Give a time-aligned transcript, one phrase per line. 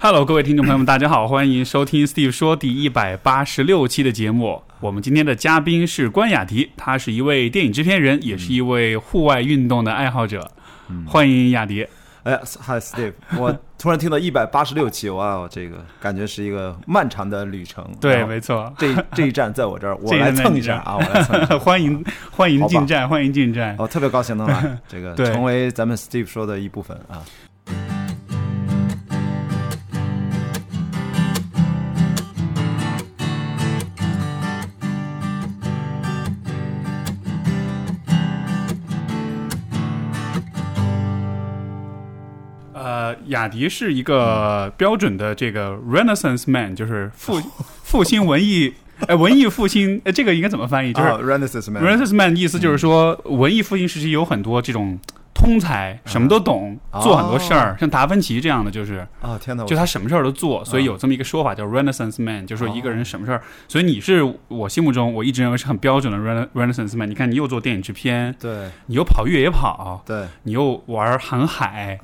[0.00, 4.62] Hello，各位听众朋友们，大家好，欢迎收听 Steve 说第一百八十六期的节目。
[4.78, 10.48] 我们今天的嘉宾是关雅迪，他是一位电影制片人，也是一位户外运动的爱好者。
[11.04, 11.84] 欢迎雅迪。
[12.22, 17.84] 哎，Hi Steve， 我突然听到一百八十六期，哇，哦这个感觉是一个漫长的旅程。
[18.00, 21.44] 对，没错，这这一站在我这儿， 我来蹭一下啊，我来蹭。
[21.58, 23.74] 欢迎欢迎进站，欢迎进站。
[23.76, 27.18] 我特别高兴能来，这个成为咱们 Steve 说的一部分啊。
[43.28, 47.40] 雅迪是一个标准的这个 Renaissance man，就是复
[47.82, 48.74] 复兴文艺，
[49.06, 50.92] 哎，文艺复兴，哎，这个应该怎么翻译？
[50.92, 54.98] 就是 Renaissance man，Renaissance man 意思就是说，文艺复兴时期有很多这种
[55.34, 67.08] 通才，什么都懂，做很多事儿，像达芬奇这样的，就是啊，天哪，就他什么事儿都做，所以有这么一个说法叫 Renaissance man，就是说一个人什么事儿，所以你是我心目中我一直认为是很标准的 Renaissance man。
[67.08, 72.00] 你看，你又做电影制片，对，你又跑越野跑，对，你又玩航海。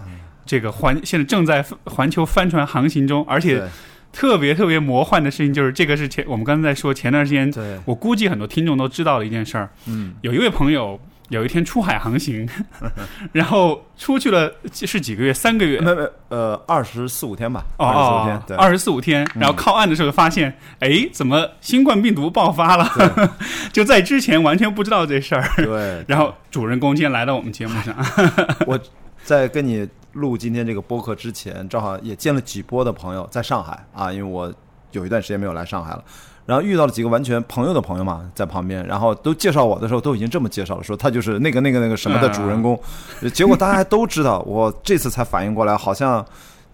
[0.46, 3.62] 这个环现在正在环球帆船航行中，而且
[4.12, 7.52] 特别特别魔幻的事情就是，这个是前我们刚才在说前段时间，
[7.84, 9.68] 我估计很多听众都知道的一件事儿。
[9.86, 11.00] 嗯，有一位朋友
[11.30, 12.48] 有一天出海航行，
[13.32, 15.34] 然后出去了是几个月？
[15.34, 15.80] 三个月？
[15.80, 17.64] 没没呃，二十四五天吧。
[17.78, 19.26] 哦哦，二十四五天。
[19.34, 22.88] 然后靠岸的时候发现，哎，怎么新冠病毒爆发了？
[23.72, 25.50] 就在之前完全不知道这事儿。
[25.56, 26.04] 对。
[26.06, 27.96] 然后主人公今天来到我们节目上，
[28.66, 28.78] 我
[29.24, 29.88] 在跟你。
[30.14, 34.52] 录今天这个播客之前，正好也见了几波的朋友在上海啊，因为我
[34.92, 36.04] 有一段时间没有来上海了，
[36.46, 42.78] 然后遇到了几个完全朋友的朋友嘛，在旁边，然后都介绍我的时候都已经这么介绍了，说他就是那个那个那个什么的主人公，
[43.32, 46.24] 结果大家都知道，我这次才反应过来，好像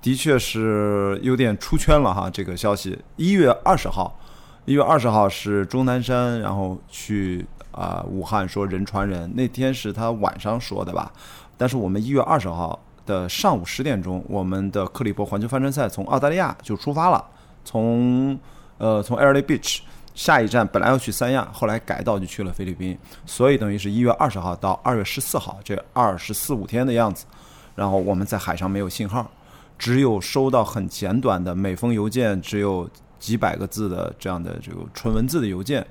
[0.03, 2.99] 的确是有点出圈了哈，这个消息。
[3.17, 4.19] 一月二十号，
[4.67, 11.11] 一月二十号是钟南山，然后去啊武汉说人传人，那天是他晚上说的吧，
[11.57, 12.79] 但是我们一月二十号。
[13.11, 17.25] 的上午十点钟，我们的克里伯环球帆船赛从澳大利亚就出发了，
[17.65, 18.39] 从
[18.79, 19.81] 呃从 Airlie Beach
[20.15, 27.27] 下一站本来要去三亚，后来改道就去了菲律宾，所以等于是一月二十号到二月十四号这二十四五天的样子，
[27.75, 29.29] 然后我们在海上没有信号，
[29.77, 32.89] 只有收到很简短的每封邮件，只有
[33.19, 35.85] 几百个字的这样的这个纯文字的邮件，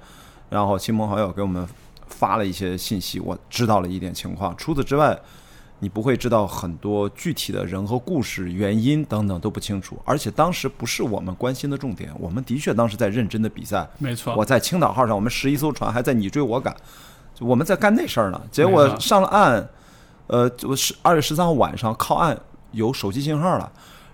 [0.49, 1.67] 然后亲朋好友给我们
[2.07, 5.19] 发了一些信息，我知道了一点情况，除此之外。
[5.79, 12.11] 你不会知道很多具体的人和故事、原因等等都不清楚，而且当时不是我们关心的重点。
[12.19, 14.35] 我们的确当时在认真的比赛，没错。
[14.35, 16.75] 我在青岛号上，我们十一艘船还在你追我赶，
[17.39, 18.41] 我们在干那事儿呢。
[18.51, 19.69] 结果上了岸，
[20.27, 22.37] 呃，我是二月十三号晚上靠岸
[22.71, 23.71] 有手机信号了，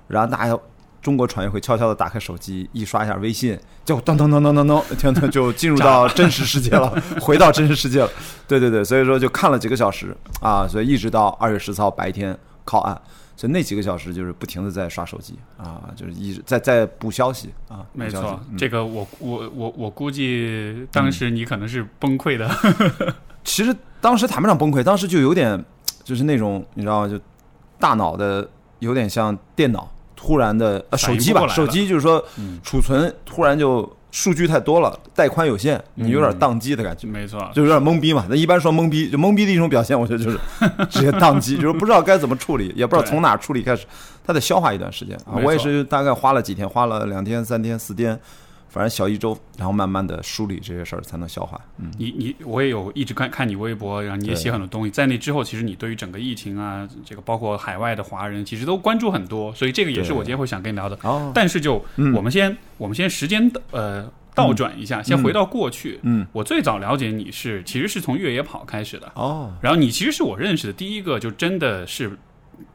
[0.08, 0.58] 然后大家。
[1.06, 3.56] 中国船员会悄悄的打开手机，一刷一下微信，
[3.86, 6.90] 就噔噔噔噔噔噔，天呐，就进入到真实世界了，
[7.22, 8.10] 回到真实世界了。
[8.48, 13.00] 对对对，所以说就看了几个小时啊，所以一直到二月十四号白天靠岸，
[13.38, 17.86] 所以那几个小时就是不停的在刷手机啊，就是一直在在补消息啊。
[17.94, 22.50] 没错，这个我我我我估计当时你可能是崩溃的。
[23.46, 25.64] 其实当时谈不上崩溃，当时就有点
[26.04, 27.08] 就是那种你知道吗？
[27.08, 27.20] 就
[27.80, 28.50] 大脑的
[28.80, 29.88] 有点像电脑。
[30.26, 32.24] 突然的手机吧，手机就是说
[32.64, 37.06] 储存突然就数据太多了，带宽有限，你有点宕机的感觉。
[37.06, 38.26] 没错，就有点懵逼嘛。
[38.28, 40.40] 那一般说懵逼，就懵逼的一种表现，我觉得就是
[40.90, 43.86] 直接宕机，就是不知道该怎么处理，也不知道从哪处理开始，
[44.26, 45.38] 它得消化一段时间啊。
[45.44, 48.20] 我也是大概花了几天，花了两天、三天、四天。
[48.76, 51.58] 反正小一周，然后慢慢的梳理这些事儿才能消化。
[51.78, 54.92] 嗯，你你我也有一直看看你微博，然后你也写很多东西。
[54.92, 59.56] 在那之后，其实你对于整个疫情啊，这个包括海外的华人，其实都关注很多。
[59.56, 61.00] 所以这个也是我今天会想跟你聊的。
[61.04, 61.82] 哦，但是就
[62.14, 66.02] 我们先我们先时间呃倒转一下，先回到过去。
[66.04, 69.10] 嗯，我最早了解你是其实是从越野跑开始的。
[69.16, 72.12] 哦，然后你其实是我认识的第一个就真的是。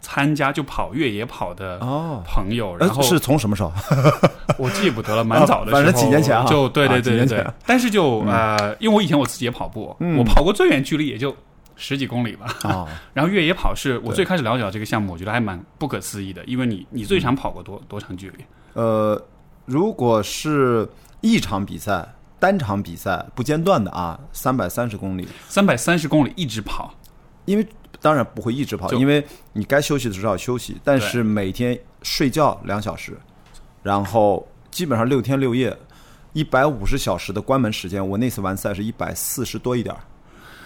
[0.00, 1.78] 参加就跑越野跑的
[2.24, 3.72] 朋友，然后是从什么时候？
[4.58, 7.46] 我记不得了，蛮早的，反正几年前啊，就对对对对。
[7.64, 11.34] 但是就呃，因为我以前我自己也跑步，我跑过最远距离也就
[11.76, 12.46] 十几公里吧。
[12.62, 16.44] 啊， 然后越野跑是我最开始了解到这个项目，我觉得还蛮不可思议的。
[16.44, 18.44] 因为你你最长跑过多多长距离？
[18.74, 19.20] 呃，
[19.64, 20.88] 如果是
[21.20, 26.92] 一场比赛，单场比赛不间断的啊，三百三十公里，三百三十公里一直跑，
[27.44, 27.66] 因为。
[28.00, 30.80] 当然不会一直跑，因为你该休息的时候要休息。
[30.82, 33.16] 但是每天睡觉两小时，
[33.82, 35.76] 然后基本上六天六夜，
[36.32, 38.06] 一百五十小时的关门时间。
[38.06, 40.00] 我那次完赛是一百四十多一点儿，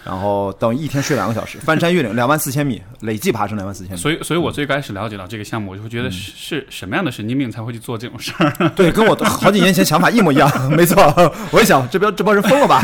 [0.04, 3.98] 然后等一天睡两个小时，翻山越岭两万四千米，累计爬升两万四千米。
[3.98, 8.68] 所以，所以我最开始了解到这个项目，我就会觉得是是什么样的神经病才会去做这种事儿？
[8.76, 10.50] 对，跟我 好几年前想法一模一样。
[10.76, 11.02] 没错，
[11.50, 12.82] 我一想，这边这帮人疯了吧？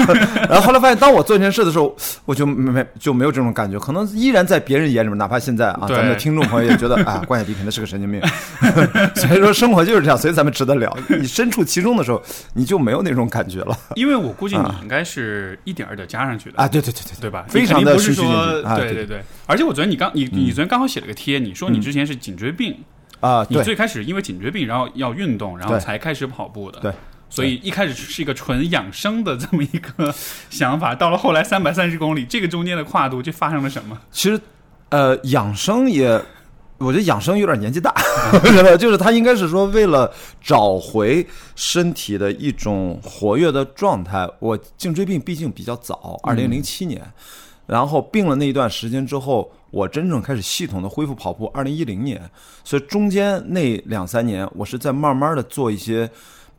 [0.48, 1.94] 然后后来发现，当我做这件事的时候，
[2.24, 3.78] 我就没没就没有这种感觉。
[3.78, 8.20] 可能依然在别人眼里面，哪怕现在啊，咱们的听众朋友也觉得啊，关雅迪肯定是个神经病。
[9.14, 10.96] 所以说，生活就是这样，所以咱们值得聊。
[11.08, 12.22] 你身处其中的时候，
[12.54, 13.76] 你就没有那种感觉了。
[13.94, 17.46] 因为我估计你应该是一点儿点加上去的啊，对对对对，吧？
[17.48, 19.22] 非常的循序渐进，对对对。
[19.46, 22.76] 而且我昨天你刚你你昨天刚好写了个贴，你说你之前是颈椎病
[23.20, 26.92] 啊，你最开始因为颈椎病，然后要运动，然后才开始跑步的，对。
[27.28, 30.14] 所以一开始是一个纯养生的这么一个
[30.50, 33.96] 想法，到了后来三百三十公里，这个中间的跨度就发生了什么？
[34.10, 34.40] 其实，
[34.90, 36.20] 呃，养生也。
[36.80, 37.94] 我觉得养生有点年纪大，
[38.80, 40.10] 就是他应该是说为了
[40.40, 41.24] 找回
[41.54, 44.26] 身体的一种活跃的状态。
[44.38, 47.02] 我颈椎病毕竟比较早，二零零七年，
[47.66, 52.20] 然后病了那一段时间之后，我真正开始系统的恢复跑步，二零一零年。
[52.64, 56.10] 所以中间那两三年，我是在慢慢的做一些。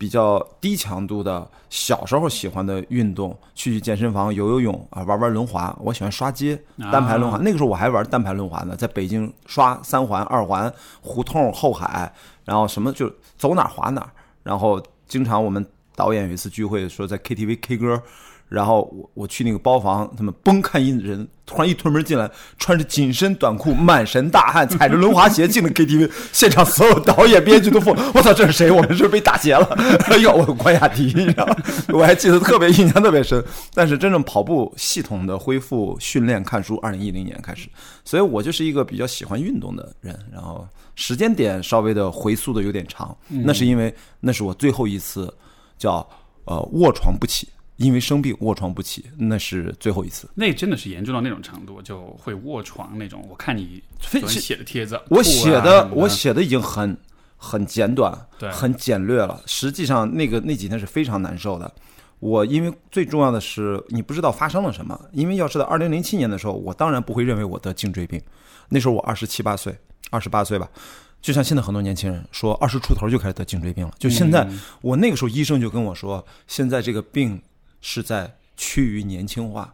[0.01, 5.77] 比较低强度的小时候喜欢的运动，去健身房游游泳啊，玩玩轮滑。
[5.79, 6.59] 我喜欢刷街
[6.91, 12.11] 单排轮滑，那个时候我还玩单排轮滑呢，在北京刷三环、二环、胡同、后海，
[12.43, 13.07] 然后什么就
[13.37, 14.11] 走哪滑哪。
[14.41, 15.63] 然后经常我们
[15.95, 18.01] 导演有一次聚会说在 KTV K 歌。
[18.49, 28.71] 然后我我去那个包房，他们崩看一人，突然一推门进来，穿着紧身短裤，满身大汗，踩着轮滑鞋进了 KTV， 现场所有导演编剧都疯，我操，这是谁？
[28.71, 29.65] 我们是被打劫了？
[30.07, 31.55] 哎呦，我关雅迪，你知道吗？
[31.89, 33.43] 我还记得特别印象特别深。
[33.73, 37.67] 但是真正跑步系统的恢复训练看书，二零一零年开始，
[38.05, 40.17] 所以我就是一个比较喜欢运动的人。
[40.31, 40.65] 然后
[40.95, 45.33] 时间点稍微的回溯的有点长，那是因为那是我最后一次
[45.77, 46.07] 叫
[46.45, 47.49] 呃卧床不起。
[47.81, 50.29] 因为生病卧床不起，那是最后一次。
[50.35, 53.25] 那真的是严重到那种程度，就会卧床那种。
[53.27, 53.81] 我看你
[54.27, 56.95] 写的帖子，我写的我写的已经很
[57.37, 59.41] 很简短，对，很简略了。
[59.47, 61.73] 实际上那个那几天是非常难受的。
[62.19, 64.99] 我因为最重要的是，你不知道发生了什么。
[65.11, 68.21] 因为要知道，二零零七年的时候，我当然不会认为我得颈椎病。
[68.69, 69.75] 那时候我二十七八岁，
[70.11, 70.69] 二十八岁吧。
[71.19, 73.93] 就像现在很多年轻人说，二十出头就开始得颈椎病了。
[73.97, 74.47] 就现在，
[74.81, 77.41] 我那个时候医生就跟我说，现在这个病。
[77.81, 79.73] 是在趋于年轻化，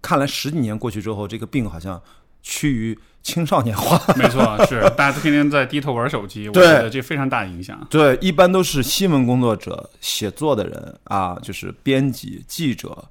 [0.00, 2.00] 看来十几年过去之后，这个病好像
[2.42, 4.00] 趋于青少年化。
[4.14, 7.86] 没错， 是大家都天天在低头玩手机，我觉得这非常大的影响。
[7.90, 13.04] 对，一般都是新闻工作者、写作的人啊，就是编辑、记者、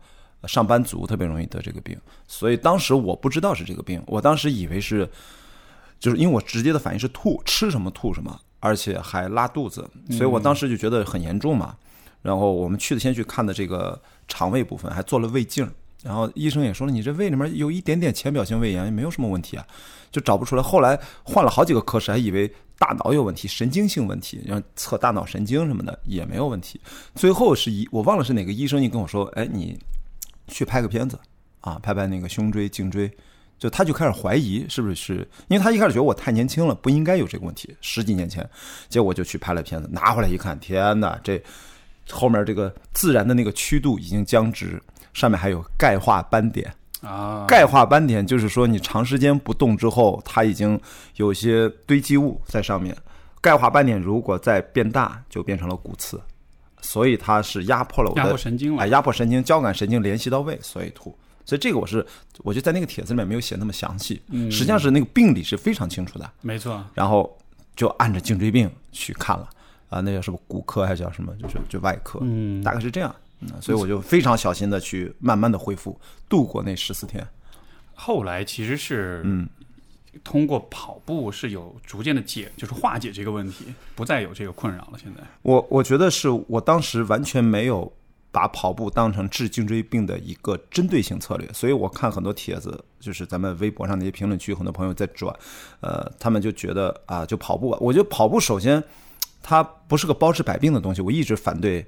[0.48, 1.96] 上班族特别容易得这个病。
[2.28, 5.08] 所以当时我不知道是这个病，我当时以为是，
[6.00, 11.76] 就是因为我直接的反应是吐，吃什么吐什么，而且还拉肚子，所以我当时就觉得很严重嘛。
[12.22, 14.02] 然后我们去的先去看的这个。
[14.30, 15.70] 肠胃部分还做了胃镜，
[16.02, 19.68] 然后医生也说了，你这胃里面有一点点浅表性胃炎，没有什么问题啊，
[20.10, 20.64] 就找不出来。
[20.64, 26.80] 后来换了好几个科室，还以为大脑有问题，神经性问题，然后测大脑神经什么的也没有问题。
[27.16, 29.78] 最后是一我忘了是哪个医生，你跟我说，哎，你
[30.48, 31.20] 去拍个片子
[31.60, 33.12] 啊，拍拍那个胸椎、颈椎，
[33.58, 37.76] 就他就开始怀疑是不是是，因为他一开始觉得我太年轻了，不应该有这个问题。
[37.82, 38.48] 十几年前，
[38.88, 41.44] 结果就去拍了片子，拿回来一看，天哪，这。
[42.12, 44.82] 后面这个自然的那个曲度已经僵直，
[45.14, 47.46] 上面还有钙化斑点啊。
[47.48, 50.80] 钙化斑点就是说你长时间不动之后，它已经
[51.16, 52.96] 有些堆积物在上面。
[53.42, 56.22] 钙化斑点如果再变大，就变成了骨刺，
[56.82, 61.18] 所以它是压迫了我的压迫神经了，哎，压迫神经、交感神经联系到位，所以吐。
[61.46, 62.06] 所以这个我是，
[62.40, 66.86] 我就在那个帖子里面没有写那么详细，实际上是那个病理是非常清楚的，没错。
[66.94, 67.36] 然后
[67.76, 69.50] 就按着颈椎病去看了。
[69.90, 71.36] 啊，那叫什么骨科还是叫什么？
[71.36, 73.14] 就是就外科，嗯，大概是这样。
[73.42, 77.26] 嗯所以我就非常小心的去慢慢的恢复，度过那十四天。
[77.94, 79.48] 后来其实是，嗯，
[80.26, 85.00] 通过跑步是有逐渐的解，就是化解这个问题，不再有这个困扰了。
[85.02, 87.90] 现在，我我觉得是我当时完全没有
[88.30, 95.34] 把跑步当成治颈椎病的一个针对性策略，所以我看很多帖子，就是咱们微博上那些评论区，很多朋友在转，
[95.80, 98.84] 呃，他们就觉得啊，就跑步吧，我觉得跑步首先。
[99.42, 101.86] 它不是个包治百病的东西，我一直反对，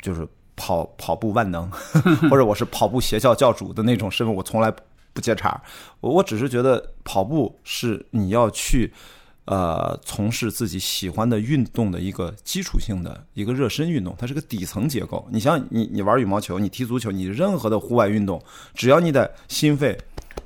[0.00, 0.26] 就是
[0.56, 1.70] 跑跑步万能，
[2.28, 4.72] 或者我是跑步邪教教主的那种身份，我从来
[5.12, 5.60] 不接茬。
[6.00, 8.92] 我我只是觉得跑步是你要去
[9.44, 15.24] 呃从事自己喜欢的运动的一个基础性的一个热身运动，它是个底层结构。
[15.30, 18.42] 你像你你玩羽毛球，你踢足球，你任何的户外运动，
[18.74, 19.96] 只要你的心肺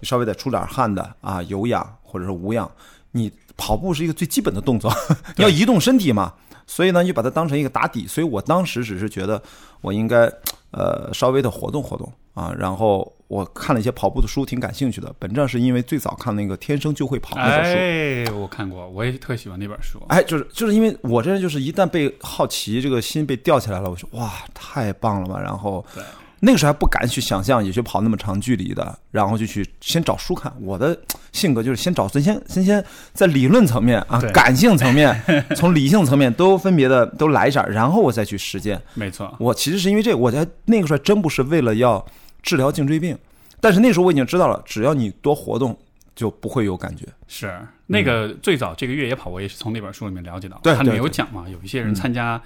[0.00, 2.70] 你稍微得出点汗的啊，有氧或者是无氧，
[3.12, 3.32] 你。
[3.56, 4.92] 跑步是一个最基本的动作，
[5.36, 6.32] 要移动身体嘛，
[6.66, 8.06] 所以呢，你把它当成一个打底。
[8.06, 9.40] 所以我当时只是觉得，
[9.80, 10.30] 我应该
[10.70, 15.14] 呃稍微的活动活动啊，然后我看了一些跑步的书，挺感兴趣的。
[15.18, 20.00] 本质上是因为最早看那个《天生就会跑》那本书，哎，我看过，我也特喜欢那本书。
[20.08, 25.38] 哎，就是就是因为我这人就是一旦被好奇这个心被吊起来了，我说哇，太棒了吧！
[25.40, 25.84] 然后
[26.44, 30.52] 那个时候还不敢去想象，也去跑那么长距离的，然后就去先找书看。
[30.60, 30.96] 我的
[31.30, 35.22] 性格就是先找先先先在理论层面啊，感性层面，
[35.54, 38.80] 从理性层面都分别的都来一下，然后我再去实践。
[38.94, 42.04] 没错，我其实是因为这个，我在那个时候真不是为了要。
[42.44, 43.16] 治疗颈椎病，
[43.60, 45.78] 但是那时候我已经知道了，只要你多活动，
[46.14, 47.06] 就不会有感觉。
[47.26, 52.40] 是那个最早这个越野跑，我也是从那本书里面了解到，对，里面有讲嘛，有一些人参加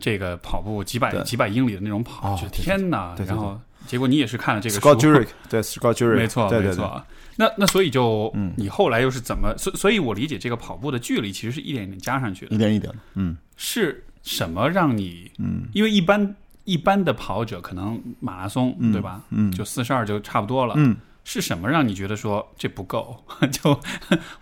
[0.00, 3.14] 这个跑步几百几百英里的那种跑，就天哪！
[3.26, 4.80] 然后结果你也是看了这个书，
[5.48, 7.02] 对，Scott Jurek，没错，没错。
[7.36, 9.54] 那那所以就你后来又是怎么？
[9.58, 12.92] 所所以，我理解这个跑步的距离其实是一点一点加上去的，一点一点。
[13.14, 15.30] 嗯，是什么让你？
[15.38, 16.34] 嗯，因为一般。
[16.66, 19.22] 一般的跑者可能马拉松，对吧？
[19.30, 20.74] 嗯，就四十二就差不多了。
[20.76, 20.96] 嗯，
[21.28, 23.16] 是什么让你觉得说这不够？
[23.50, 23.80] 就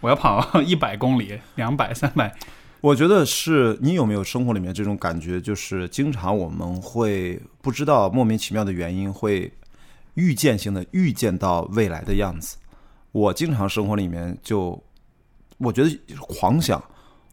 [0.00, 2.30] 我要跑一百公里、两百、三百？
[2.82, 5.40] 我觉得是你有没有生活里面这种感觉？
[5.40, 9.50] 就是经常我们会不知道莫名其妙的原因，会
[10.12, 12.58] 预见性的预见到未来的样子。
[13.12, 14.78] 我经常生活里面就
[15.56, 16.82] 我觉得狂想。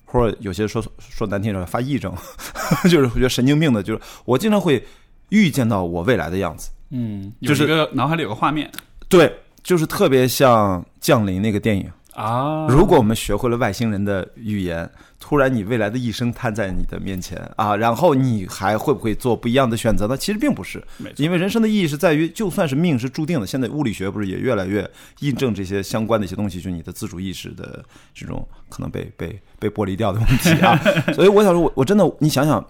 [0.06, 2.14] 或者有些说说难听点发癔症，
[2.92, 4.86] 就是觉得神经病的，就是我经常会
[5.30, 8.70] 预见到我未来的样子，嗯，就是个脑海里有个画面，
[9.12, 11.88] 对，就是特别像降临那个电影。
[12.14, 12.68] 啊！
[12.68, 14.88] 如果我们学会了外星人的语言，
[15.18, 20.18] 突然你未来的一生摊在你的面前啊，然后你还会不会做不一样的选择呢？
[20.18, 20.84] 其实并不是，
[21.16, 23.48] 因为人生的意义是在于，就算是命是注定的。
[23.48, 24.88] 现在物理学不是也越来越
[25.20, 27.82] 印证这些相关的一些东西，就是你的自主意识的
[28.14, 30.78] 这种可能被被被剥离掉的问题啊。
[31.16, 32.64] 所以我想说，我我真的，你想想，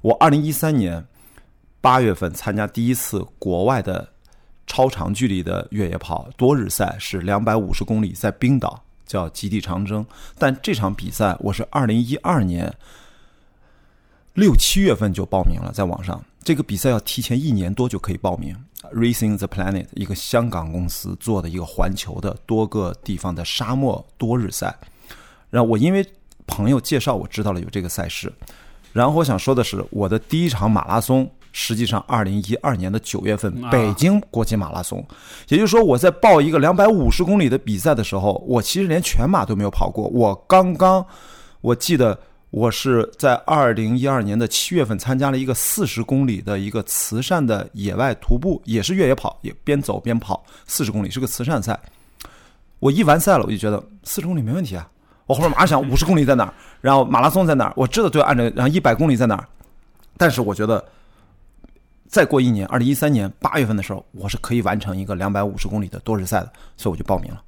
[0.00, 1.02] 我二零一三年
[1.80, 4.08] 八月份参加第一次国外的
[4.68, 8.84] 超长距离的越野跑多日赛，是两百五十公里，在冰岛。
[9.08, 10.04] 叫极地长征，
[10.38, 12.70] 但这场比赛我是二零一二年
[14.34, 16.22] 六七月份就报名了，在网上。
[16.44, 18.54] 这个比赛要提前一年多就可以报名。
[18.92, 24.78] Racing the Planet 一个香港公司做的一个环球的多个地方的沙漠多日赛。
[25.48, 26.06] 然后我因为
[26.46, 28.30] 朋友介绍，我知道了有这个赛事。
[28.92, 31.26] 然后我想说的是，我的第一场马拉松。
[31.52, 35.04] 实际上，二零一二年的九月份，北京国际马拉松，
[35.48, 40.06] 也就是说，我在报一个两百五十公里的比赛的时候，我其实连全马都没有跑过。
[40.08, 41.04] 我刚刚，
[41.60, 42.18] 我记得
[42.50, 51.78] 我是在二零一二年的七月份参加了一个四十公里的一个慈善的野外徒步，也是越野跑，也边走边跑，四十公里是个慈善赛。
[52.78, 54.88] 我一完赛了，我就觉得四十公里没问题啊。
[55.26, 59.48] 我后面马上想五十公里在哪儿，然后马拉松在哪儿，我知道就按照，然后一百公里在哪儿，
[60.16, 60.84] 但是我觉得。
[62.08, 67.42] 再过一年，二零一三年八月份的时候，我是可以完成一个两百五十公里的多日赛的，所以我就报名了。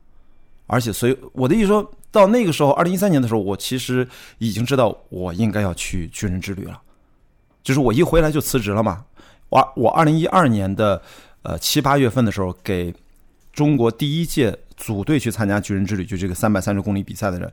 [0.67, 6.81] 而且，所以我的意思说到那个时候，二零一三年的时候，我其实已经知道我应该要去巨人之旅了。
[7.63, 9.03] 就是我一回来就辞职了嘛。
[9.49, 11.01] 我我二零一二年的
[11.43, 12.95] 呃七八月份的时候，给
[13.55, 17.51] 中国第一届组队去参加巨人之旅，就这个三百三十公里比赛的人，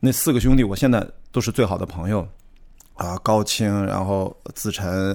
[0.00, 2.26] 那四个兄弟，我现在都是最好的朋友
[2.94, 5.14] 啊，高清，然后子晨。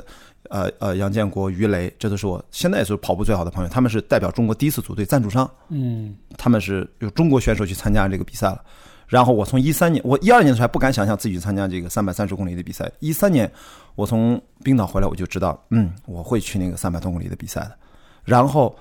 [0.50, 3.70] 呃呃，杨建国、于雷，这都是我现在也是跑步最好的朋友。
[3.70, 8.64] 他们是代表中国第一次组队赞助商，嗯，他们是有中国选手去参加这个比赛了。
[9.08, 12.92] 然后我从一三年，我一二年的时候还不敢想象自己去参加这个三百三十公里的比赛。
[13.00, 13.52] 一三年
[13.96, 17.78] 我从冰岛回来，我就知道，嗯，我会去那个三百多公里的比赛的。
[18.24, 18.76] 然后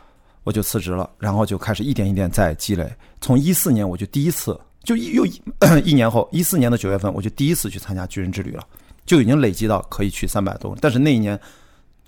[0.44, 2.90] 我就辞职了，然后就开始一点一点在积累。
[3.20, 5.26] 从一四年我就第一次，就又
[5.84, 8.64] 一 年后，一四年的九月份，我就第一次去参加巨人之旅了。
[9.04, 11.38] 就已经累积到可以去三百多，但是那一年，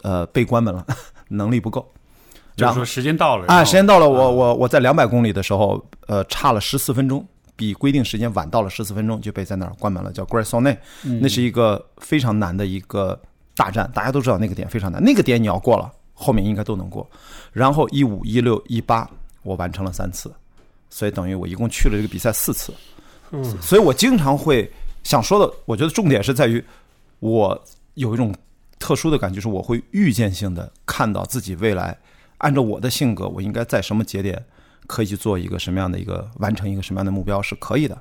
[0.03, 0.87] 呃，被关门了，
[1.29, 1.91] 能力不够。
[2.57, 10.79] 就是说时间到了啊，时间到了，我我我在两百公里的时候，呃，差了十四分钟，比规定时间晚到了十四分钟，就被在那儿关门了，叫 Great s o n
[11.21, 13.21] 那是一个非常难的一个
[13.57, 17.05] 大战，大家都知道那个点非常难，那个点你要过了，后面应该都能过。
[17.53, 19.11] 然后一五一六一八，
[19.43, 20.33] 我完成了三次，
[20.89, 22.73] 所以等于我一共去了这个比赛四次。
[23.33, 24.71] 嗯，所以我经常会
[25.03, 26.65] 想说的，我觉得重点是在于。
[27.25, 27.59] 我
[27.95, 28.35] 有一种
[28.79, 31.97] 特殊的感觉，是我会预见性的看到自己未来，
[32.37, 34.45] 按照我的性格，我应该在什么节点
[34.87, 37.97] 可以去做一个什么样的一个完成一个什么样的目标是可以的。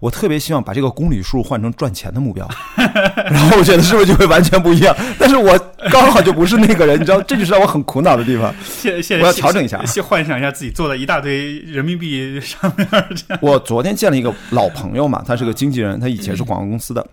[0.00, 2.44] 我特别希望把这个公里数换成赚钱的目标，
[2.76, 4.92] 然后我觉得是不是就会完全不一样？
[5.16, 5.56] 但是我
[5.92, 8.52] 刚好就不是那个人，你知道，这就是让我很苦恼的地方。
[8.64, 13.38] 现现我要调整一下，先幻想一下自己坐在一大堆人民币上面这样。
[13.40, 17.06] 我昨天见了一个老朋友嘛，他是个经纪人，他以前是广告公司的。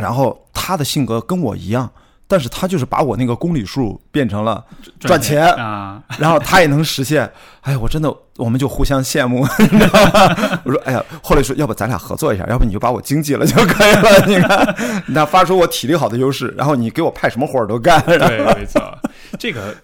[0.00, 1.90] 然后他的性格跟我一样，
[2.26, 4.64] 但是他就是把我那个公里数变成了
[4.98, 7.30] 赚钱啊，然后他也能实现。
[7.62, 9.42] 哎，我真的，我们就互相羡慕。
[10.64, 14.24] 我说，哎呀，后来说，要不咱俩合作一下，要不你就把我经济了就可以了。
[14.26, 18.00] 你看，那发出我体力好的优势，然后你给我派什么活儿都干。
[18.06, 18.98] 对，没错，
[19.38, 19.76] 这个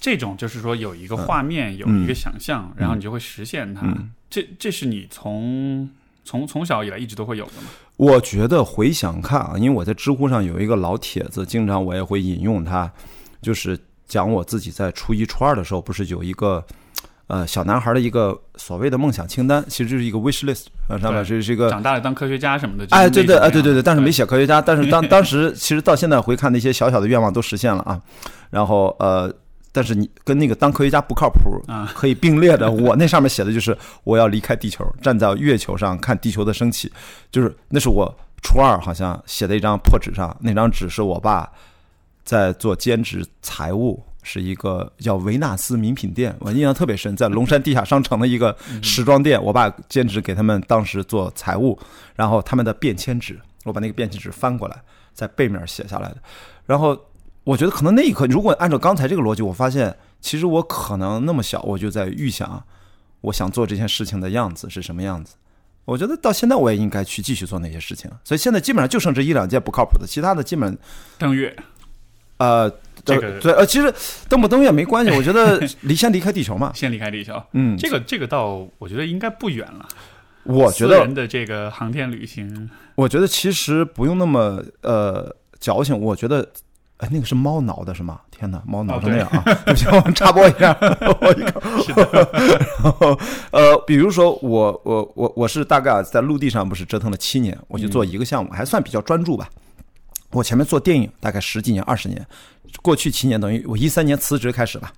[0.00, 3.82] 这种就是说有一个画面，有一个想象，然后你就会实现它。
[4.28, 5.88] 这这是你从
[6.24, 7.68] 从从小以来一直都会有的吗？
[8.02, 12.90] 我觉得回想看啊，因为我在知乎上有一个老帖子，经常我也会引用它，
[13.40, 13.78] 就是
[14.08, 16.64] 讲我自己在初一、初二的时候，不是有一个
[17.28, 20.66] 呃小男孩的一个所谓的梦想清单，其实就是一个 wish list，
[21.00, 22.84] 上面是是一个长大了当科学家什么的。
[22.90, 28.02] 哎，对对，哎对对对，但是没写科学家，但是当当时其实到现在回看那些小小的愿望都实现了啊，
[28.50, 29.32] 然后呃。
[29.74, 32.70] 但是你跟那个当科学家不靠谱啊，可以并列的。
[32.70, 36.92] 我那上面写的就是我要离开地球，站在月球上看地球的升起。
[37.30, 41.50] 就是那是我初二好像写的一张破纸上，那张纸是我爸
[42.22, 51.78] 在做兼职财务，是一个叫维纳斯名品店，我印象特别深，在龙山地下商城的一个时装店，我爸兼职给他们当时做财务，
[52.14, 54.76] 然后他们的便签纸，我把那个便签纸翻过来，
[55.14, 56.16] 在背面写下来的，
[56.66, 56.94] 然后。
[57.44, 62.62] 我觉得可能那一刻，如果按照刚才这个逻辑，我发现其实我可能那么小，我就在预想
[63.20, 65.34] 我想做这件事情的样子是什么样子。
[65.84, 68.08] 我觉得到现在我也应该去继续做那些事情。
[68.22, 70.78] 所以现在基本上就剩这一两件不靠谱的，其他的基本
[71.18, 71.52] 登月。
[72.36, 72.70] 呃，
[73.04, 73.92] 这个对呃，其实
[74.28, 77.42] 登不登月没关系，我觉得离先离开地球嘛， 先离开地球。
[77.54, 79.88] 嗯，这个这个倒我觉得应该不远了。
[80.44, 85.98] 我觉得人的这个航天旅行，我觉得其实不用那么呃矫情。
[85.98, 86.48] 我觉得。
[87.02, 88.20] 哎，那个是猫挠的是吗？
[88.30, 89.42] 天哪，猫挠成那样啊！
[89.66, 90.76] 不行，我们插播一下，
[91.20, 91.60] 我一个。
[92.80, 93.18] 然后
[93.50, 99.48] 呃，比如说我我我我是大概在陆地上不是折腾了七年，我就做一个项目，还算比较专注吧。
[100.30, 102.24] 我前面做电影大概十几年、二十年，
[102.82, 104.92] 过去七年等于我一三年辞职开始吧，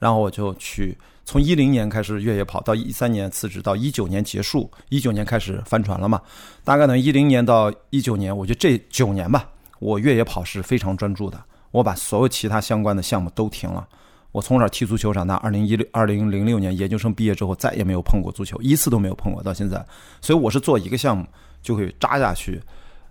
[0.00, 6.20] 然后我就去从一零年开始越野跑，到一三年辞职，到一九年结束，一九年开始帆船了嘛。
[6.64, 9.48] 大概等于，一零年到一九年，我觉得这九年吧。
[9.78, 13.86] 我越野跑是非常专注的，我把所有其他相关的项目都停了。
[14.32, 19.86] 我从小踢足球长大，二零一六二零零六年研究生毕业之后，再也没有碰过足球，一次都没有碰过，到现在。
[20.20, 21.24] 所以我是做一个项目
[21.62, 22.60] 就会扎下去，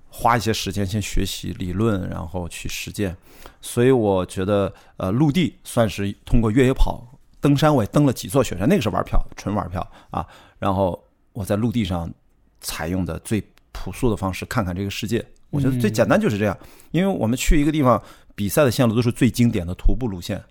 [0.10, 3.16] 花一些时间先学习理论，然后去实践。
[3.62, 7.02] 所以我觉得，呃，陆地算是通过越野跑、
[7.40, 10.28] 登山，我也登了几座雪山，那个是玩票，纯玩票啊。
[10.60, 12.12] 然后我在陆地上
[12.60, 15.26] 采用的最朴素的方式，看看这个世界。
[15.54, 16.58] 我觉得最简单就是这样，
[16.90, 18.02] 因为我们去一个地方
[18.34, 20.44] 比赛的线路都是最经典的徒步路线，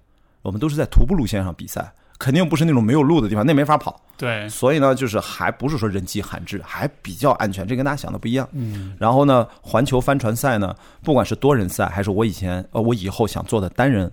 [0.42, 4.00] 我们都是在徒步路线上比赛，肯定不是那种没有路的地方，那没法跑。
[4.16, 8.48] 对，所以呢，就是还不是说人迹罕至，还比较安全，这跟大家想的不一样。
[8.52, 8.94] 嗯。
[8.96, 14.12] 然后呢，环球帆船赛呢，不管是多人赛，还是我以前呃我以后想做的单人，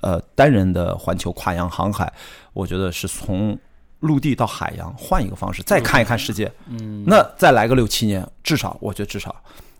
[0.00, 2.12] 呃单人的环球跨洋航海，
[2.52, 3.58] 我觉得是从
[3.98, 6.48] 陆地到海洋换一个方式，再看一看世界。
[6.68, 7.02] 嗯。
[7.04, 9.34] 那再来个六七年，至少我觉得至少。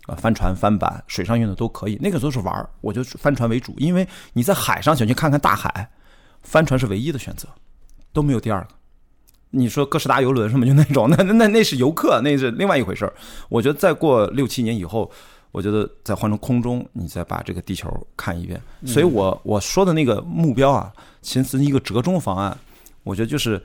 [0.05, 3.73] 啊，帆船、帆板、水上运动都可以，那个都是玩儿，我就帆船为主。
[3.77, 5.89] 因为你在海上想去看看大海，
[6.43, 7.47] 帆船是唯一的选择，
[8.13, 8.67] 都没有第二个。
[9.49, 13.13] 你说哥斯达游轮什么就那种，那那那是游客，那是另外一回事儿。
[13.49, 15.09] 我觉得再过六七年以后，
[15.51, 18.61] 我觉得再换成空中，你再把这个地球看一遍。
[18.85, 22.57] 所以我我说的那个目标啊，其实是一个折中方案，
[23.03, 23.61] 我觉得就是。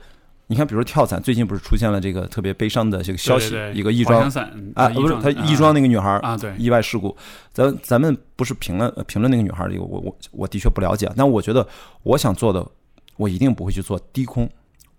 [0.51, 4.29] 你看，比如说跳伞，最近不是出现了这个特别悲伤的这个消息，一个亦庄
[4.75, 7.15] 啊，不是他亦庄那个女孩啊，对，意外事故。
[7.53, 11.09] 咱咱们不是评论评论那个女孩这个，我我我的确不了解。
[11.15, 11.65] 但我觉得
[12.03, 12.67] 我想做的，
[13.15, 14.49] 我一定不会去做低空，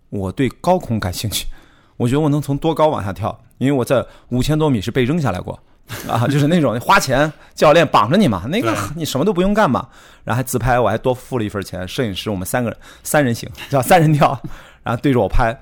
[0.09, 1.47] 我对高空感兴趣。
[1.99, 5.63] 我觉得我能从多高往下跳，因为我在五千多米是被扔下来过
[6.09, 9.87] 啊，就是那种花钱教练绑着你嘛，那个你什么都不用干嘛，
[10.25, 14.41] 然后还自拍，我还多付了一份钱，摄影师我们三个人三人行，叫三人跳。
[14.83, 15.59] 然后对着我拍，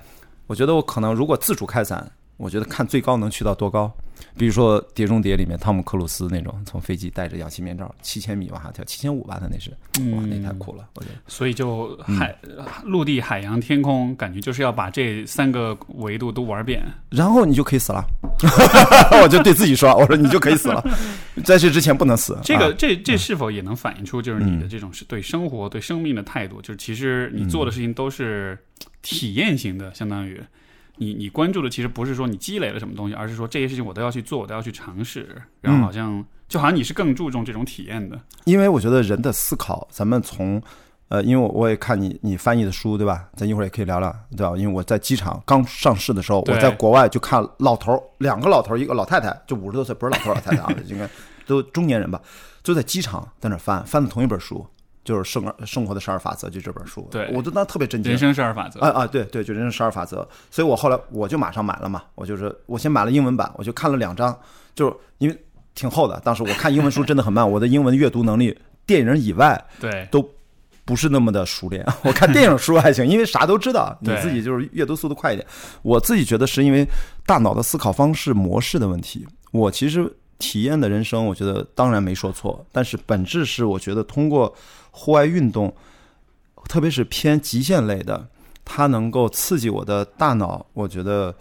[0.47, 3.91] 我觉得我可能如果自主开伞，我觉得看最高能去到多高。
[4.37, 9.71] 比如说《碟中谍》里面汤姆克鲁斯那种，从飞机戴着氧气面罩，七千米往下跳，七千五吧，他那是，
[10.15, 11.15] 哇，那太酷了，我觉得。
[11.27, 12.33] 所以就海、
[12.83, 18.05] 陆地、海洋、天空，感觉就是要把这三个维度都玩遍，然后你就可以死了。
[19.21, 20.81] 我就对自己说，我说你就可以死了，
[21.43, 22.37] 在这之前不能死。
[22.45, 26.61] 这个这这是否也能反映出就是你的这种是对生活、对生命的态度？
[26.61, 28.57] 就是其实你做的事情都是
[29.01, 30.41] 体验型的，相当于。
[31.01, 35.27] 你你关注的其实不是说你积累了什么东西，而是说这些事情我都要去做，我都要去尝试，
[35.59, 38.19] 然后好像就好像你是更注重这种体验的。
[38.45, 40.61] 因为我觉得人的思考，咱们从
[41.07, 43.27] 呃，因为我我也看你你翻译的书，对吧？
[43.35, 44.55] 咱一会儿也可以聊聊，对吧？
[44.55, 51.09] 因为我在机场刚上市的时候，我在国外就看老头儿两个老头儿一个老太太，就五十多岁，不是老头老太太啊， 应该
[51.47, 52.21] 都中年人吧，
[52.61, 54.63] 就在机场在那翻翻的同一本书。
[55.03, 58.11] 就是生儿生活的十二法则，就这本书，对我就当特别震惊。
[58.11, 60.27] 人生十二法则，啊啊，对对，就人生十二法则。
[60.51, 64.37] 所以我后来我就马上买了嘛，我就是我先买了英文版，我就看了两章，
[64.75, 66.19] 就是因为挺厚的。
[66.19, 70.23] 当时我看英文书真的很慢，我的英文阅读能力，电影以外，对，都
[70.85, 71.83] 不是那么的熟练。
[72.05, 75.47] 我看电影书还行，因为啥都知道，你自己就是阅读速度快一点。
[75.81, 76.87] 我自己觉得是因为
[77.25, 79.25] 大脑的思考方式模式的问题。
[79.51, 84.53] 我其实体验的人生，我觉得当然没说错，但是本质是我觉得通过。
[84.91, 85.73] 户外运动，
[86.65, 88.27] 特别是偏极限类的，
[88.63, 90.65] 它能够刺激我的大脑。
[90.73, 91.33] 我觉得，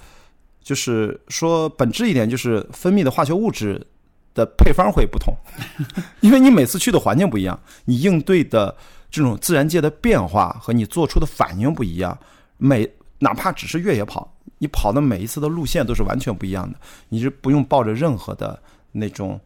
[0.62, 3.86] 就是说本质一点，就是分泌的化学物质
[4.34, 5.34] 的配方会不同，
[6.22, 8.74] 因为你每次去的环境不一样，你应对的
[9.10, 12.16] 这种自然界的变化和你做出的反应不一样。
[12.56, 16.78] 每哪怕只是越野跑，你跑的每一次的路线都是完全不一样的。
[17.08, 19.38] 你是不用抱着任何的那种，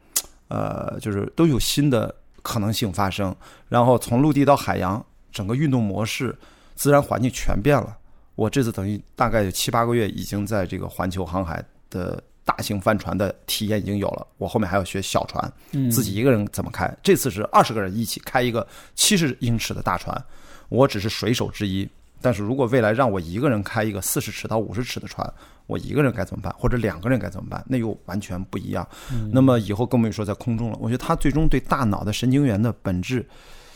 [0.48, 2.14] 呃，就是都有新的。
[2.44, 3.34] 可能性发生，
[3.68, 6.38] 然后从陆地到海洋，整个运动模式、
[6.76, 7.96] 自然环境全变了。
[8.34, 14.26] 我这次等于大概有七八个月，已经在这个环球航海的大型帆船的体验已经有了。
[14.36, 15.52] 我后面还要学小船，
[15.90, 16.94] 自己一个人怎么开。
[17.02, 20.22] 这次是二十个人一起开一个七十英尺的大船，
[20.68, 21.88] 我只是水手之一。
[22.20, 25.32] 但是如果未来让我一个人开一个四十尺到五十尺的船，
[25.66, 26.54] 我一个人该怎么办？
[26.58, 27.64] 或者两个人该怎么办？
[27.68, 28.86] 那又完全不一样。
[29.32, 30.78] 那么以后更不用说在空中了。
[30.80, 33.26] 我觉得它最终对大脑的神经元的本质，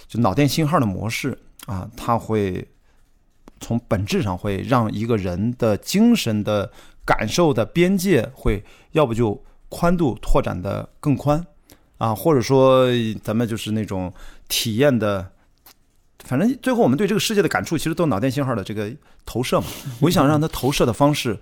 [0.06, 2.66] 就脑电信号的模式啊，它会
[3.60, 6.70] 从本质上会让一个人的精神的
[7.04, 11.44] 感受的边界会要不就宽度拓展的更宽
[11.96, 12.86] 啊，或者说
[13.22, 14.12] 咱们就是那种
[14.48, 15.30] 体验的。
[16.24, 18.92] 反正最后我们对这个世界的感触，其实都脑电信号的这个
[19.24, 19.66] 投射嘛。
[20.02, 21.38] 我想让它投射的方式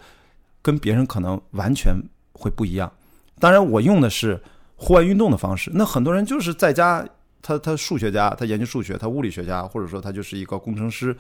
[0.66, 1.94] 跟别人可能完全
[2.32, 2.92] 会不一样。
[3.38, 4.42] 当然，我用的是
[4.74, 5.70] 户外运动的方式。
[5.72, 7.06] 那很多人就是在家，
[7.40, 11.16] 他他数学家，他研究数学，他物理学家，或者说他就是一个工程师，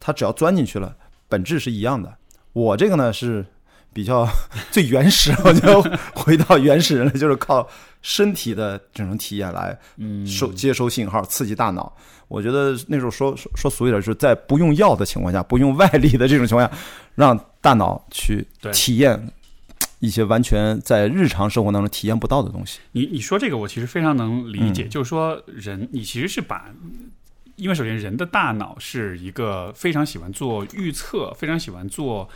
[0.00, 0.96] 他只要钻进去了，
[1.28, 2.10] 本质是一样的。
[2.54, 3.44] 我这个呢是
[3.92, 4.26] 比较
[4.70, 5.82] 最原始， 我就
[6.14, 7.68] 回到原始人了，就是靠
[8.00, 11.94] 身体的这种体验来嗯收接收信号，刺激大脑。
[12.28, 16.76] 我觉得那时候说说说俗一点，就是在不用药的情况下，不用外力的这种情况下，
[17.14, 19.30] 让大脑去体验
[20.00, 22.80] 一些完全在日常生活当中体验不到的东西。
[22.90, 24.88] 你你说这个，我其实非常能理解。
[24.88, 26.68] 就是说，人你其实是把，
[27.54, 32.28] 因为首先人的大脑是一个非常喜欢做预测、非常喜欢做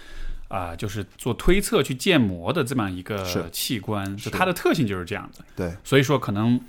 [0.46, 5.44] 啊，就是做推测、去建模的这么一个器官，就它的特性就是这样的。
[5.56, 6.60] 对，所以说可能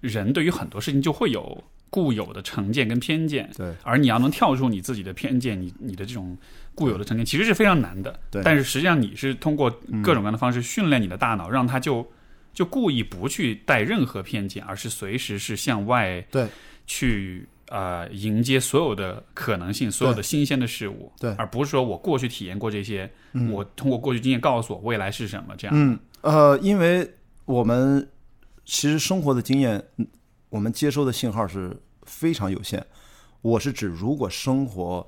[0.00, 1.62] 人对于很多事情就会有。
[1.90, 6.36] 固有的成见跟偏见，对，而你要能跳出你自己的偏见，你你的这种
[6.74, 8.20] 固有的成见，其实是非常难的。
[8.30, 9.70] 对，但是实际上你是通过
[10.02, 12.06] 各种各样的方式训练你的大脑，让它就
[12.52, 16.46] 就故意不去带任何偏见，而是随时是向外对
[16.86, 23.10] 去呃迎接所有的可能性，所有的新鲜的事物，对，而不是说我过去体验过这些，
[23.50, 25.74] 我通过过去经验告诉我未来是什么这样。
[25.74, 27.10] 嗯呃，因为
[27.46, 28.06] 我们
[28.66, 29.82] 其实生活的经验。
[30.50, 32.84] 我们接收的信号是非常有限。
[33.42, 35.06] 我是指，如果生活，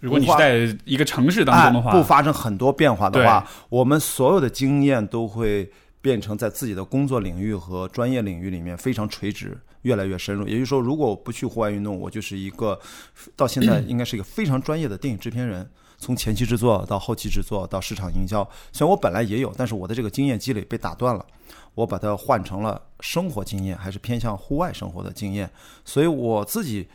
[0.00, 10.46] 如果你是在一个城市当中的话，不发生很多变化的话，我们所有的经验都会变成在自己的工作领域和专业领域里面非常垂直，越来越深入。
[10.46, 12.78] 也就是说，如果我不去户外运动，我就是一个
[13.34, 18.48] 到现在应该是一个非常专业的电影制片人，从前期制作到后期制作到市场营销。
[18.72, 21.26] 虽然我本来也有，但是我的这个经验积累被打断了。
[21.76, 25.48] 我把它换成了生活经验，还是偏向户外生活的经验，
[25.84, 26.88] 所以我自己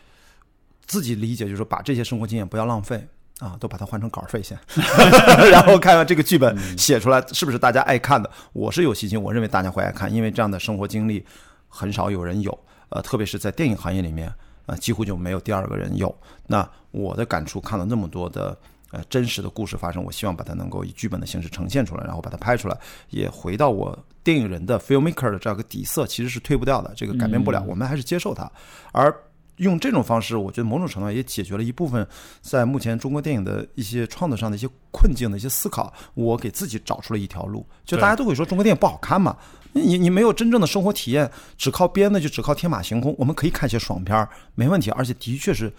[0.88, 4.58] 自己理解就是说，把这些生活经验不要浪费啊，都把它换成稿费先，
[5.52, 8.28] 然后看看这个剧本写出来是不是大家爱看的。
[8.54, 11.24] 我是有信心，我认为大家会爱看，因为这样的生活经历
[11.70, 14.34] 很少有人有，呃，特别是在电影行业里面，
[14.66, 16.14] 啊，几乎就没有第二个人有。
[16.48, 18.58] 那我的感触，看了那么多的。
[18.94, 22.78] 呃，真实的故事发生，我希望把它能够以剧本的形式呈现出来，然后把它拍出来，
[23.10, 28.50] 也回到我电影人的 filmmaker 的这样个底色，其实是退不掉的，这个改变不了，我们还是接受它。
[28.92, 29.14] 而
[29.58, 32.08] 用这种方式，我觉得某种程度上也解决了一部分
[32.42, 35.94] 在目前中国电影的一些创作上的一些困境的一些思考。
[36.16, 39.38] 我给自己找出了一条路，就大家都会说中国电影不好看嘛，
[39.74, 43.14] 你你没有真正的生活体验，只靠编的就只靠天马行空。
[43.20, 45.72] 我们可以看些爽片，没问题，而且的确是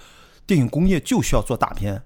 [0.47, 2.01] 电影工业就需要做大片。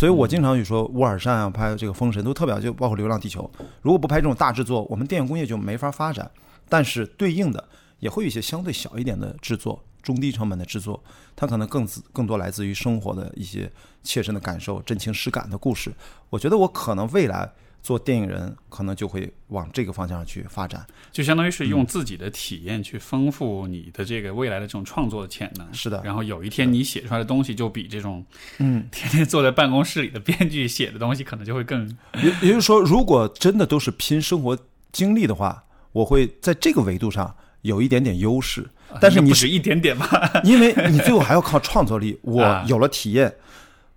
[0.00, 3.42] 所以我经常就说，乌尔善啊，拍这个《封神》都特别好，就包括《流浪地球》。
[3.82, 6.30] 如果不拍这种大制作，我们电影工业就没法发展。
[6.70, 7.62] 但是对应的
[7.98, 11.04] 也会有一些相对小一点的制作，中低成本的制作，
[11.36, 13.70] 它可能更更多来自于生活的一些
[14.02, 15.92] 切身的感受、真情实感的故事。
[16.30, 17.52] 我觉得我可能未来
[17.82, 25.66] 做电影人可能就会往这个方向上去发展，就相当于是用自己的体验去丰富你的这个未来的这种创作的潜能。
[25.72, 28.24] 是的，然后有一天你写出来的东西就比这种
[28.58, 31.88] 嗯天天坐在办公室里的编剧写的东西可能就会更。
[32.22, 34.58] 也也就是说，如果真的都是拼生活
[34.92, 38.68] 经历的话，我会在这个维度上有一点点优势。
[39.00, 42.18] 但是你是一点点吧， 因为你最后还要靠创作力。
[42.22, 43.32] 我有了体验，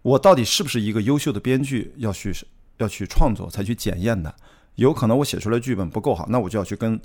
[0.03, 1.91] 我到底是不是一个优秀的编剧？
[1.97, 2.33] 要去。
[2.77, 4.33] 要去创作才去检验的，
[4.75, 6.99] 有可能我写出来剧本不够好，那我就要去跟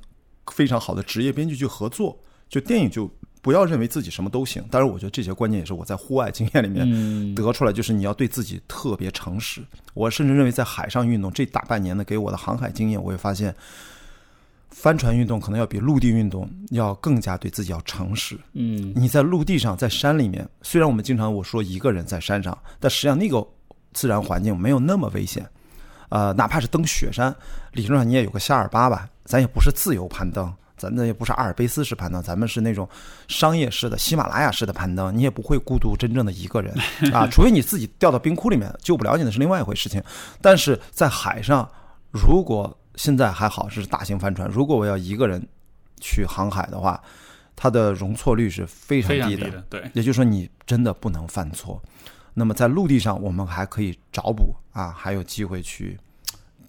[0.52, 2.18] 非常好的职业编剧去合作。
[2.48, 3.10] 就电影就
[3.42, 4.64] 不要认为自己什么都行。
[4.70, 9.62] 当然，我觉得这些观念也是我在户外经验里面得出来，就是你要对自己特别诚实。
[9.92, 13.54] 我甚至认为，在海上运动这大半年的给我的航海经验，我也发现，
[14.70, 18.34] 帆船运动可能要比陆地运动要更加对自己要诚实。
[18.54, 23.46] 嗯，你在陆地上，在山里面，虽然我们经常我说一个人在山上，但实际上那个
[23.92, 25.46] 自然环境没有那么危险。
[26.08, 27.34] 呃，哪怕是登雪山，
[27.72, 32.88] 理论上你也有个夏尔巴吧，咱也不是自由攀登，咱那也不是阿尔卑斯式攀登，咱们是那种
[33.28, 36.74] 商业式的喜马拉雅式的攀登，你也不会孤独真正的一个人
[37.12, 40.02] 啊，除非你自己掉到冰窟里面救不了你，那是另外一回事情。
[40.40, 41.68] 但是在海上，
[42.10, 45.46] 如果现在还好是大型帆船，如果我要一个人
[46.00, 47.00] 去航海的话，
[47.54, 51.82] 它的容错率是非常低的，对，也就是说你真的不能犯错。
[52.38, 55.98] 那么在陆地上，我们还可以找补啊，还有机会去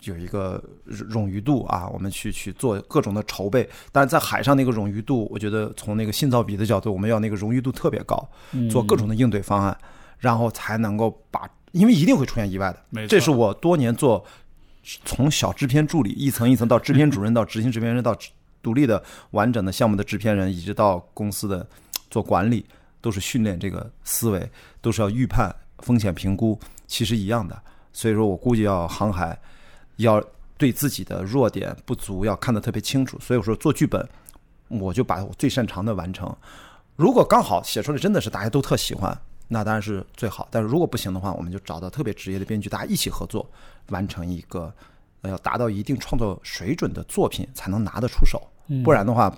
[0.01, 3.69] 有一个冗余度啊，我们去去做各种的筹备。
[3.91, 8.27] 但是在海上那个冗余度，我觉得从那个信噪比的角度，我们要那个冗余度特别高，
[8.71, 9.77] 做各种的应对方案，
[10.17, 13.07] 然后才能够把，因为一定会出现意外的。
[13.07, 14.25] 这是我多年做
[15.05, 18.17] 从小制片助理一层一层到制片主任到执行制片人到
[18.63, 21.67] 独立的完整的项目的制片人，一直到公司的
[22.09, 22.65] 做管理。
[23.01, 24.49] 都是训练这个思维，
[24.81, 27.61] 都是要预判风险评估，其实一样的。
[27.93, 29.39] 所以说我估计要航海，
[29.97, 30.23] 要
[30.57, 33.19] 对自己的弱点不足要看得特别清楚。
[33.19, 34.07] 所以我说做剧本，
[34.67, 36.35] 我就把我最擅长的完成。
[36.95, 40.47] 如果刚好写出来真的是大家都特喜欢，那当然是最好。
[40.51, 43.49] 但是如果不行的话，我们就找到特别职业的编剧，大家一起合作，
[43.87, 44.73] 完成一个
[45.21, 48.41] 要达到一定创作水准的作品，才能拿得出手。
[48.83, 49.35] 不然的话。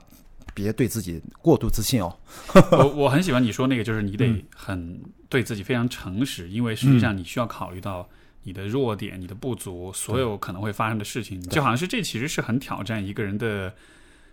[0.53, 2.17] 别对自己过度自信哦。
[2.71, 8.07] 我我很喜欢你说那个，就是你得很对自己非常诚实，因为实际上你需要考虑到
[8.43, 13.73] 你的弱点、你的不足，所有可能会发生的事情，就好像是这其实是很挑战一个人的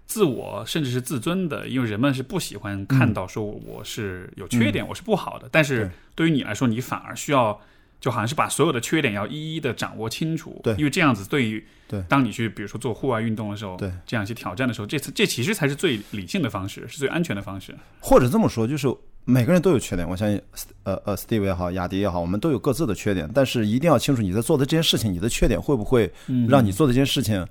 [0.07, 5.49] 自我，甚至是自尊的，因为人们是不喜欢看到说我是有缺点，我是不好的。
[5.53, 7.61] 但是对于你来说，你反而需要。
[8.01, 17.75] 就好像是把所有的缺点要一一的掌握清楚，对，因为这样子对于对，当你去比如说做户外运动的时候，对，这样去挑战的时候，这次这其实才是最理性的方式，是最安全的方式。
[17.99, 18.87] 或者这么说，就是
[19.25, 20.41] 每个人都有缺点，我相信，
[20.85, 26.13] 呃呃，Steve 也好，雅迪也好，我们都有各自的缺点，但是一定要清楚你在做的这件事情，你的缺点会不会
[26.49, 27.45] 让你做的这件事情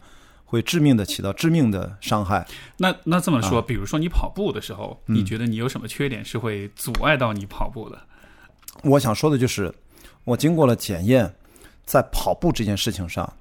[0.45, 2.47] 会致命的起到致命的伤害？
[2.77, 7.99] 那那这么说，比如说你跑步的时候，你觉得你有什么缺点是会阻碍到你跑步的？
[8.83, 9.73] 我想说的就是。
[10.27, 11.33] 我经过了检验，
[11.85, 13.31] 在跑步这件事情上，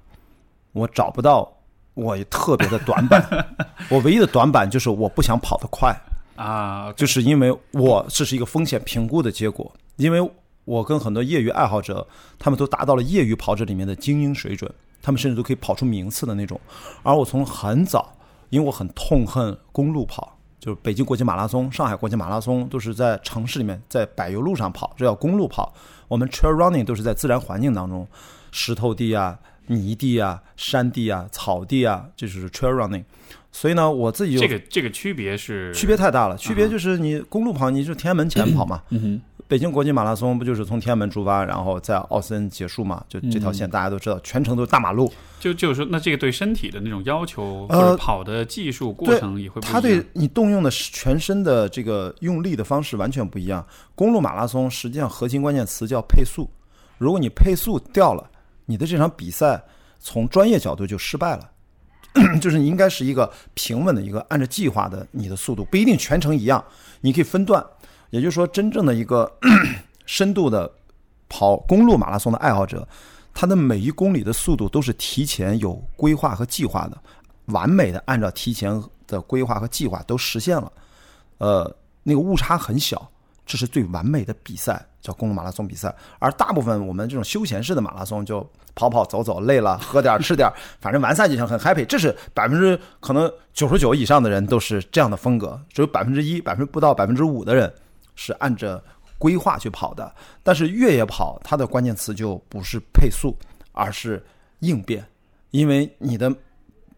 [0.71, 1.51] 我找不到
[1.93, 3.21] 我特别的短板。
[3.91, 5.93] 我唯一的短板就是我不想跑得快
[6.37, 9.69] 啊，就是因为我这是一个风险评估的结果。
[9.97, 10.31] 因为
[10.63, 12.07] 我跟很多业余爱好者，
[12.39, 16.57] 他们都达到了业余跑者里面的精英水准，他们甚至都可以跑出名次的那种。
[17.03, 18.13] 而我从很早，
[18.49, 25.73] 因为我很痛恨公路跑，就是北京国际马拉松、上海国际马拉松都是在城市里面，在柏油路上跑，这叫公路跑。
[26.07, 28.07] 我们 trail running 都是在自然环境当中，
[28.51, 33.03] 石头地啊、泥地啊、山地啊、草地啊，这就是 trail running。
[33.51, 36.37] 所以呢，我自己这个这个区别是区别太大了。
[36.37, 38.81] 区别就是你公路跑，你就天安门前跑嘛。
[38.89, 43.01] 嗯北京国际马拉松不就是从天安门出发，然后在奥森结束嘛？
[43.07, 45.09] 就这条线大家都知道，全程都是大马路。
[45.39, 49.61] 就就是说，那这个对身体的那种要求，呃，跑的技术过程也会。
[49.61, 53.65] 它对你动用的全身的这个用力的方式完全不一样。
[53.95, 56.49] 公路马拉松实际上核心关键词叫配速，
[56.97, 58.29] 如果你配速掉了，
[58.65, 59.63] 你的这场比赛
[59.97, 61.49] 从专业角度就失败了。
[62.41, 66.63] 就是你应该是一个平稳的一个按照计划的你的速度，不一定全程一样，
[67.01, 67.63] 你可以分段。
[68.09, 69.31] 也就是说，真正的一个
[70.05, 70.71] 深度的
[71.27, 72.87] 跑公路马拉松的爱好者，
[73.33, 76.97] 他的每一公里的速度都是提前有规划和计划的，
[77.47, 80.71] 完美的按照提前的规划和计划都实现了。
[81.39, 83.11] 呃，那个误差很小，
[83.47, 85.91] 这是最完美的比赛，叫公路马拉松比赛。
[86.19, 90.47] 而大部分我们这种休闲式的马拉松，就跑跑走走，累了 喝点吃点，
[90.79, 91.85] 反正完赛就行，很 happy。
[91.85, 97.73] 这是百分之可能九十九以上的人都是这样的风格，只有百分之一、百分之不到百分之五的人。
[98.19, 98.83] 是按着
[99.19, 103.37] 规划去跑的，但是越野跑它的关键词就不是配速，
[103.73, 104.25] 而是
[104.61, 105.05] 应变。
[105.51, 106.35] 因为你的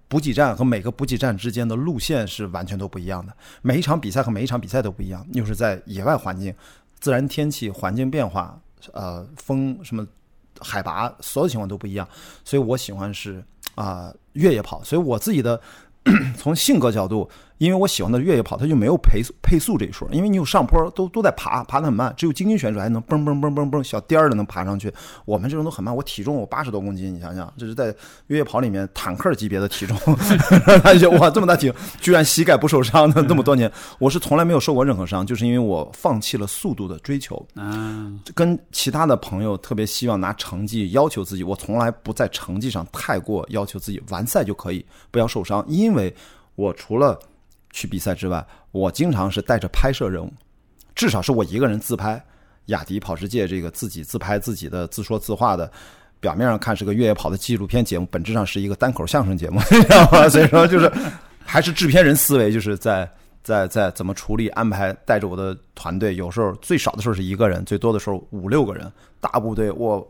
[0.10, 6.54] 补给站和每个补给站之间的路线是完全都不一样的，每一场比赛和每一场比赛都不一样，又是在野外环境、
[7.00, 8.60] 自然天气、环境变化，
[8.92, 10.06] 呃，风什么、
[10.60, 12.06] 海拔，所有情况都不一样，
[12.44, 13.42] 所以我喜欢是
[13.76, 15.62] 啊越野跑，所以我自己的
[16.38, 17.30] 从性格角度。
[17.60, 20.08] 因为我喜欢的越野跑，它就没有配配速这一说。
[20.12, 22.12] 因为你有上坡，都都在爬，爬得很慢。
[22.18, 24.92] 只有精英选手还能蹦蹦蹦蹦蹦小颠儿的能爬上去。
[25.26, 25.96] 我们这种都很慢。
[25.96, 27.94] 我体重我八十多公斤，你想想，这是在
[28.28, 29.98] 越野跑里面坦克级别的体重。
[31.20, 33.70] 哇这么大体，居然膝盖不受伤的那么多年，
[34.00, 37.46] 我是从来没有受过任何伤，就是因为我放弃了速度的追求。
[37.56, 45.62] 啊，跟其他的朋友特别希望拿成绩要求自己，我从来不在成绩上太过要求自己，完赛就可以，不要受伤。
[45.68, 46.16] 因为
[46.56, 47.20] 我除了
[47.72, 50.34] 去比赛之外，我经常是带着拍摄任务，
[50.96, 52.24] 至少是我一个人自拍。
[52.66, 55.72] 雅迪跑世界这个自己自拍自己的自说自话的，
[56.20, 60.30] 表面上看是个越野跑的纪录片节目，本质上是一个单口相声节目， 你知道吗？
[60.30, 60.92] 所以说就是
[61.44, 63.10] 还是制片人思维，就是在
[63.42, 70.08] 在在怎么处理安排，带着我的团队，有时候最少的时候是一个人，最多的时候五六个人，大部队我。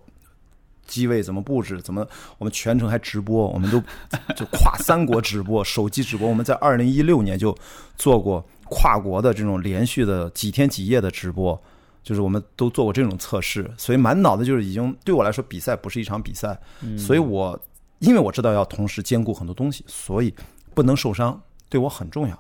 [0.90, 1.80] 机位怎么布置？
[1.82, 2.06] 怎么
[2.40, 3.48] 我们全程还直播？
[3.48, 3.80] 我们都
[4.36, 6.28] 就跨三国直播，手机直播。
[6.28, 7.56] 我们在二零一六年就
[7.96, 11.58] 做过跨国的这种连续的几天几夜的直播，
[12.02, 13.70] 就是我们都做过这种测试。
[13.78, 16.60] 所以满脑子就是已经对我来说，比赛不是一场比赛。
[16.98, 17.58] 所以我
[18.00, 20.34] 因为我知道要同时兼顾很多东西，所以
[20.74, 22.38] 不能受伤对我很重要。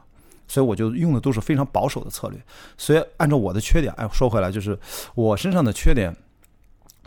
[0.48, 2.42] 所以我就用的都是非常保守的策略。
[2.76, 4.78] 所以按照我的缺点，哎，说回来就是
[5.14, 6.12] 我身上的缺点，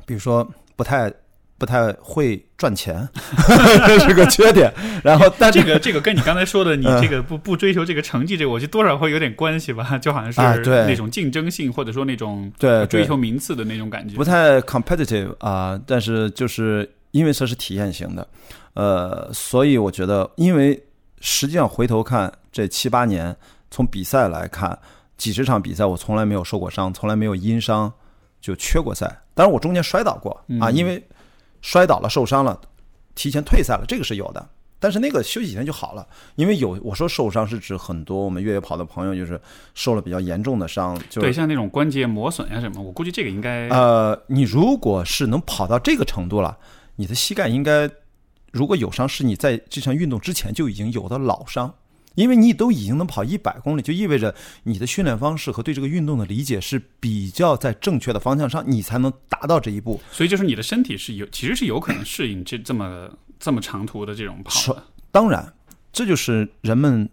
[0.07, 1.13] 比如说不太。
[1.63, 3.09] 不太会赚钱，
[3.87, 4.69] 这是个缺点。
[5.05, 9.97] 然后，但这个这个跟你刚才说的，你这个不不追求这个成绩，这个我觉得多少会有点关系吧？
[10.03, 15.81] 就好像是那种竞争性，或者说那种对追求名次的那种感觉，不太 competitive 啊。
[15.87, 18.27] 但是就是因为这是体验型的，
[18.75, 20.83] 呃，所以我觉得，因为
[21.21, 23.37] 实际上回头看这七八年，
[23.71, 24.77] 从比赛来看，
[25.17, 27.93] 几十场比赛我从来没有受过伤，从来没有因伤
[28.41, 29.07] 就缺过赛。
[29.33, 31.01] 当然我中间摔倒过啊，因为。
[31.63, 32.61] 摔倒了，受伤了，
[33.15, 34.51] 提前退赛了，这个是有的。
[34.79, 39.41] 但是那个休息几天就好了，因为有我说受伤是指很多我们越野跑的朋友就是
[39.75, 46.59] 受了比较严重的伤，就对，像那种关节磨损呀什么，我估计这个应该呃，你如果是能跑到这个程度了，
[46.97, 47.89] 你的膝盖应该
[48.51, 51.73] 如果有伤，是你在这项运动之前就已经有的老伤。
[52.15, 60.01] 因为你都已经能跑一百公里，就意味着你的训练方式和对这个运动的理解是比较在正确的方向上，你才能达到这一步。
[60.11, 64.77] 所以就是你的身体是有，其实是有可能适应这这么这么长途的这种跑。
[65.11, 65.53] 当然，
[65.93, 67.09] 这就是人们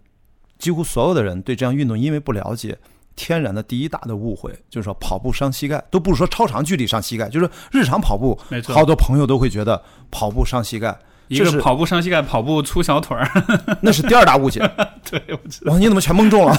[0.58, 2.78] 几乎所有的人对这项运动因为不了解，
[3.16, 10.98] 天然的第一大的误会，就是说跑步伤膝盖，都不是说超长距离伤膝盖，就是日常跑步，没错，好多朋友都会觉得跑步伤膝盖。
[11.30, 13.30] 一个跑步伤膝盖，跑步粗小腿儿，
[13.80, 14.58] 那是第二大误解。
[15.08, 15.78] 对，我知道。
[15.78, 16.56] 你怎么全蒙中了？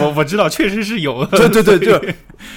[0.00, 1.26] 我我知道，确实是有。
[1.26, 2.00] 对对对，就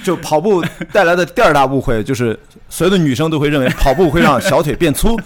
[0.04, 5.18] 就跑步带来的第二大误会，就是所有的女生都会认为跑步会让小腿变粗。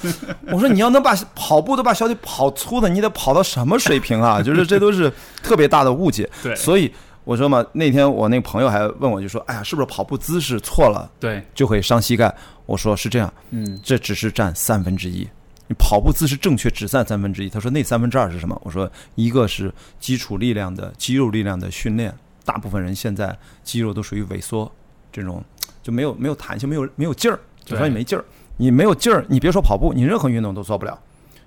[0.50, 4.42] 我说你要能把跑步都把小腿跑粗的，你得跑到什么水平啊？
[4.42, 6.28] 就是这都是特别大的误解。
[6.42, 6.90] 对，所以
[7.24, 11.10] 我说嘛，那天我那个朋友还问我，就说：“哎呀，是不是跑步姿势错了？
[11.20, 15.28] 对，就会伤膝盖。”我说是这样，嗯，这只是占三分之一。
[15.74, 17.48] 跑步姿势正确只占三分之一。
[17.48, 18.60] 他说那三分之二是什么？
[18.64, 22.14] 我说一个是基础力量的肌肉力量的训练。
[22.44, 24.70] 大部分人现在肌肉都属于萎缩，
[25.12, 25.44] 这种
[25.80, 28.24] 就没有没有弹性，没有没有劲儿，就说你没劲儿。
[28.56, 30.98] 你没有劲儿，你别说跑步，你任何运动都做不了。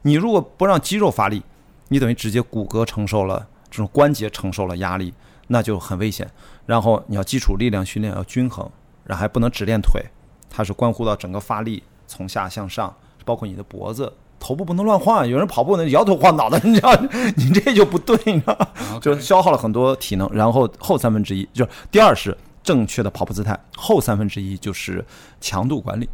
[0.03, 1.43] 你如果不让肌肉发力，
[1.89, 5.13] 你等于直接骨骼承受了这种关节承受了压力，
[5.47, 6.29] 那就很危险。
[6.65, 8.69] 然后你要基础力量训练要均衡，
[9.03, 10.01] 然后还不能只练腿，
[10.49, 12.95] 它是关乎到整个发力从下向上。
[13.25, 16.95] 包括你的脖子、头部不能乱晃，有人跑步呢摇头晃脑的， 你知道，
[17.35, 18.57] 你这就不对，你知道，
[19.01, 20.29] 就消耗了很多体能。
[20.31, 25.03] 然后后三分之一，就是第二是正确的跑步姿态，后三分之一就是
[25.41, 26.07] 强度管理，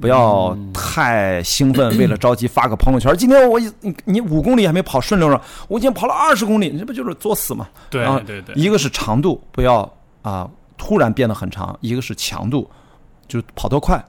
[0.00, 3.14] 不要太兴奋，为了着急发个朋友圈。
[3.16, 7.68] 今天我你你五公里还没跑顺溜呢，我已经跑了二十公里，你这不就是作死吗？
[7.90, 9.90] 对对对，一个是长度不要
[10.22, 12.70] 啊突然变得很长，一个是强度
[13.26, 14.02] 就跑多快，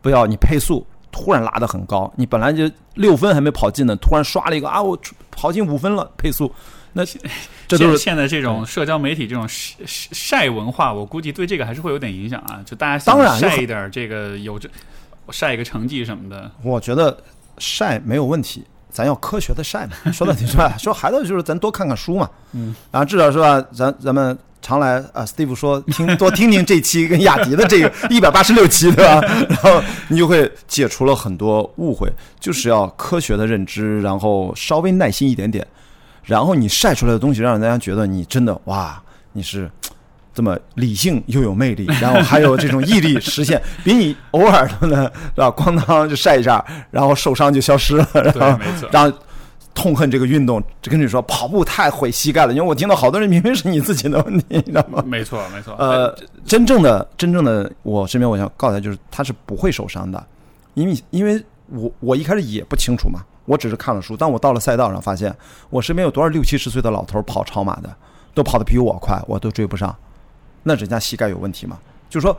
[0.00, 0.86] 不要你配速。
[1.12, 4.98] 突然拉得很高，你本来就六分还没跑进呢，突然刷了一个啊，我
[5.30, 6.50] 跑进五分了，配速。
[6.94, 7.04] 那
[7.68, 12.60] 这都是现在这种社交媒体这种晒晒文化，我估计对这个还是会有点影响啊。
[12.66, 14.68] 就大家当然晒一点这个有这
[15.30, 17.16] 晒一个成绩什么的，我觉得
[17.58, 19.92] 晒没有问题，咱要科学的晒嘛。
[20.12, 29.20] 说到底是吧，说孩子就是咱多看看书嘛，嗯，然后至少是吧，咱咱们常来啊，Steve 说听多听听这期跟雅迪的这个一百八十六期，对吧？
[29.50, 32.08] 然后你就会解除了很多误会，
[32.38, 35.66] 就是要科学的认知，然后稍微耐心一点点，
[36.22, 39.02] 然后你晒出来的东西，让大家觉得你真的哇，
[39.32, 39.68] 你是
[40.32, 45.50] 这么理性又有魅力，然后还有这种毅力实现，比你偶尔的呢，对吧？
[45.50, 49.18] 咣当就晒一下，然后受伤就消失了，然后然后。
[49.74, 52.52] 痛恨这个运动，就跟你说跑步太毁膝盖了。
[52.52, 55.02] 因为我听到好多人明明是你自己的问题，你知道吗？
[55.06, 55.74] 没错，没错。
[55.78, 56.14] 呃，
[56.44, 60.24] 真正的真正的，我身边我想告诉他，就是他是不会受伤的，
[60.74, 64.16] 因为因为我我一开始也不清楚嘛，我只是看了书。
[64.16, 65.34] 但我到了赛道上，发现
[65.70, 67.94] 我身边有多少六七十岁的老头跑超马的，
[68.34, 69.94] 都跑得比我快，我都追不上。
[70.62, 71.78] 那人家膝盖有问题吗？
[72.08, 72.36] 就是说，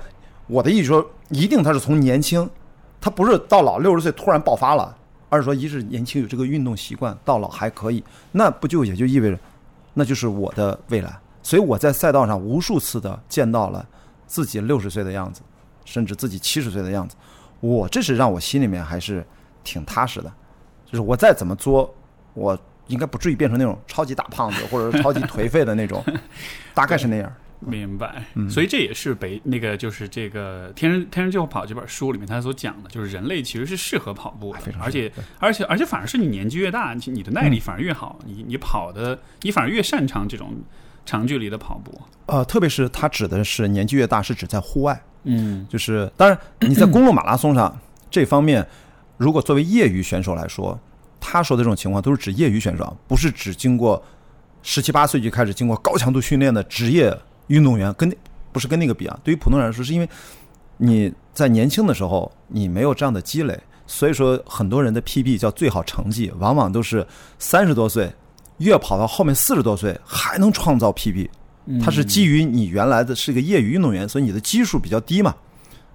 [0.47, 2.49] 我的意思说，一定他是从年轻，
[3.01, 4.95] 他不是到老六十岁突然爆发了。
[5.33, 9.39] 而是说，一是年轻有这个运动习惯，到老还可以，那不就也就意味着，
[9.95, 11.11] 那就是我的未来。
[11.41, 13.83] 所以我在赛道上无数次的见到了
[14.27, 15.41] 自己六十岁的样子，
[15.85, 17.15] 甚至自己七十岁的样子。
[17.61, 19.25] 我这是让我心里面还是
[19.63, 20.31] 挺踏实的，
[20.85, 21.91] 就是我再怎么作，
[22.35, 22.55] 我
[22.85, 26.03] 应该不至于变成那种超级大胖子，或者是超级颓废的那种，
[26.75, 27.33] 大概是那样。
[27.65, 40.55] 明白，所以这也是北那个就是这个《天生天生就会跑》这本书里面他所讲的，就是人类其实是适合跑步的，而且而且而且反而是你年纪越大，你的耐力反而越好，你你跑的你反而越擅长这种
[41.05, 41.99] 长距离的跑步。
[42.25, 48.65] 呃，特别是他指的是年纪越大，是指在户外，嗯，就是当然你在公路马拉松上这方面，
[49.17, 50.79] 如果作为业余选手来说，
[51.19, 54.03] 他说的这种情况都是指业余选手，不是指经过
[54.61, 57.13] 十七八岁就开始经过高强度训练的职业。
[57.47, 58.13] 运动员跟
[58.51, 60.07] 不是跟那个比啊，对于普通人来说，是因为
[60.77, 67.05] 你在年轻的时候你没有这样的积累，所以说很多人的 PB 叫最好成绩，往往都是
[67.39, 68.11] 三十多岁
[68.57, 71.29] 越跑到后面四十多岁还能创造 PB，
[71.81, 75.33] 它是基于你原来的是一个业余运动员，所以你的基数比较低嘛。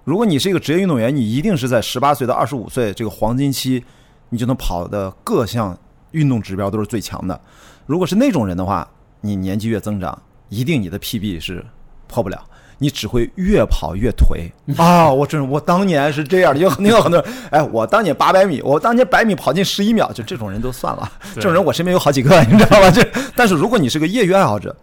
[0.04, 3.84] 如果你是一个职业运动员，你一定是在十八岁到二十五岁这个黄金期，
[4.30, 5.78] 你就能跑的各项
[6.12, 7.38] 运动指标都是最强的。
[7.86, 8.88] 如果是那种人的话，
[9.20, 10.20] 你年纪越增长。
[10.48, 11.64] 一定你的 PB 是
[12.06, 12.42] 破不了，
[12.78, 15.10] 你只会越跑越颓啊！
[15.10, 22.90] 我真我当年是这样的，有很多很多人，哎，我当年八百米，我当年百米跑进十一秒，就这种人都算了，这种人我身边有好几个， 你知道吧？
[22.90, 24.74] 这但是如果你是个业余爱好者，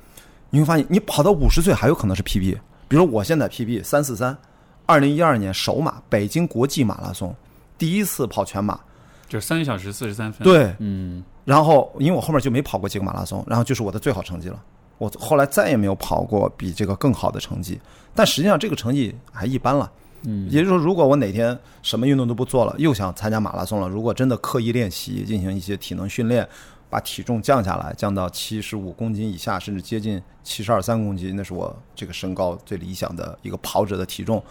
[0.50, 2.58] 你会发现你跑到五十岁还有可能是 PB。
[2.88, 4.38] 比如我现在 PB 三四三，
[4.86, 7.36] 二零一二年首马北京国际马拉松，
[7.80, 8.80] 第一次跑全马，
[9.28, 10.44] 就是三小时四十三分。
[10.44, 14.60] 对，嗯，然后因为我后面就没跑过几个马拉松，然后就是我的最好成绩了。
[14.98, 17.80] 我后来再也没有跑过比这个更好的成绩，
[18.14, 19.92] 但实际上这个成绩还一般了。
[20.24, 26.48] 嗯，也就是说，如果我哪天什么运动都不做了，又想参加马拉松了，如果真的刻意练习，进行一些体能训练，
[26.90, 34.42] 把体重降下来，降到七十五公斤以下，甚至接近七十二三公斤，那是我这个身高最理想的一个跑者的体重，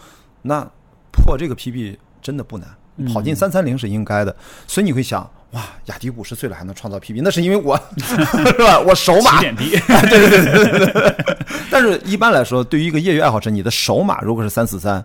[0.43, 0.65] 那
[1.11, 2.69] 破这个 PB 真的不难，
[3.13, 4.33] 跑进三三零是应该的。
[4.67, 5.29] 所以你会想。
[5.55, 8.15] 哇，雅迪五十岁了还能创造 PB，那是因为我是
[8.59, 8.77] 吧？
[8.77, 9.69] 我手马起点低，
[10.09, 11.37] 对对对对对。
[11.71, 15.03] 但是一般来说，对于一个业余爱好者，你的手马如果是三四三，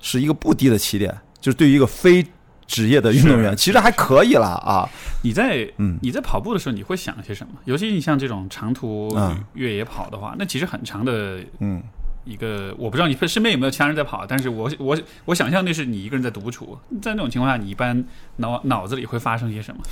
[0.00, 2.26] 是一个不低的起点，就是对于一个非
[2.66, 4.88] 职业的运动员，其实还可以了啊。
[5.22, 7.52] 你在嗯你在跑步的时候，你会想些什么？
[7.66, 9.14] 尤其你像这种长途
[9.52, 11.82] 越野跑的话，那其实很长的嗯。
[12.24, 18.04] 一个我不知道你身边有没有其他人在跑，但是我我我想象那是你一个人在独处，在那种情况下，你一般
[18.36, 19.82] 脑脑子里会发生些什么？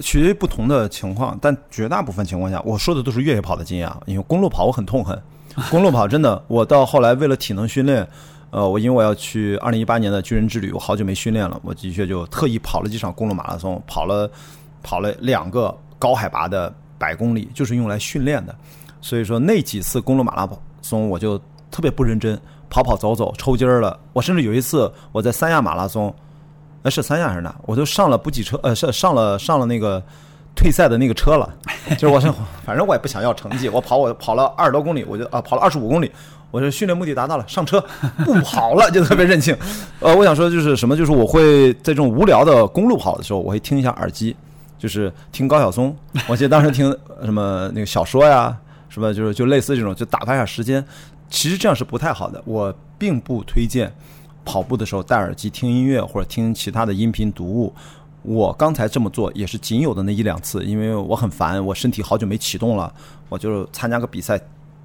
[0.00, 4.00] 取决于不同的情况，但绝大部分情况下，我说的都是越野跑的经验啊。
[4.06, 5.16] 因为公路跑我很痛恨，
[5.70, 8.04] 公路跑真的，我到后来为了体能训练，
[8.50, 14.28] 呃，我因为我要去二零一八年的军人之旅，我好久没训练了，我的确就特意跑了几场公路马拉松，跑了
[14.82, 18.56] 跑了两个高海拔的百公里，就是用来训练的。
[19.00, 20.48] 所以说那几次公路马拉
[20.82, 21.40] 松，我就。
[21.74, 23.98] 特别不认真，跑跑走走抽筋儿了。
[24.12, 26.14] 我甚至有一次我在三亚马拉松，
[26.82, 27.52] 那是三亚还是哪？
[27.66, 30.00] 我都上了补给车，呃，上上了上了那个
[30.54, 31.52] 退赛的那个车了。
[31.98, 32.32] 就是我是
[32.64, 36.12] 反正我也不想要成绩，我跑我跑了二十多公里，我就啊跑了二十五公里，
[36.52, 37.84] 我就训练目的达到了，上车
[38.24, 39.56] 不跑了，就特别任性。
[39.98, 44.36] 呃，我想说就是什么，就是我会在这种无聊的公路跑的时候，我会听一下耳机，
[44.78, 45.92] 就是听高晓松。
[46.28, 48.56] 我记得当时听什么那个小说呀，
[48.88, 50.84] 什么就是就类似这种，就打发一下时间。
[51.34, 53.92] 其实这样是不太好的，我并不推荐
[54.44, 57.74] 跑步的时候戴耳机听音乐或者听其他的音频读物。
[58.22, 62.94] 我刚才这么做也是仅有的那一两次，因为我很烦，我身体好久没启动了，
[63.28, 64.40] 我就参加个比赛，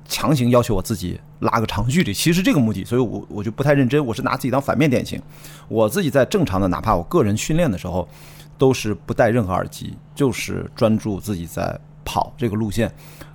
[0.07, 5.21] 强行要求我自己拉个长距离，其实这个目的，所以我我就不太认真，我是拿自己当反面典型。
[5.67, 8.09] 我自己在正常的，哪怕我个人训练的时候，
[8.57, 12.91] 都是不戴任何耳机，就是专注自己在跑这个路线。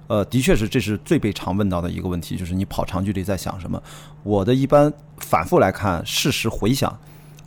[0.07, 3.83] 呃，的确是这是最被常问到的一个问题，就是你跑长距离在想什么？
[4.23, 6.99] 我的一般反复来看，事实回想，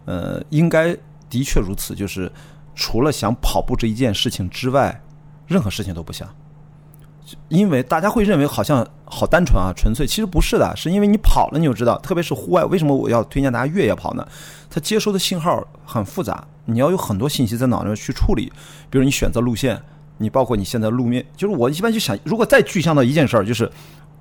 [0.05, 0.95] 呃，应该
[1.29, 2.31] 的确如此，就是
[2.75, 5.01] 除了想跑步这一件事情之外，
[5.45, 6.27] 任何事情都不想。
[7.49, 14.25] 因为大家会认为好像好单纯啊，纯粹，其实不是的，是因为你跑了你就知道，特别是户外，为什么我要推荐大家越野跑呢？
[14.69, 18.51] 它接收的信号很复杂，你要有很多信息在脑子去处理，
[18.89, 19.77] 比如你选择路线，
[20.18, 23.70] 你包括你现在路面，就是我一般就想，如果再具象到一件事儿，就是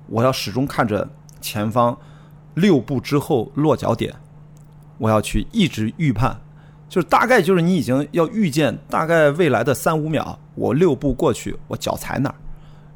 [0.07, 1.07] 我要始终看着
[1.41, 1.97] 前方
[2.53, 4.13] 六步之后落脚点，
[4.97, 6.35] 我要去一直预判，
[6.87, 12.35] 就是大概就是你已经要预见大概未来的三五秒，我六步过去，我脚踩哪儿。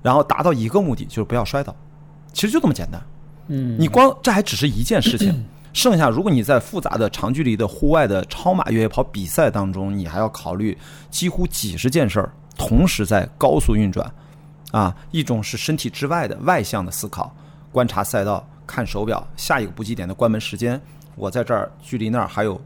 [0.02, 1.76] 然后达到一个目的，就是不要摔倒，
[2.34, 3.00] 其实就这么简单。
[3.50, 10.76] 嗯， 你光这还只是一件事情，剩下如果你在复杂的长距离的户外的超马越野跑比赛当中，你还要考虑
[11.12, 12.34] 几乎几十件事儿
[12.68, 14.10] 同时在高速运转。
[14.72, 17.36] 啊，一种是身体之外的外向的思考，
[17.74, 20.82] 观察赛道，看手表，下一个补给点的关门时间，
[21.16, 22.60] 我在这儿距离那儿还有。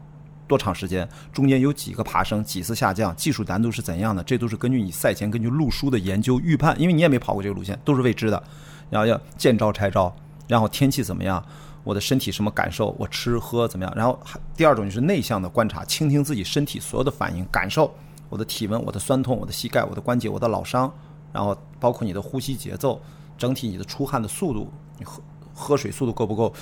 [0.48, 1.08] 多长时间？
[1.32, 3.12] 中间有几个爬升，几次下降？
[3.16, 4.22] 技术难度是怎样的？
[4.22, 8.40] 这都是根据你赛前根据路书的研究预判，因为你也没跑过这个路线，都是未知的。
[8.88, 10.14] 然后要见招拆招，
[10.46, 11.44] 然后天气怎么样？
[11.82, 12.94] 我的身体什么感受？
[12.96, 13.92] 我吃喝怎么样？
[13.96, 17.92] 然后还第二种就是内向的观察，倾听自己身体所有的反应感受，
[18.28, 20.92] 我的体温、我的酸痛、我的膝盖、我的关节、我的老伤，
[21.32, 23.00] 然后包括你的呼吸节奏，
[23.38, 25.22] 整体你的出汗的速度，你喝
[25.54, 26.52] 喝水速度够不够？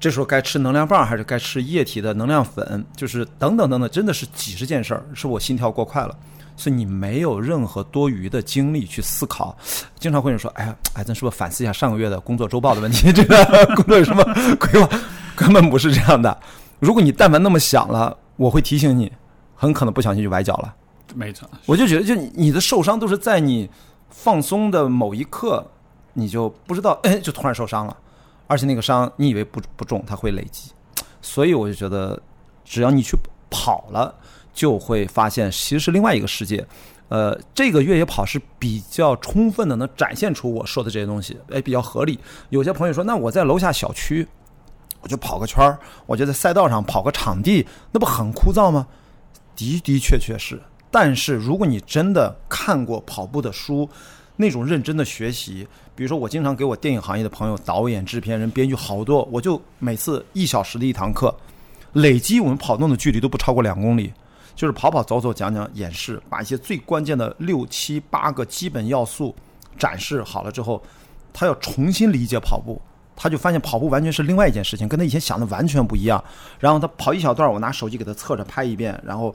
[0.00, 2.84] 这时候该吃能量棒还是该吃液体的能量粉？
[2.96, 6.16] 就是等等等等，真的是几十件事儿，是我心跳过快了，
[6.56, 9.56] 所以你没有任何多余的精力去思考。
[10.00, 13.12] 经常会有人说：“哎呀，哎，咱是不是反思一下上个月的工作周报的问题？
[13.12, 13.44] 这个
[13.76, 14.24] 工作有什么
[14.58, 14.88] 规划？
[15.36, 16.36] 根本不是这样的。
[16.80, 19.12] 如果你但凡那么想了，我会提醒你，
[19.54, 20.74] 很可能不小心就崴脚了。
[21.14, 23.68] 没错，我就觉得，就你的受伤都是在你
[24.10, 25.64] 放松的某一刻，
[26.12, 27.96] 你就不知道，哎，就突然受伤了。
[28.46, 30.72] 而且那个伤，你以为不不重，它会累积，
[31.22, 32.20] 所以我就觉得，
[32.64, 33.16] 只要你去
[33.50, 34.14] 跑了，
[34.52, 36.66] 就会发现其实是另外一个世界。
[37.08, 42.18] 呃，这个越野跑是比较充分的，能展现出我说的这些东西，哎，比较合理。
[42.48, 44.26] 有些朋友说，那我在楼下小区，
[45.00, 48.86] 我就跑个圈儿，我就在赛道上跑个场地，那不很枯燥吗？
[49.56, 50.60] 的的确确是。
[50.92, 53.88] 但是如果你真的看过跑步的书，
[54.36, 55.66] 那种认真的学习。
[55.94, 61.34] 比如说，我经常给我电影行业的朋友、导演、制片人、编剧好多，我就每次一小时的一堂课，
[61.92, 64.12] 累积我们跑动的距离都不超过两公里，
[64.54, 69.34] 就是跑跑走走、讲讲演示，把一些最关键的六七八个基本要素
[69.78, 70.82] 展示好了之后，
[71.32, 72.80] 他要重新理解跑步，
[73.14, 76.22] 他就发现跑步完全是另外一件事情，跟他以前想的完全不一样。
[76.58, 79.34] 然后他跑一小段，我拿手机给他侧着拍一遍，然后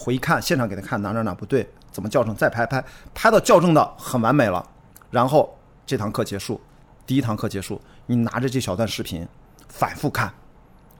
[0.00, 2.82] 回看现场给他看哪哪哪不对，怎么校正，再拍拍，
[3.14, 4.66] 拍到校正的很完美了，
[5.10, 5.54] 然后。
[5.86, 6.60] 这堂课结束，
[7.04, 9.26] 第一堂课结束，你拿着这小段视频
[9.66, 10.32] 反复看，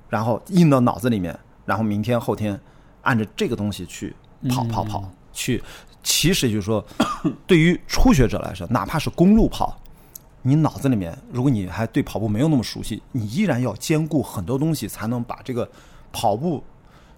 [0.09, 2.61] 然后印到脑子里面，然后明天后天
[3.03, 4.13] 按着这个东西去
[4.49, 5.63] 跑跑跑去。
[6.03, 6.85] 其实就是说，
[7.47, 9.79] 对于初学者来说，哪怕是公路跑，
[10.43, 15.71] 你脑子里面如果你还对跑步没有那么熟悉，你依然要兼顾很多东西，才能把这个
[16.11, 16.65] 跑步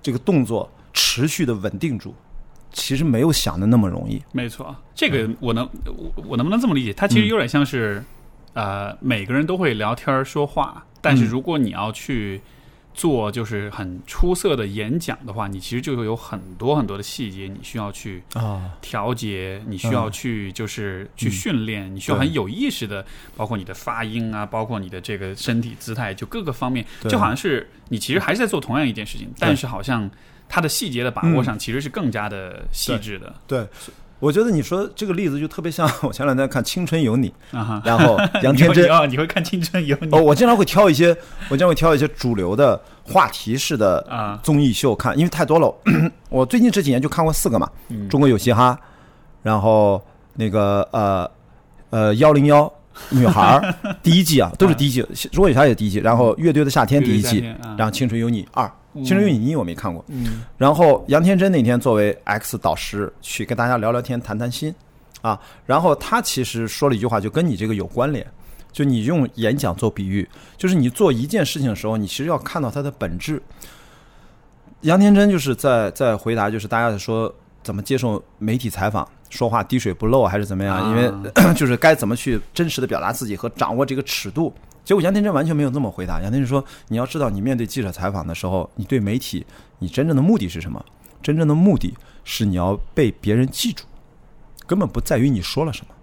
[0.03, 2.15] 这个动作持续的稳定住。
[2.75, 4.19] 其实没有想的那么容易。
[4.33, 6.91] 没错，这个我能我我能不能这么理解？
[6.91, 8.03] 它其实有点像是，
[8.55, 12.41] 呃，每个人都会聊天说话，但是如果你要去
[12.95, 23.05] 做就是很出色的演讲的话，你其实就会有很多很多的细节，你需要去啊调节，你需要去就是去训练，你需要很有意识的，
[23.37, 30.11] 包括你的发音啊，包括你的这个身体姿态，就各个方面，就好像是你其实还是在做同样一件事情，但是好像。
[30.55, 33.33] 它的细节的把握上其实是更加的细致的。
[33.47, 33.67] 对，
[34.19, 37.33] 我觉得你说这个例子就特别像我前两天看《青春有你》，
[37.83, 40.09] 然后 杨天真啊，你会看《青春有你》？
[40.15, 41.17] 哦，我经常会挑一些，
[41.49, 45.75] 我经常会挑一些主流的话题式的啊综艺秀看，因为太多了。
[46.29, 47.67] 我最近这几年就看过四个嘛，
[48.09, 48.79] 《中国有嘻哈》，
[49.43, 51.31] 然后那个呃
[51.89, 52.71] 呃幺零幺
[53.09, 53.75] 女孩
[54.05, 57.41] 第一季啊，都是第一季，《中国有嘻哈》也第一季，然后《乐队的夏天》第一季，
[57.79, 58.67] 然后《青春有你二》。
[58.95, 60.05] 《青春有你》我没看过，
[60.59, 64.75] 然后杨天真那天作为 X 导师去跟大家聊聊天、谈谈心，
[65.23, 68.27] 啊，然后他其实说了一句话，就跟你这个有关联，
[68.71, 70.29] 就你用演讲做比喻，
[70.59, 73.43] 就是你做一件事情的时候，你其实要看到它的本质。
[74.83, 81.11] 杨天真就是在在回答，就是大家在说怎么接受媒体采访，说话滴水不漏还是怎么样，因为
[81.57, 84.53] 就是该怎么去真实的表达自己和掌握这个尺度。
[84.85, 86.21] 结果杨天真完全没有这么回答。
[86.21, 89.47] 杨天真说：“你要知道，你面对记者采访的时候，你对媒体，
[89.79, 90.85] 你真正的目的是什么？
[91.23, 93.85] 真正的目的是你要被别人记住，
[94.67, 95.95] 根本不在于你说了什么。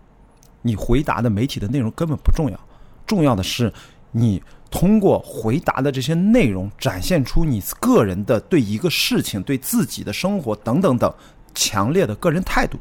[0.62, 2.60] 你回答的媒体的内容根本不重要，
[3.06, 3.72] 重要的是
[4.12, 11.14] 你通过回答的这些内容展现出你个人的对一个事情、对自己的生活等等等
[11.54, 12.78] 强烈的个人态度。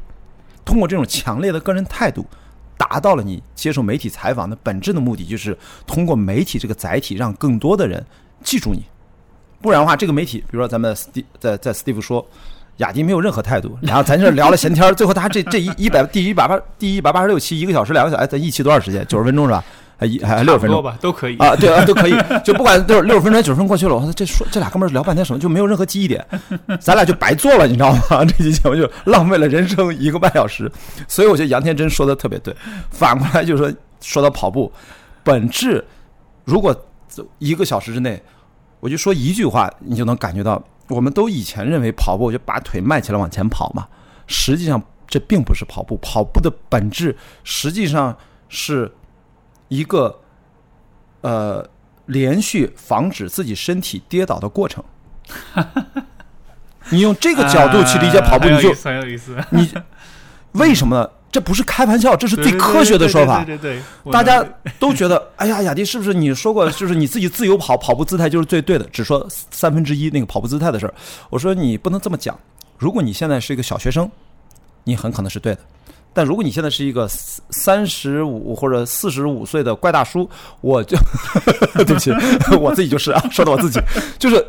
[0.63, 2.25] 通过这种强烈的个人态度，
[2.79, 5.55] 达到了你接受媒体采访的本质的目的，就是
[5.85, 8.03] 通过媒体这个载体，让更多的人
[8.43, 8.81] 记住你。
[9.61, 12.25] 不然的话，这个媒体，比如说咱们斯在在斯蒂夫说。
[12.79, 19.05] 雅迪没有任何态度， 然后咱这聊了闲天最后他这这一一百第一百八第一百八十六期一个小时两个小时，咱一期多少时间？
[19.05, 19.61] 九十分钟是吧？
[19.99, 26.25] 还一还六十分钟吧，都可以啊，对啊，都可以，就不管六六十分钟九十分钟过去了，我说这说这俩哥们儿聊半天什么，就没有任何记忆点，
[26.79, 28.23] 咱俩就白做了，你知道吗？
[28.23, 30.71] 这期节目就浪费了人生一个半小时，
[31.07, 32.55] 所以我觉得杨天真说的特别对。
[32.89, 34.71] 反过来就是说，说到跑步，
[35.23, 35.83] 本质
[36.45, 36.73] 如果
[37.39, 38.23] 一个小时之内，
[38.79, 40.63] 我就说一句话，你就能感觉到。
[40.87, 43.87] 我们都以前认为跑步就把腿迈起来往前跑嘛，
[44.25, 45.95] 实际上这并不是跑步。
[46.01, 48.91] 跑步的本质实际上是
[49.69, 50.19] 一个
[51.21, 51.65] 呃
[52.07, 54.83] 连续防止自己身体跌倒的过程。
[56.91, 59.37] 你用这个角度去理解跑步，你就很有意思。
[59.51, 59.71] 你
[60.53, 61.09] 为什么呢？
[61.31, 63.43] 这不是开玩笑，这是最科学的说法。
[63.45, 64.43] 对对对，大家
[64.79, 68.85] 都觉得， 哎呀，雅迪是不是你说过，就是你自己自由跑跑步姿态就是最对的？
[68.85, 70.93] 只说三分之一那个跑步姿态的事儿。
[71.29, 72.35] 我说你不能这么讲。
[72.79, 74.09] 如果你现在是一个小学生，
[74.85, 75.61] 你很可能是对的；
[76.13, 80.29] 但如果你现在是一个三十五或者四十五岁的怪大叔，
[80.61, 80.97] 我就
[81.85, 82.11] 对不起，
[82.59, 83.79] 我自己就是啊，说的我自己
[84.17, 84.45] 就是。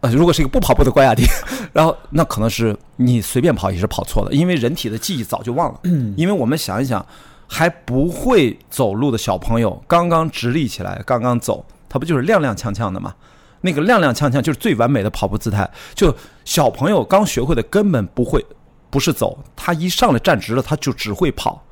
[0.00, 1.24] 呃，如果是一个不跑步的怪雅迪，
[1.72, 5.78] 然后那可能是你随便跑也是跑错了，因为人体的记忆早就忘了。
[5.84, 7.06] 嗯，因为我们想一想，
[7.46, 13.14] 还不会走路的小朋友刚刚直立起来，刚刚走，他不就是踉踉跄跄的吗？
[13.60, 15.70] 那个踉踉跄跄就是最完美的跑步姿态。
[15.94, 16.12] 就
[16.44, 18.44] 小朋友刚学会的根本不会，
[18.92, 21.64] 不是走，他一上来站直了，他就只会跑，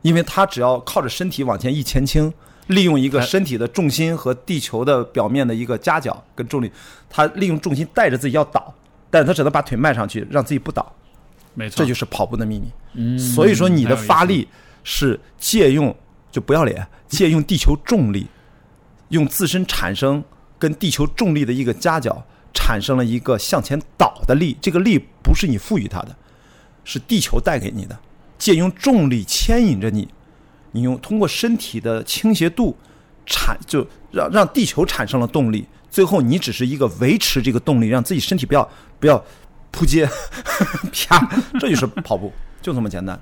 [0.00, 2.32] 因为他只要靠着身体往前一前倾。
[2.68, 6.68] 利用一个身体的重心和地球的表面的一个夹角跟重力，
[7.08, 8.74] 他利用重心带着自己要倒，
[9.08, 10.92] 但是他只能把腿迈上去，让自己不倒。
[11.54, 12.68] 没错，这就是跑步的秘密。
[12.94, 14.48] 嗯，所以说你的发力
[14.82, 15.94] 是借用，
[16.32, 18.26] 就不要脸，借用地球重力，
[19.10, 20.24] 用自身产生
[20.58, 22.20] 跟地球重力的一个夹角，
[22.52, 24.56] 产生了一个向前倒的力。
[24.60, 26.16] 这个力不是你赋予它的，
[26.86, 27.98] 是地球带给你的，
[28.38, 30.08] 借用重力牵引着你。
[30.70, 32.76] 你用通过身体的倾斜度
[33.24, 38.68] 产就让让地球产生了动力，最后你只是一个维持这个动力，让自己身体不要
[39.00, 39.22] 不要
[39.70, 40.08] 扑街，
[40.92, 42.32] 啪，这就是跑步，
[42.62, 43.18] 就这么简单。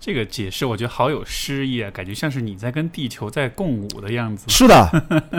[0.00, 4.46] 这个解释我觉得好有诗意啊，感觉像是你在跟地球在共舞的样子。
[4.48, 5.34] 是的，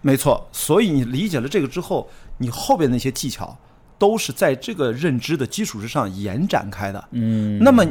[0.00, 0.48] 没错。
[0.52, 3.58] 所以你理解了这个之后，你后边那些技巧
[3.98, 7.04] 都是在这个认知的基础之上延展开的。
[7.10, 7.84] 嗯，那么。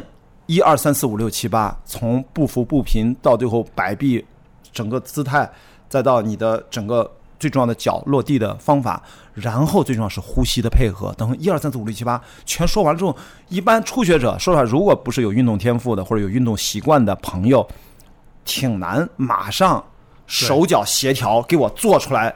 [0.48, 4.24] 一二三四五六七八，从不服不平到最后摆臂，
[4.72, 5.50] 整个姿态，
[5.88, 9.02] 再到你的整个最重要的脚落地的方法，
[9.34, 11.12] 然后最重要是呼吸的配合。
[11.18, 13.16] 等一二三四五六七八全说完了之后，
[13.48, 17.66] 一般初学者说实话，如果不是有运动天赋的或者有运动习惯的朋友，
[18.44, 19.84] 挺难马上
[20.28, 22.32] 手脚协调给我做出来。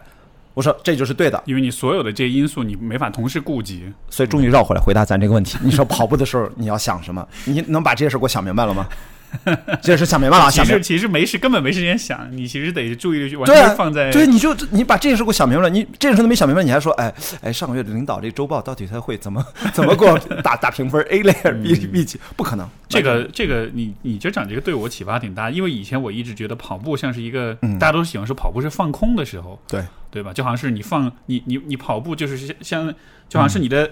[0.54, 5.58] 我说这就是对的，因为你所有的这些因素你没法同时顾及，所以终于绕回来回答咱这个问题。
[5.62, 7.26] 你说跑步的时候你要想什么？
[7.46, 8.86] 你能把这些事给我想明白了吗？
[9.80, 10.50] 这是想明白了。
[10.50, 12.26] 其实其实没事，根本没时间想。
[12.36, 15.70] 你其实得注意力完全放在对，你就你把这件事给我想明白了。
[15.70, 19.40] 你这件事都没想明白，你还说哎哎，上个月的领导这周报到底他会怎么
[19.72, 21.32] 怎么给我 打打评分？A 类
[21.62, 22.68] B B 级不可能。
[22.88, 29.80] 这个这个，你你就讲这个对我启发挺大，因为以前我一直觉得跑步像是一个大家都喜欢说跑步是放空的时候，对
[30.10, 30.32] 对吧？
[30.32, 32.86] 就好像是你放你你你跑步就是像
[33.28, 33.90] 就好像是你的。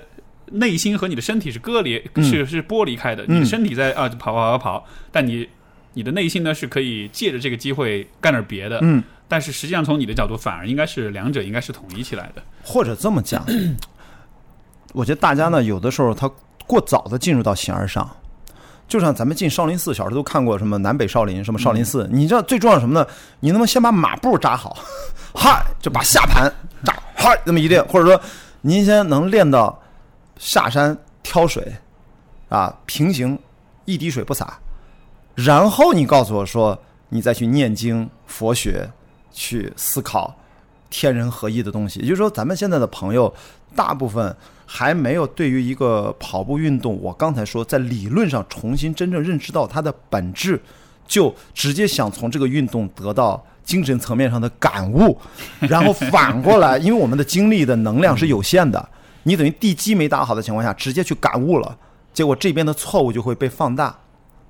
[0.51, 3.23] 内心和你的身体是割裂，是是剥离开的。
[3.29, 5.47] 你的身体在啊跑跑跑跑，但你
[5.93, 8.79] 你的内心呢是可以借着这个机会干点别的。
[8.81, 12.43] 嗯，但是实际上从你的角度，反而应该是两者应该是统一起来的。
[12.65, 13.45] 或者这么讲，
[14.95, 16.27] 我觉得大家呢有的时候他
[16.67, 18.11] 过早的进入到形而上，
[18.89, 22.09] 就像咱们进少林寺，小时候都看过什么南北少林，什么少林寺。
[22.11, 23.07] 你知道最重要什么呢？
[23.41, 24.77] 你能不能先把马步扎好，
[25.35, 28.21] 嗨，就把下盘扎嗨，那么一练，或者说
[28.63, 29.81] 您先能练到。
[30.41, 31.77] 下山挑水，
[32.49, 33.37] 啊，平行，
[33.87, 34.57] 一滴水不洒。
[35.35, 38.89] 然后你告诉我说，你再去念经、佛学，
[39.33, 40.33] 去思考
[40.91, 41.99] 天人合一的东西。
[41.99, 43.35] 也就是说，咱们现在的朋友
[43.75, 44.37] 大部分
[44.71, 50.61] 还没有对于一个跑步运动，我刚才说在理论上重新真正认知到它的本质，
[51.07, 55.19] 就直接想从这个运动得到精神层面上的感悟，
[55.61, 58.87] 然后反过来，因为我们的精力的能量是有限的。
[59.23, 61.75] 你等于地基没打好的情况下，直接去感悟了，
[62.13, 63.99] 结果这边的错误就会被放大，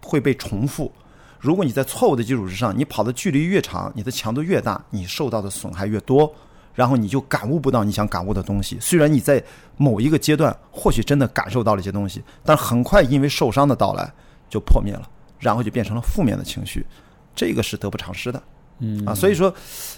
[0.02, 0.90] 会被重复。
[1.38, 6.34] 如果你在错误的基础之上，你跑的距离越长，你的强度越大，你受到的损害越多，
[6.78, 8.78] 然后你就感悟不到你想感悟的东西。
[8.80, 9.42] 虽然你在
[9.76, 14.08] 某一个阶段或许真的感受到了一些东西，但很快因为受伤的到来
[14.48, 15.10] 就破灭了，
[15.40, 16.86] 然后就变成了负面的情绪，
[17.34, 18.40] 这个是得不偿失的。
[18.78, 19.52] 嗯啊，所以说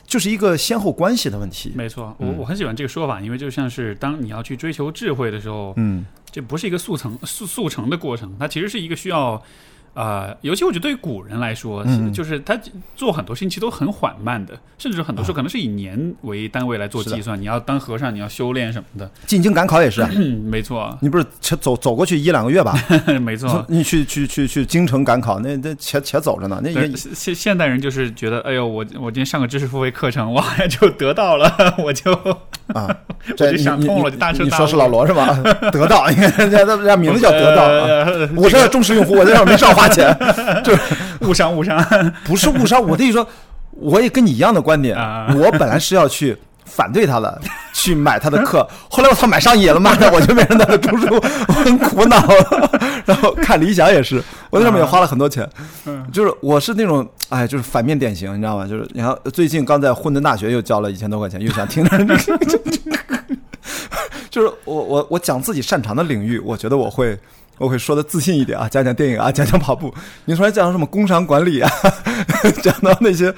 [0.07, 1.71] 就是一个先后关系的问题。
[1.75, 9.43] 没错，我我很喜欢这个说法，因为就像是当你要去追求智慧的时候，嗯，这不是一个速成速速成的过程，它其实是一个需要。
[9.95, 11.85] 呃，尤其我觉得对于古人来说，
[12.15, 12.59] 就是他
[12.95, 17.39] 做很多事情其实都很缓慢的，甚至很多时候可能是以年为单位来做计算。
[17.41, 20.03] 你要当和尚，你要修炼什么的，进京赶考也是。
[20.15, 22.75] 嗯没错，你不是且走走过去一两个月吧？
[23.21, 26.61] 没错，你去去去去京城赶考，那那且且走着呢。
[26.63, 32.13] 那现现代人就是觉得，哎呦，我我今天上个知识付费课程，哇， 就得到了，我就
[32.75, 32.89] 啊，
[33.37, 35.27] 这就想通了，就大彻你说是老罗是吧？
[35.73, 37.69] 得到，你看人家人家名字叫得到。
[38.37, 40.17] 我是忠实用户，我在上没少花钱，
[40.63, 40.81] 就是
[41.23, 41.83] 误伤误伤，
[42.25, 42.83] 不是误伤。
[42.83, 43.27] 我的意思说，
[43.71, 44.97] 我也跟你一样的观点。
[45.37, 47.41] 我本来是要去反对他的，
[47.73, 48.67] 去买他的课。
[48.91, 51.07] 后来我操，买上瘾了，妈的，我就变成他的读书，
[51.49, 52.23] 我很苦恼。
[53.07, 55.49] 然后看理想也是，我在上面也花了很多钱。
[56.13, 58.67] 就是我是那种，哎，就是反面典型，你知道吗？
[58.67, 61.99] 就是你看，最近刚在混沌大学又交了一千多块钱，又想听着。
[64.29, 67.19] 就是我我我讲自己擅长的领域，我觉得我会。
[67.61, 69.93] 我会说的自信一点啊，讲讲电影啊，讲讲跑步。
[70.25, 71.71] 你突然讲什么工商管理啊，
[72.65, 73.33] 讲到那些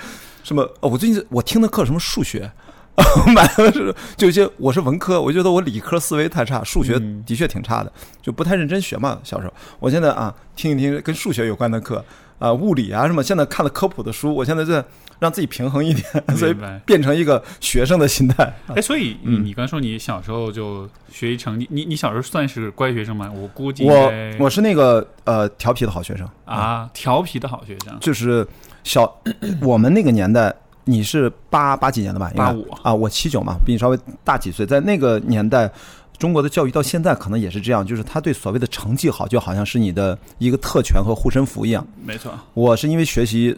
[0.45, 0.63] 什么？
[0.79, 2.49] 哦，我最近我听的课什么数学，
[3.35, 6.97] 买的是就一些我是文科，我觉得我理科思维太差，数学
[7.27, 7.93] 的确挺差的，
[8.23, 9.19] 就不太认真学嘛。
[9.25, 12.05] 小时候，我现在啊，听一听跟数学有关的课
[12.39, 14.85] 啊，物理啊什么，现在看了科普的书，我现在在。
[15.19, 16.07] 让自己平衡一点，
[16.37, 18.53] 所以变成一个学生的心态。
[18.75, 23.31] 哎，所以你你刚说你小时候就学习成绩，你你小时候算是乖学生吗？
[23.35, 28.47] 我估计我我是那个呃调皮的好学生啊，调皮的好学生，就是
[28.83, 29.21] 小
[29.61, 30.53] 我们那个年代，
[30.85, 32.33] 你是八八几年的吧？
[32.35, 34.67] 八五啊，我七九嘛，比你稍微大几岁。
[34.67, 35.71] 在那个年代，
[36.19, 41.87] 中国的教育到现在可能也是这样，就是他对所谓的成绩好，就好像是你的一个特权和护身符一样。
[42.05, 43.57] 没错，我是因为学习。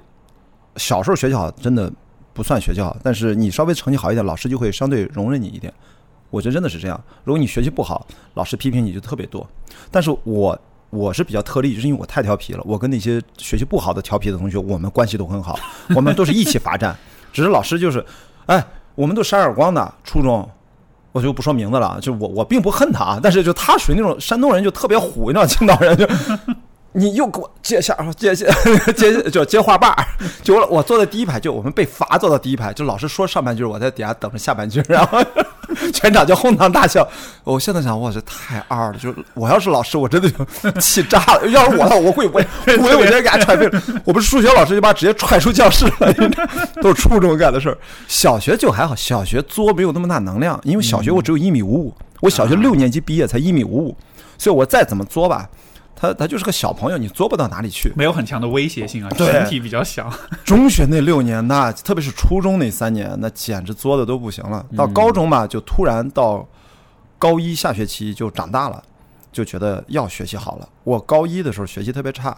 [0.77, 1.93] 小时候学习好真的
[2.33, 5.73] 不算学习好，但是你稍微成绩好一点，老师就会相对容忍你一点。
[6.31, 7.01] 我觉得真的是这样。
[7.23, 8.05] 如果你学习不好，
[8.35, 9.49] 老师批评你就特别多。
[9.91, 10.59] 但是我
[10.91, 12.63] 我是比较特例，就是因为我太调皮了。
[12.65, 15.57] 我跟那些学习不好的调皮的同学，我们关系都很好，
[15.95, 16.97] 我们都是一起罚站。
[17.33, 18.05] 只是老师就是，
[18.47, 18.65] 哎，
[18.97, 19.95] 我们都扇耳光的。
[20.03, 20.49] 初中
[21.13, 26.05] 我就不说名字了，就我我并不恨他啊，但是就他属于那种山东人，就特别虎，你知道，青岛人就。
[26.97, 28.47] 你又给我接下，接接
[28.97, 30.07] 接就接话把儿，
[30.45, 35.19] 就我我坐在第一排，就我们被罚坐到第一排，就老师说上半句，我在底下等着下半句，然后
[35.93, 37.07] 全场就哄堂大笑。
[37.43, 38.99] 我现在想，哇，这太二了！
[38.99, 41.49] 就我要是老师，我真的就气炸了。
[41.49, 42.41] 要是我，我会我
[42.79, 43.83] 我我直接给他踹飞了。
[44.05, 46.13] 我不是数学老师，就把直接踹出教室了。
[46.81, 47.77] 都是初中干的事儿，
[48.07, 53.97] 小学就还好，小学作没有那么大能量，因为小学我只有一米五五，我小学六年级毕业才一米五五，
[54.39, 55.49] 所以我再怎么作吧。
[56.05, 60.13] 他他就是个小朋友，你作不到哪里去，没有很强的威胁性啊，身体比较小。
[60.45, 64.67] 中学那六年，那特别是初中那三年，那简直作的都不行了。
[64.77, 66.47] 到高中嘛，就突然到
[67.19, 68.83] 高一下学期就长大了，
[69.33, 70.69] 就觉得要学习好了。
[70.83, 72.37] 我高一的时候学习特别差，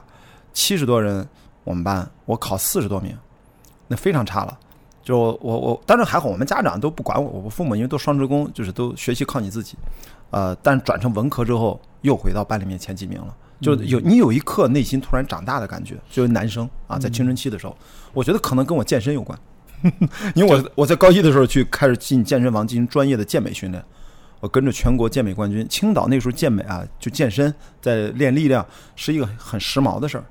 [0.53, 1.27] 七十多人
[1.65, 3.17] 我们班，我考四十多名，
[3.89, 4.57] 那非常差了。
[5.03, 9.77] 就我我，但是还好，我们家长都不管我，我父母因为都双职工，就是都学习靠你自己。
[10.31, 13.35] 呃，但转成文科之后，又回到班里面前几名了。
[13.61, 17.77] 就有你有一刻内心突然长大的感觉，就是男生啊，在青春期的时候，
[18.13, 19.39] 我觉得可能跟我健身有关，
[20.35, 23.83] 因为我我在高一的时候去开始进健身房进行专业的健美训练，
[24.41, 30.25] 我跟着全国健美冠军，青岛那时候健美啊，就健身在练力量是一个很时髦的事儿，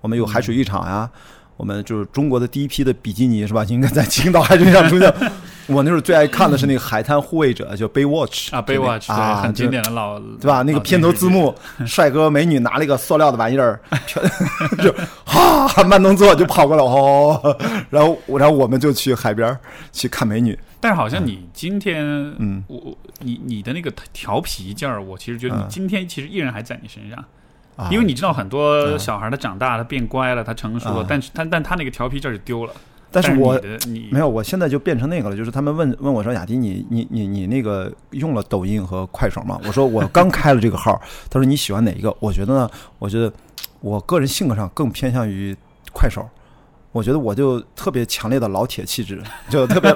[0.00, 1.10] 我们有海水浴场呀。
[1.56, 3.64] 我们就是中国的第一批的比基尼是吧？
[3.64, 5.12] 应该在青岛海水上出现。
[5.68, 10.62] 我那时候最爱看的是那个《海滩护卫者》，叫《Baywatch》啊，《Baywatch》啊，很经典的老对吧？
[10.62, 11.54] 那个片头字幕，
[11.86, 13.80] 帅哥美女拿了一个塑料的玩意儿，
[14.82, 14.92] 就
[15.24, 17.56] 哈慢动作就跑过来哦，
[17.90, 19.56] 然后然后我们就去海边
[19.92, 20.58] 去看美女。
[20.80, 22.04] 但是好像你今天，
[22.38, 27.24] 嗯，我你你的那个调皮劲儿，我其实觉得你今天其实依然还在你身上。
[27.90, 32.72] 因为你知道很多小孩他长大他变乖了他成熟了，但是他但他那个调皮劲儿就丢了。
[33.14, 33.60] 但是我
[34.10, 35.36] 没有，我现在就变成那个了。
[35.36, 40.98] 就是他们问问我说：“雅迪，你你你你那个用了抖音和快手吗？”我说：“我刚开了这个号。”
[41.28, 43.30] 他说：“你喜欢哪一个？”我觉得呢，我觉得
[43.80, 45.54] 我个人性格上更偏向于
[45.92, 46.26] 快手。
[46.92, 49.90] 我觉得我就特别强烈的老铁气质， 就特别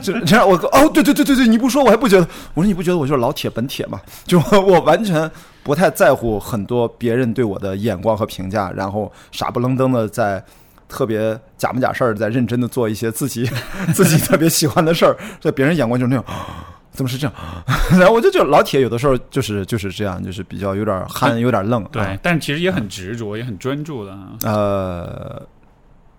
[0.00, 0.48] 就这样。
[0.48, 2.28] 我哦，对对对对对，你不说我还不觉得。
[2.52, 4.00] 我说你不觉得我就是老铁本铁嘛？
[4.26, 5.30] 就我完全
[5.62, 10.44] 不太在乎很多别人对我的眼光和评价，然后傻不愣登的在
[10.88, 13.48] 特别假模假式儿在认真的做一些自己
[13.94, 16.24] 自己特别喜欢的事儿，在别人眼光就是那种。
[16.92, 17.34] 怎么是这样？
[17.98, 21.82] 然后我就觉得老铁有的时候就是就是这样，就是比较有点憨，有点愣。
[21.90, 24.16] 对，但其实也很执着，也很专注的。
[24.44, 25.42] 呃，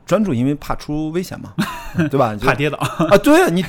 [0.06, 1.53] 专注，因为怕出危险嘛，
[2.10, 2.36] 对吧？
[2.41, 3.18] 怕跌倒啊！
[3.18, 3.66] 对啊，你。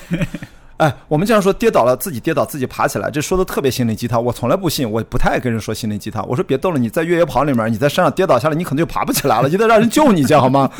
[0.78, 4.22] 哎，我们经常说跌倒了自己跌倒自己爬起来，这说的特别心灵鸡汤。
[4.22, 6.22] 我从来不信，我不太爱跟人说心灵鸡汤。
[6.28, 10.70] 我说别逗了，你在越野跑里面，你在山上跌倒下来，你可能就爬不起来了， 你得让人救你去好吗？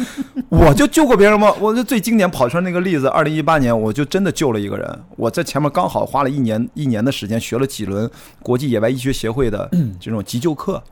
[0.51, 1.51] 我就救过别人吗？
[1.59, 4.87] 我就最经典跑圈那个例子，二零一八年我就真的救了一个人。
[5.17, 8.11] 我在前面刚好花了一年一年的时间学了几轮
[8.43, 9.67] 国际野外医学协会的
[9.99, 10.83] 这种急救课，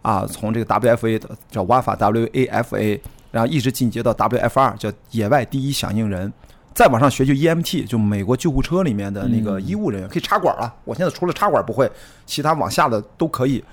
[0.00, 3.00] 啊，从这个 WFA 的叫 WAFA WAFA，
[3.34, 6.32] 然后一直进阶到 WFR 叫野外第一响应人。
[6.72, 10.72] 再往上学就 EMT，就美国救护车里面的那个医务人员可以插管了。
[10.84, 11.90] 我现在除了插管不会，
[12.26, 13.64] 其他往下的都可以。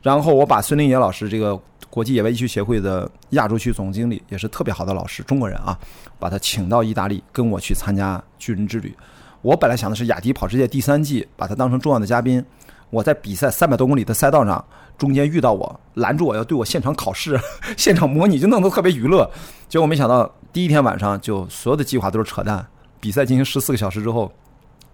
[0.00, 1.58] 然后我把孙林野老师，这个
[1.90, 5.78] 国际野外医学协会的亚洲区总经理，也是特别好的老师，中国人啊，
[6.18, 8.94] 把他请到意大利跟我去参加巨人之旅。
[9.42, 12.44] 我本来想的是雅迪跑世界第三季，把他当成重要的嘉宾。
[12.90, 14.62] 我在比赛三百多公里的赛道上，
[14.96, 17.38] 中间遇到我，拦住我要对我现场考试、
[17.76, 19.30] 现场模拟，就弄得特别娱乐。
[19.68, 22.64] 结果没想到第一天晚上就所有的计划都是扯淡。
[23.00, 24.32] 比赛进行十四个小时之后，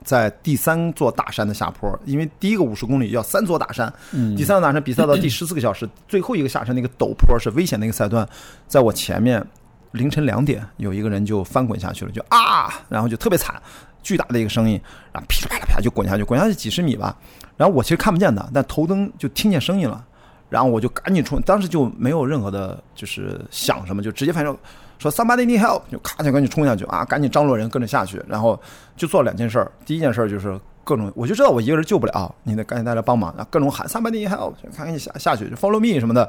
[0.02, 3.92] 在第三座大山的下坡，因为第一个五十公里要三座大山，
[4.36, 8.26] 第三座大山比赛到第 十四个小时，最后一个下山那个陡坡是危险的一个赛段，
[8.66, 9.46] 在我前面
[9.92, 13.60] 凌晨两点有一个人就翻滚下去了，就啊，然后就特别惨，
[14.02, 14.80] 巨大的一个声音，
[15.12, 17.16] 然后噼里啪啦啪就滚下去，滚下去几十米吧。
[17.56, 20.02] 然后我其实看不见他，但头灯就听见声音了，
[20.48, 24.56] 然后我就赶紧冲，当时就没有任何的，就是想什么，就直接反正
[24.98, 28.58] 说 somebody need help，就咔就赶紧冲下去啊，赶紧张罗人跟着下去，然后
[28.96, 29.66] 就做了两件事。
[29.84, 36.22] 第一件事就是各种，我就知道我一个人救不了，你得赶紧带来帮忙，然后各种喊 somebody need help，赶紧下下去就 follow me 什么的。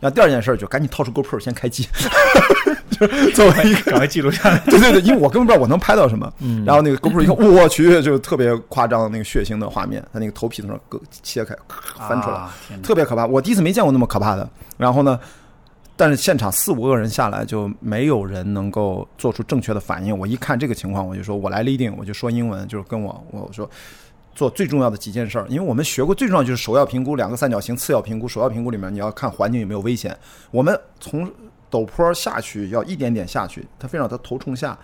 [0.00, 1.86] 然后第二件事就赶紧掏出 GoPro 先开机。
[3.34, 6.32] 作为一个赶快记录下来， 对对对，因为我根本不知道我能拍到什么。
[6.40, 11.54] 嗯，然后那个 GoPro 一看，我去，就特别夸张那个血腥的画面，他那个头皮从那割切开，
[12.08, 12.48] 翻出来，
[12.82, 13.26] 特别可怕。
[13.26, 14.48] 我第一次没见过那么可怕的。
[14.76, 15.18] 然后呢，
[15.96, 20.16] 但是现场四五个人下来，就没有人能够做出正确的反应。
[20.16, 23.68] 我一看这个情况，我就说我来 leading，我就说英文，就是跟我我说
[24.34, 25.46] 做最重要的几件事儿。
[25.48, 28.28] 因为我们学过最重要就是首要评估两个三角形，次要评估。
[28.28, 30.16] 首要评估里面你要看环境有没有危险。
[30.52, 31.28] 我们从
[31.70, 34.78] 陡坡下去要一点点下去，他非让他头冲下，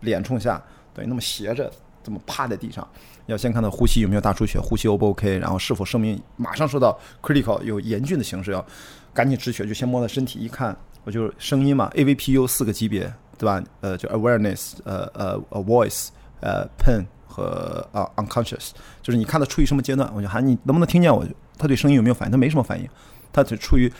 [0.00, 0.62] 脸冲下，
[0.94, 1.70] 等于那么斜着，
[2.02, 2.86] 这么趴在地上。
[3.26, 8.64] 要先看到呼吸有没有大出血，呼吸 O 不 OK，然后是否生命马上受到 critical 有严峻的形式，要
[9.12, 10.74] 赶紧止血，就先摸他身体，一看
[11.04, 13.62] 我就是声音嘛，AVPU 四个级别，对吧？
[13.82, 16.08] 呃，就 awareness，呃呃，a voice，
[16.40, 18.70] 呃 pain 和啊 unconscious，
[19.02, 21.26] 就是你看他处于什么阶段，我就喊你能不能听见我？
[21.58, 22.32] 他对声音有没有反应？
[22.32, 22.88] 他没什么反应，
[23.32, 23.92] 他只处于。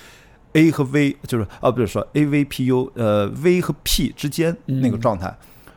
[0.54, 5.34] A 和 V 就是啊，不是说 AVPU，呃，V 和 P 之间那个状态。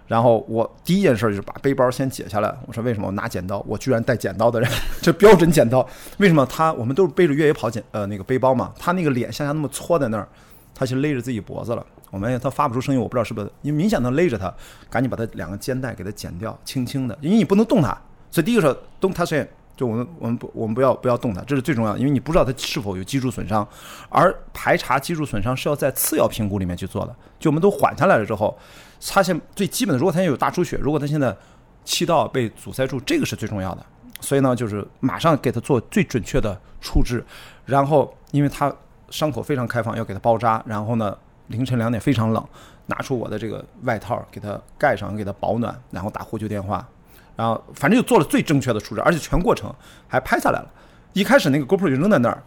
[0.08, 2.54] 然后我第一件事就是把背包先解下来。
[2.68, 3.64] 我说为什么我拿剪刀？
[3.68, 4.70] 我居然带剪刀的人，
[5.02, 5.88] 这标准剪刀。
[6.18, 8.74] 为什么他我们都是背着越野跑剪呃那个背包嘛？
[8.78, 10.28] 他那个脸向下那么搓在那儿，
[10.76, 11.86] 他其实勒着自己脖子了。
[12.10, 14.54] 我们他发不出声音，我不知道是不是因为明显的勒着他，
[14.90, 17.98] 赶紧把他两个肩带给他剪掉，轻轻的，因为你不能动他。
[18.30, 19.50] 所以第一个说动他是。
[19.82, 23.68] 就我们我们不我们不要不要动它，这是最重要的，因为你不知道它是否有脊柱损伤，
[24.10, 27.16] 而排查脊柱损伤是要在次要评估里面去做的。
[27.40, 28.56] 就我们都缓下来了之后，
[29.00, 31.36] 发现最基本的，如果他有大出血，如果他现在
[31.84, 33.84] 气道被阻塞住，这个是最重要的。
[34.20, 37.26] 所以呢，就是马上给他做最准确的处置，
[37.66, 38.72] 然后因为他
[39.10, 41.18] 伤口非常开放，要给他包扎，然后呢
[41.48, 42.48] 凌晨两点非常冷，
[42.86, 46.88] 拿出我的这个外套给他盖上，给他保暖，然后打呼救电话。
[47.36, 49.74] 然后反正就做了最正确的处置，而且全过程
[50.08, 50.72] 还拍下来了。
[51.14, 52.44] 一开始那个 GoPro 就扔在那儿，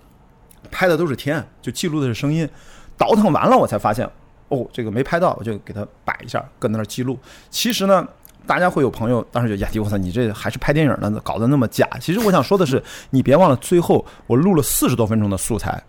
[0.71, 2.49] 拍的都是天，就记录的是声音。
[2.97, 4.09] 倒腾完了，我才发现，
[4.49, 7.19] 哦，这个没拍到，我就给它摆一下，搁那儿记录。
[7.51, 8.07] 其实呢，
[8.47, 11.89] 大家会有朋友当时就呀，我操，你这还是拍电影呢，搞得那么假。
[12.01, 15.83] 其实我想说的是，你别忘了，最后我录了四十多分钟的素材，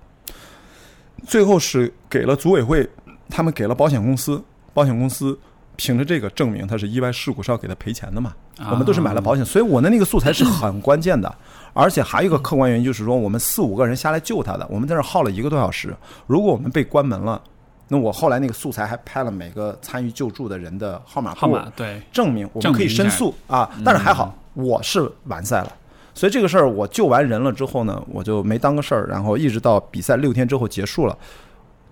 [1.27, 2.89] 最后是给了组委会，
[3.29, 4.43] 他们给了保险公司，
[4.73, 5.37] 保险公司。
[5.78, 8.34] 凭着这个证明他是意外事故是要给他赔钱的嘛？
[8.71, 11.34] 我们都是买了保险，所以我的那个素材是很关键的。
[11.73, 15.93] 而且还有一个客观原因就是说，我们四五个人下来救他的，我们在那耗了一个多小时。
[16.26, 17.41] 如果我们被关门了，
[17.89, 23.69] 那我后来那个素材还拍了每个参与救助的人的号码号码，对，证明我们可以申诉啊。
[23.84, 25.71] 但是还好，我是完赛了，
[26.13, 31.17] 所以这个事儿我救完人了之后呢，我就没当个事儿，然后一直到比赛六天之后结束了。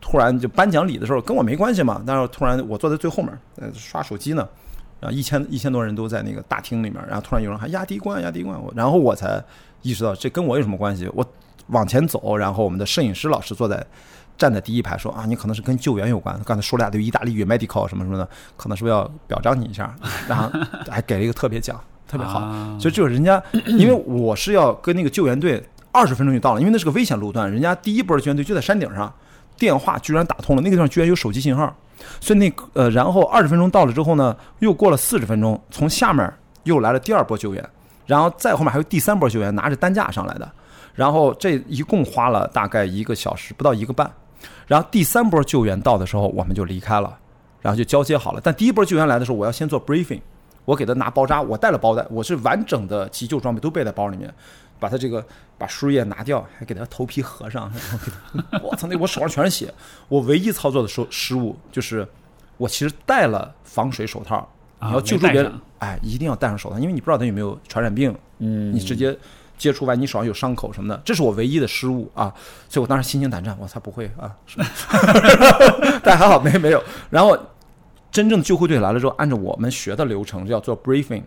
[0.05, 4.45] 突然就颁奖礼的时候跟我没关系嘛，但是突然我坐在最后面，呃，刷手机呢，
[4.99, 9.41] 然后一千一千多人都在那个大厅里面，然后突然有人喊压低冠压低冠，我然后我才
[9.81, 11.09] 意识到这跟我有什么关系？
[11.13, 11.25] 我
[11.67, 13.81] 往前走，然后我们的摄影师老师坐在
[14.37, 16.37] 站在第一排，说啊，你可能是跟救援有关。
[16.43, 18.27] 刚才说了俩对意大利语 medical 什么什么的，
[18.57, 19.95] 可能是不是要表彰你一下？
[20.27, 20.49] 然后
[20.89, 22.41] 还给了一个特别奖，特别好。
[22.77, 29.13] 所以就是人家，因为我是要跟那个救援队二十分钟就到了，因为那是个危险路段，人家第一波的救援队就在山顶上，
[29.57, 31.75] 电话居然打通了，那个地方居然有手机信号。
[32.19, 36.31] 所以那呃，然后二十分钟到了之后呢，又过了四十分钟，从下面
[36.63, 37.69] 又来了第二波救援，
[38.05, 40.51] 然后再后面还有第三波救援，拿着担架上来的，
[40.93, 44.11] 然后这一共花了大概一个小时不到一个半，
[44.67, 47.17] 然后第三波救援到的时候，我们就离开了，
[47.61, 48.41] 然后就交接好了。
[48.43, 50.19] 但第一波救援来的时候，我要先做 briefing，
[50.65, 54.33] 我给他拿包扎，我带了包带，我是完整的急救装备都备在包里面。
[54.79, 55.25] 把他这个
[55.57, 57.71] 把输液拿掉，还给他头皮合上。
[58.61, 58.85] 我操！
[58.87, 59.73] 那我手上全是血。
[60.09, 62.05] 我唯一操作的失失误就是，
[62.57, 64.45] 我其实戴了防水手套。
[64.81, 68.13] 你要救助别人，哎，一定要戴上手套，因为你不知道他有没有传染病。
[68.39, 68.73] 嗯。
[68.73, 69.17] 你直接
[69.57, 72.33] 接触完，你手上有伤口什么的，这是我唯一的失误啊！
[72.67, 73.55] 所以我当时心惊胆战。
[73.61, 74.35] 我才不会啊！
[76.03, 76.83] 但还好没没有。
[77.09, 77.37] 然后
[78.13, 81.23] 真正的救护队来了之后，按照我们学的流程，要做 briefing。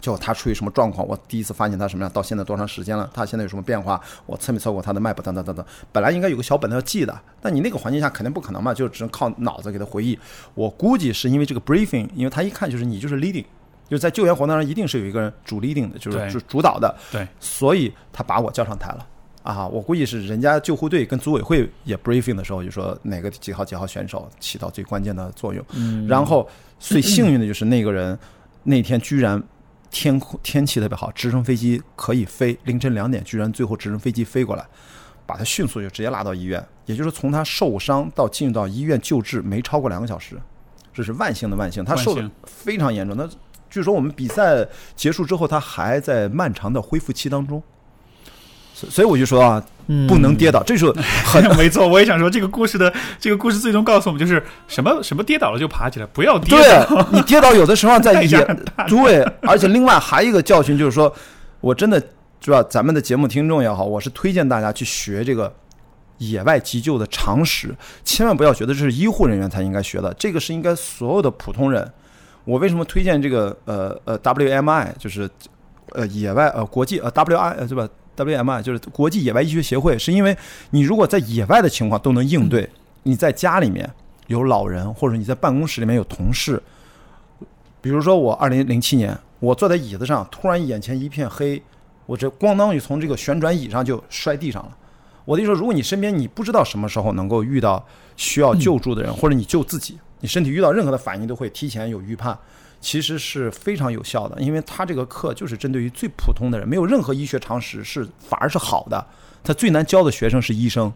[0.00, 1.06] 就他处于什么状况？
[1.06, 2.10] 我第一次发现他什么样？
[2.10, 3.08] 到现在多长时间了？
[3.14, 4.00] 他现在有什么变化？
[4.26, 5.22] 我测没测过他的脉搏？
[5.22, 5.64] 等等等等。
[5.92, 10.18] 本来应该有个小本子要记的，但你那个环境下肯定不可能嘛，就只能靠脑子给他回忆。
[10.54, 13.44] 我估计是因为这个 briefing，因为他一看就是你就是 leading，
[13.88, 16.92] 就在救援活动上一定是有一个人主 leading 的，就是主主导的。
[17.12, 19.06] 对，所以他把我叫上台了
[19.42, 19.66] 啊！
[19.66, 25.64] 我估计是人家救护队跟组委会也 briefing 的时候就说哪个几号几号选手起到最关键的作用。
[25.74, 26.06] 嗯。
[26.06, 28.18] 然后最幸运的就是那个人
[28.64, 29.42] 那天居然。
[29.92, 32.56] 天空天气特别好，直升飞机可以飞。
[32.62, 34.64] 凌晨两点，居然最后直升飞机飞过来，
[35.26, 36.64] 把他迅速就直接拉到医院。
[36.86, 40.40] 也就是从他受伤到进入到医院救治，没超过两个小时，
[40.94, 41.84] 这是万幸的万幸。
[41.84, 43.28] 他受的非常严重，那
[43.68, 44.64] 据说我们比赛
[44.94, 47.60] 结束之后，他还在漫长的恢复期当中。
[48.88, 49.62] 所以我就说啊，
[50.08, 50.90] 不能跌倒，这是
[51.24, 51.86] 很 没错。
[51.86, 56.56] 我也想说，这个故事的这个故事最终告诉我们，就是什么什么跌倒了就爬起来，不要跌
[56.86, 57.06] 倒。
[57.12, 58.56] 你跌倒有的时候在 野，
[58.88, 61.12] 对，而且另外还有一个教训就是说，
[61.60, 62.00] 我真的
[62.40, 62.62] 是吧？
[62.70, 65.52] 咱们的节目听众也好，我是推荐大家去学这个
[66.18, 67.74] 野外急救的常识，
[68.04, 71.90] 千万不要觉得这是医护人员才应该学的，这个是应该所有的普通人。
[72.44, 75.28] 我为什么推荐这个呃呃 WMI，就是
[75.92, 77.86] 呃野外呃国际呃 WI 呃对吧
[78.24, 80.36] ？WMI 就是国际野外医学协会，是因为
[80.70, 82.68] 你如果在野外的情况都能应对，
[83.02, 83.88] 你在家里面
[84.26, 86.62] 有老人，或者你在办公室里面有同事，
[87.80, 91.62] 比如说我二零零七年，我坐在椅子上，突然眼前一片黑，
[92.06, 94.76] 我这咣当就从这个旋转椅上就摔地上了。
[95.24, 97.84] 我的意思说，如果你身边你不知道什么时候能够遇到
[98.16, 102.36] 需要救助的人，或者你救自己，你身体遇到任何的反应都会提前有预判。
[102.80, 109.06] 其实是非常有效的，因为他这个课就是针对于最普通的人，没有任何医学常识，是反而是好的。
[109.44, 110.92] 他最难教的学生是医生，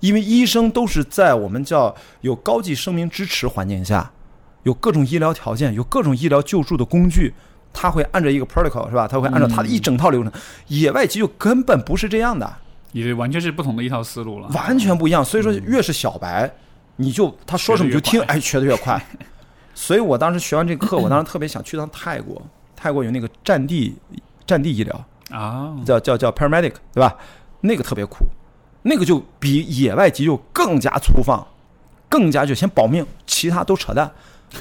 [0.00, 4.10] 因为医生都是在我们叫有高级生命支持环境下，
[4.62, 7.34] 有各种医疗条件，有各种医疗救助的工具，
[7.72, 9.08] 他会按照一个 protocol 是吧？
[9.08, 10.32] 他会按照他的一整套流程。
[10.68, 12.56] 野外急救根本不是这样的，
[12.92, 15.24] 也完全是不同的一套思路了，完全不一样。
[15.24, 16.48] 所以说，越是小白，
[16.96, 19.04] 你就他说什么就听，哎，学的越快。
[19.74, 22.40] 所以我当时学完这个课， 我当时特别想去趟泰国。
[22.76, 23.96] 泰国有那个战地
[24.46, 27.16] 战地医疗啊，叫叫叫 paramedic，对吧？
[27.62, 28.26] 那个特别苦，
[28.82, 31.46] 那个就比野外急救更加粗放，
[32.10, 34.10] 更加就先保命，其他都扯淡。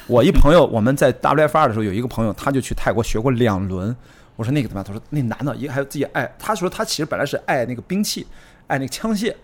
[0.07, 3.93] 我一朋友，我们在 WFR 的时候有一个朋友，他就去泰国学过两轮。
[4.37, 4.85] 我说那个怎么样？
[4.85, 8.25] 他说那男的，一个还有自己爱，他说他其实本来是爱那个兵器，
[8.67, 9.35] 爱那个枪械，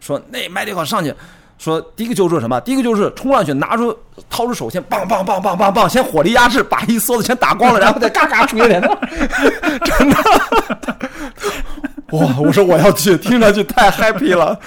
[0.00, 1.14] 说那 medical 上去。
[1.58, 2.60] 说第一个救助什么？
[2.60, 3.96] 第一个就是冲上去，拿出
[4.30, 8.80] 掏出手，先棒棒棒棒棒棒，先火力压制，把一梭子全打光了，然后再嘎嘎出一脸，
[9.84, 10.16] 真的，
[12.12, 12.36] 哇！
[12.38, 14.58] 我说我要去，听上去太 happy 了，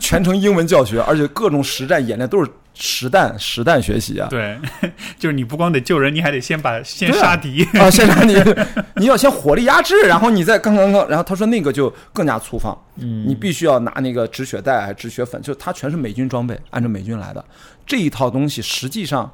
[0.00, 2.50] 全程英文教学，而且各种实战演练都是。
[2.82, 4.26] 实弹实弹学习啊！
[4.30, 4.58] 对，
[5.18, 7.90] 就是你不光得救人，你还得先把先杀敌啊！
[7.90, 8.34] 先杀敌，
[8.96, 17.44] 你要先火力压制，然后你再刚刚刚，然后他说那个就更加粗放，嗯，你必须要拿那个止血带、止血粉，就它全是美军装备，按照美军来的
[17.86, 19.30] 这一套东西，实际上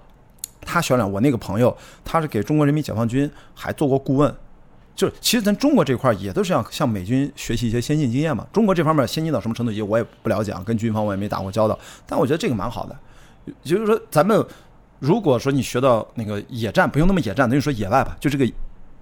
[0.62, 4.34] 他小两，我那个朋友他是给中国人民解放军还做过顾问，
[4.96, 8.44] 就是其实咱中国这块也都是要向美军学习一些先进经验嘛。
[8.52, 12.96] 中国这方面先进到什么程度，也我也不了解啊，跟军方我也没打过交道，但我觉得这个蛮好的。
[13.46, 14.44] 也就是说，咱们
[14.98, 18.50] 如果说你学到那个野战，不用那么野战，等于说野外吧，就这个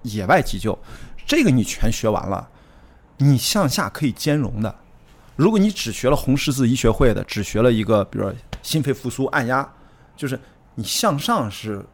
[0.03, 0.77] 野外急救，
[1.25, 2.47] 这个你全学完了，
[3.17, 4.73] 你向下可以兼容的。
[5.35, 9.67] 如果你只学了红十字医学会的，只学了一个，比如说心肺复苏按压，
[10.15, 10.39] 就是
[10.75, 11.85] 你向上是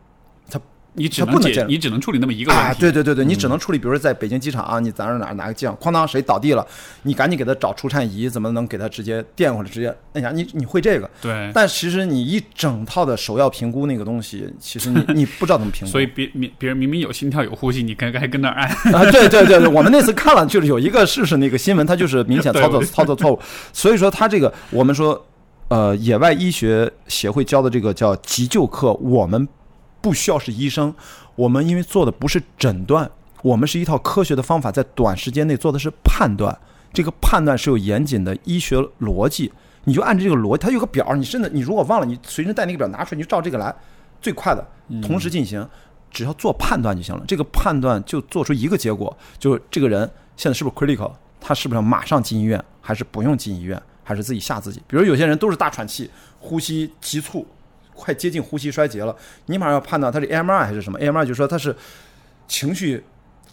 [0.94, 2.80] 你只能解，你只能处理那么一个问题。
[2.80, 6.66] 对对对对，你只能处理，比如说在北京机场啊，你咱这哪哪个机场，哐当谁倒地了，
[7.04, 10.32] 你赶紧给他找除颤仪，怎么能给他直接电或者直接摁下？
[10.32, 11.10] 你你会这个？
[11.22, 11.50] 对。
[11.54, 15.92] 但其实你一整套的首要评估那个东西，其实你 你不知道怎么评估。
[15.92, 19.10] 所以别别别人明明有心跳有呼吸，你该该跟那按啊？
[19.12, 23.40] 对对对对，我们那次看了，就是有一个试试那个新闻，他就是明显 操作操作错误。
[23.72, 25.26] 所以说他这个我们说，
[25.70, 29.48] 呃，野外医学协会教的这个叫急救课，我们
[30.02, 30.94] 不需要是医生。
[31.36, 33.10] 我们因为做的不是诊断，
[33.42, 36.58] 我们是一套科学的方法，在短时间内做的是判断。
[36.94, 39.50] 这个判断是有严谨的医学逻辑，
[39.86, 43.74] 你就按照这个逻辑，它有个表，你甚至你如果忘了，你随身带那个表拿出来，你就照这个来，
[44.22, 44.68] 最快的
[45.02, 45.66] 同时进行，
[46.10, 47.24] 只要做判断就行了。
[47.26, 50.02] 这个判断就做出一个结果，就是这个人
[50.36, 54.82] 现在是不是 critical，他是不是要马上进医院，还是不用进医院，还是自己吓自己？
[54.86, 57.48] 比如有些人都是大喘气，呼吸急促。
[58.02, 61.76] 快接近呼吸衰竭了，你马上要判断他是 AMR 还是什么？AMR 就说他是
[62.48, 63.04] 情绪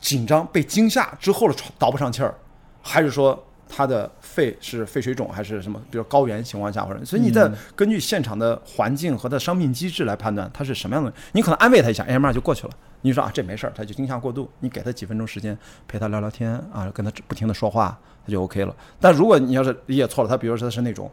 [0.01, 2.35] 紧张、被惊吓之后了倒不上气儿，
[2.81, 5.79] 还是说他的肺是肺水肿还是什么？
[5.91, 11.13] 比如高原情况下或者，所以你在根据现场的环境和他伤病机制来判断他是什么样的。
[11.33, 12.73] 你可能安慰他一下，AMR 就过去了。
[13.03, 14.51] 你说啊，这没事儿，他就惊吓过度。
[14.61, 18.75] 你给他几分钟时间陪他聊聊天啊，跟他不停的说话，他就 OK 了。
[18.99, 21.11] 但如果你要是理解错了，他比如说他是那种。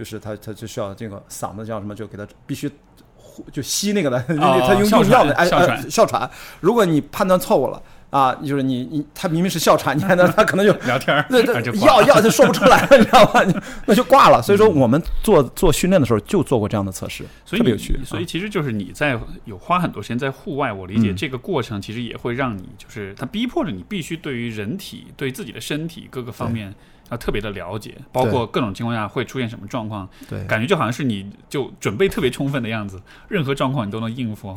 [0.00, 2.70] 就是他，他就需要这个嗓子叫什么，就给他必须
[3.14, 4.18] 呼，就吸那个的，
[4.66, 5.46] 他用用药的，哎，
[5.90, 6.30] 哮喘。
[6.58, 13.44] 如果你判断错误了啊，就是你你他明明是哮喘，你还能他可能就聊天，那那药药就说不出来了，你知道吧？
[13.84, 14.40] 那就挂了。
[14.40, 18.00] 所以说我们做做训练的时候就做过这样的测试，特别有趣。
[18.02, 26.74] 所以其实就是你在有花很多时间在户外，我理解这个过程其实也会让你，就是他逼迫着你必须对于人体、对自己的身体各个方面。
[27.10, 34.54] 要特别的了解，包括各种情况下会出现什么状况，对，感觉就好像是你就准备特别充分的样子，任何状况你都能应付。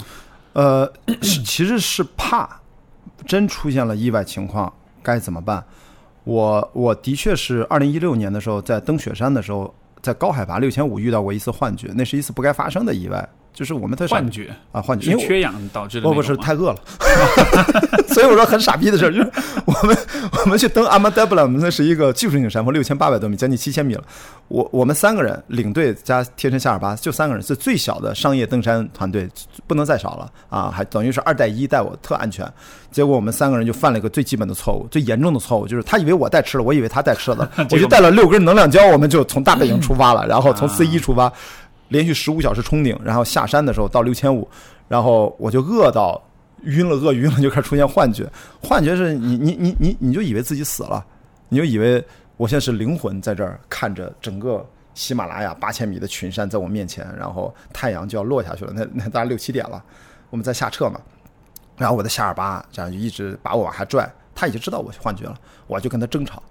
[0.53, 0.91] 呃，
[1.21, 2.47] 其实是怕
[3.25, 5.63] 真出现了意外情况该怎么办。
[6.23, 13.27] 我我的确是二零一六年的时候在登雪山的时候，在高海拔六千五遇到过一次幻觉，那是一次不该发生的意外。
[13.53, 16.07] 就是我们特幻觉啊，幻觉，因为缺氧导致的。
[16.07, 16.77] 不不是太饿了，
[18.09, 19.31] 所以我说很傻逼的事儿，就是
[19.65, 19.97] 我们
[20.43, 24.03] 我们去登阿玛德布拉，那是一个技术性山峰，六千八百多米，将近七千米了。
[24.47, 29.27] 我我们三个人，领队加贴身夏尔巴，就三个人是最小的商业登山团队，
[29.67, 30.69] 不能再少了啊！
[30.69, 32.45] 还等于是二带一带我特安全。
[32.91, 41.31] 结果我们三个人就犯了一个最基本的错误，最严重的错误就是他以为我带吃的，我以为他带吃的， 我就带了六根能量胶，我们就从大本营出发了，然后从 C 一出发。
[41.93, 44.49] 连续十五小时冲顶，然后下山的时候到六千五，
[44.87, 46.19] 然后我就饿到
[46.63, 48.27] 晕了，饿晕了就开始出现幻觉。
[48.63, 51.05] 幻觉是你你你你你就以为自己死了，
[51.49, 52.03] 你就以为
[52.35, 54.65] 我现在是灵魂在这儿看着整个
[54.95, 58.73] 喜马拉雅八千米的群山在我面前，然后太阳就要落下去了。
[58.75, 59.83] 那那大概六七点了，
[60.31, 60.99] 我们在下撤嘛，
[61.77, 65.37] 然后我的夏尔巴这样就一直把我往下拽，他已经知道我幻觉了，
[65.67, 66.41] 我就跟他争吵，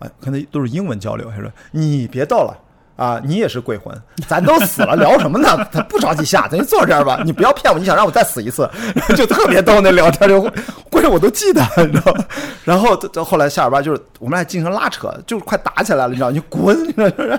[0.00, 2.66] 哎，跟他都是英文交流，他说你别到了。
[3.00, 3.96] 啊，你也是鬼魂，
[4.28, 5.66] 咱都死了，聊什么呢？
[5.72, 7.22] 他不着急下，咱就坐这儿吧。
[7.24, 8.68] 你不要骗我，你想让我再死一次，
[9.16, 10.42] 就特别逗那聊天，就
[10.90, 12.14] 过去我都记得，你知道。
[12.62, 16.30] 然后到后来夏尔巴就是我们俩进行拉扯，就是快打起来了，你知道？
[16.30, 17.38] 你滚，你知道？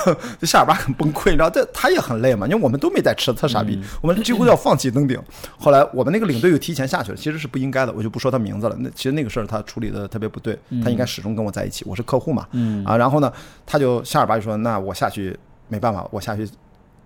[0.40, 1.50] 就夏尔巴很崩溃，你知道？
[1.50, 5.20] 这他也很累嘛，因为我们都没在吃，他傻逼，我们几乎要放弃登顶。
[5.58, 8.74] 后来我们那个领队又提前下去了，其实是不应该的，我就不说他名字了。
[8.78, 12.46] 那其实那个事儿他处理的特别不对，他应该始终跟我在一起，我是客户嘛。
[12.52, 13.30] 嗯啊，然后呢，
[13.66, 15.36] 他就夏尔巴就说：“那我。”下去
[15.66, 16.48] 没办法，我下去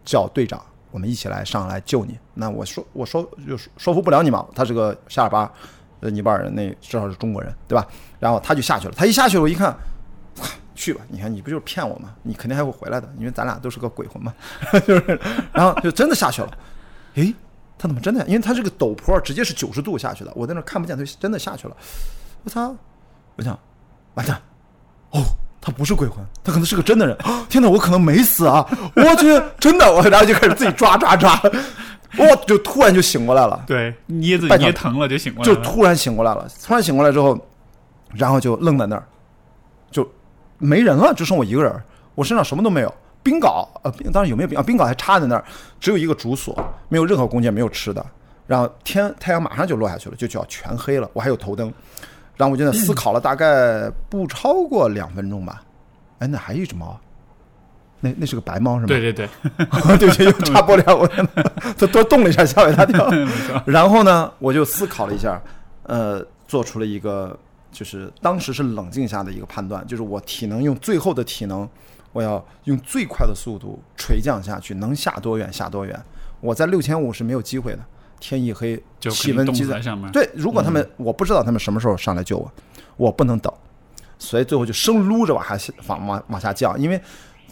[0.04, 2.18] 叫队长，我们一起来上来救你。
[2.34, 5.50] 那我说我说就说服不了你嘛，他是个夏尔巴，
[6.00, 7.86] 呃，尼泊尔人，那至少是中国人，对吧？
[8.20, 9.74] 然后他就下去了，他一下去了，我一看，
[10.74, 12.14] 去吧，你看你不就是骗我吗？
[12.22, 14.34] 你肯定还会回来的，因为咱俩都是个鬼魂嘛，
[14.86, 15.18] 就是，
[15.54, 16.58] 然后就真的下去了。
[17.14, 17.34] 诶，
[17.78, 18.26] 他怎么真的？
[18.26, 21.76] 因为他这个陡坡直接是九十度下去的，我在那看不见，他真的下去了。
[22.44, 22.76] 我操！
[23.36, 23.58] 我想，
[24.14, 24.40] 完蛋，
[25.12, 25.22] 哦。
[25.66, 27.18] 他不是鬼魂，他可能是个真的人。
[27.50, 28.64] 天哪，我可能没死啊！
[28.94, 29.26] 我去，
[29.58, 31.36] 真的，我然后就开始自己抓抓抓，
[32.16, 33.64] 我就突然就醒过来了。
[33.66, 36.46] 对，捏自己捏疼了就醒过来了，就突然醒过来了。
[36.64, 37.36] 突然醒过来之后，
[38.14, 39.04] 然后就愣在那儿，
[39.90, 40.08] 就
[40.58, 41.82] 没人了，只剩我一个人。
[42.14, 42.94] 我身上什么都没有，
[43.24, 44.62] 冰镐呃，当然有没有冰啊？
[44.62, 45.44] 冰镐还插在那儿，
[45.80, 46.56] 只有一个竹锁，
[46.88, 48.06] 没有任何弓箭，没有吃的。
[48.46, 51.10] 然后天太阳马上就落下去了，就就要全黑了。
[51.12, 51.74] 我还有头灯。
[52.36, 55.62] 然后我就在思考了大概不超过两分钟吧，
[56.18, 56.98] 哎，那还有一只猫，
[58.00, 58.86] 那那是个白猫是吗？
[58.88, 59.28] 对对对，
[59.98, 61.06] 对不起， 又插播了，我
[61.78, 63.08] 它多动了一下，吓我一大跳。
[63.64, 65.40] 然后呢，我就思考了一下，
[65.84, 67.38] 呃，做出了一个
[67.72, 71.66] 就是当时是冷静下的一个判断，就是我体能用最后的体能，
[72.12, 75.98] 我要用最快的速度垂降下去，能下多远下多远。
[76.40, 77.78] 我在六千五是没有机会的。
[78.20, 80.10] 天一黑，就气温就在上面。
[80.12, 82.52] 对，如果他们我不知道他们什么时候上来救我，
[82.96, 83.52] 我不能等，
[84.18, 86.78] 所以最后就生撸着往下往往往下降。
[86.80, 87.00] 因为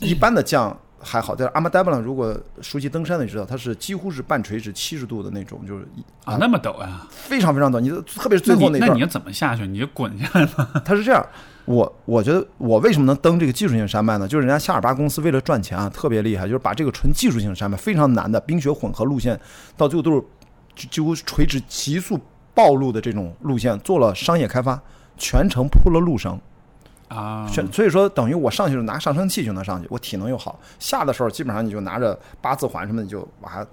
[0.01, 5.87] 一般的降还好，但是阿玛达布朗，如果熟悉登山的你知道，它是几乎是半垂直七十度的那种，就是
[6.25, 7.79] 啊那么陡啊，非常非常陡。
[7.79, 9.67] 你特别是最后那那你要怎么下去？
[9.67, 10.83] 你就滚下来吗？
[10.85, 11.25] 它是这样。
[11.67, 14.29] 我我觉得我为什么能登这个技术性山脉呢？
[14.29, 19.41] 就是人家夏尔巴公司为了赚钱啊，特别厉害，就是把这个纯技术性山脉非常难的冰雪混合路线，
[19.75, 20.23] 到最后都是
[20.75, 22.19] 几乎垂直急速
[22.55, 24.81] 暴露的这种路线做了商业开发，
[25.17, 26.39] 全程铺了路绳
[27.09, 33.67] 啊，所以说等于我上去就拿上升器就能上去，我体能又好，下的时候基本上你就拿着八字环什么的就往下。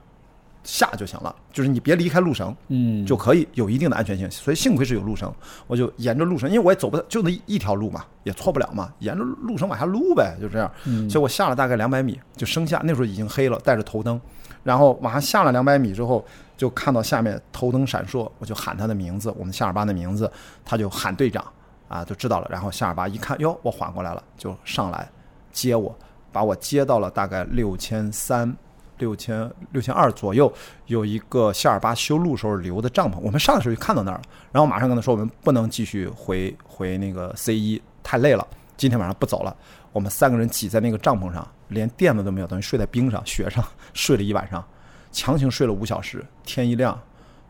[0.64, 4.30] 下就行了，就是你别离开路绳，嗯，就可以有一定的安全性。
[4.30, 5.34] 所以幸亏是有路绳，
[5.66, 10.72] 我就沿着路绳，因为我也走不就那一条路嘛，也错不了嘛，沿着路绳往下撸呗，就这样。
[11.10, 14.22] 所以我下了大概两百米就升下，那时候已经黑了，带着头灯，
[14.62, 16.24] 然后往下下了两百米之后，
[16.62, 20.32] 就看到下面头灯闪烁，我就喊他的名字，我们夏尔巴的名字，
[20.64, 21.44] 他就喊队长
[21.88, 22.48] 啊，就知道了。
[22.52, 25.10] 然后夏尔巴一看，哟，我缓过来了，就上来
[25.52, 25.98] 接我，
[26.32, 28.56] 把我接到了大概六千三。
[29.00, 30.54] 六千六千二左右
[30.86, 34.22] 有一个夏尔巴修路时候留的帐篷，我们上的时候就看到那儿了。
[34.52, 38.48] 然后马上跟他说，我们不能继续回回那个 C 一，太累了，
[38.78, 39.56] 今天晚上不走了。
[39.92, 43.66] 我们三个人挤在那个帐篷上，连垫子都没有，等于睡在冰上、雪上
[43.96, 44.64] 睡了一晚上，
[45.12, 46.26] 强行睡了五小时。
[46.44, 47.00] 天一亮，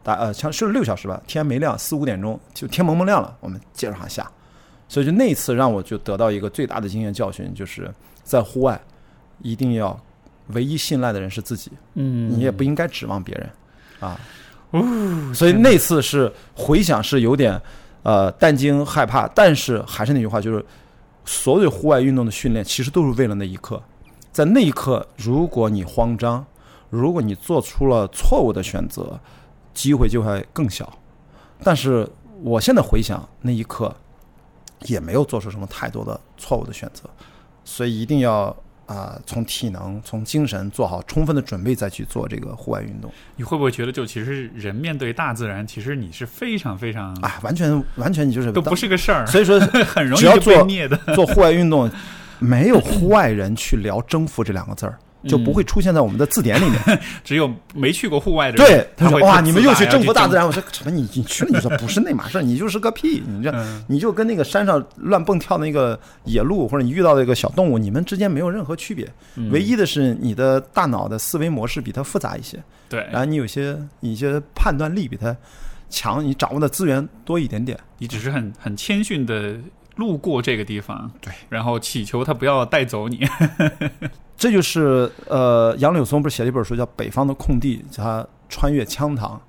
[0.03, 4.29] 大呃强睡了六小时吧，天没亮，四五点钟就天蒙蒙亮了，我们接着往下。
[4.87, 7.89] 所以就那一次让我就得到一个最大的经验教训，就是
[8.23, 8.81] 在户外
[9.39, 9.99] 一定要。
[10.47, 13.49] 唯一信赖的人是自己，嗯，你也不应该指望别人，
[14.01, 14.19] 啊，
[14.71, 17.61] 哦，所以那次是回想是有点
[18.03, 20.65] 呃担惊害怕，但是还是那句话，就是
[21.23, 23.81] 所有户外运动的训练其实都是为了那一刻，
[24.33, 26.45] 在那一刻，如果你慌张，
[26.91, 29.19] 如果你做出了错误的选择，
[29.73, 30.87] 机会就会更小。
[31.63, 32.07] 但是
[32.43, 33.95] 我现在回想那一刻，
[34.81, 37.09] 也没有做出什么太多的错误的选择，
[37.65, 38.55] 所以一定要。
[38.87, 43.09] 啊，从体能、从精神做好充分的准备，再去做这个户外运动。
[43.37, 49.25] 你会不会觉得，就其实人面对大自然，其实你是非常非常啊，完全完全你就是都不是个事儿。
[49.31, 49.57] 所以说，
[49.87, 50.97] 很容易就被灭的。
[51.15, 51.89] 做户外运动，
[52.39, 54.99] 没有户外人去聊征服这两个字儿。
[55.27, 57.01] 就不会出现在我们的字典里面。
[57.23, 60.45] 只有没去过户外的人，对他说哇，你们又去征服大自然。
[60.45, 60.91] 我说什么？
[60.91, 61.51] 你你去了？
[61.53, 63.21] 你说不是那码事，你就是个屁。
[63.27, 63.53] 你这
[63.87, 69.07] 你就跟那个山上乱蹦跳那个野鹿，或者你遇到的一个小动物，你们之间没有任何区别。
[69.51, 72.61] 唯一的是你的大脑的思维模式比它复杂一些。
[72.89, 75.35] 对，然后你有些一些判断力比它
[75.89, 77.77] 强，你掌握的资源多一点点。
[77.97, 79.55] 你只是很很谦逊的
[79.95, 83.27] 路过这个地方，对，然后祈求他不要带走你。
[84.41, 89.39] 这就是呃，杨柳松不是写了一本书叫《北方的空地》，他穿越羌塘，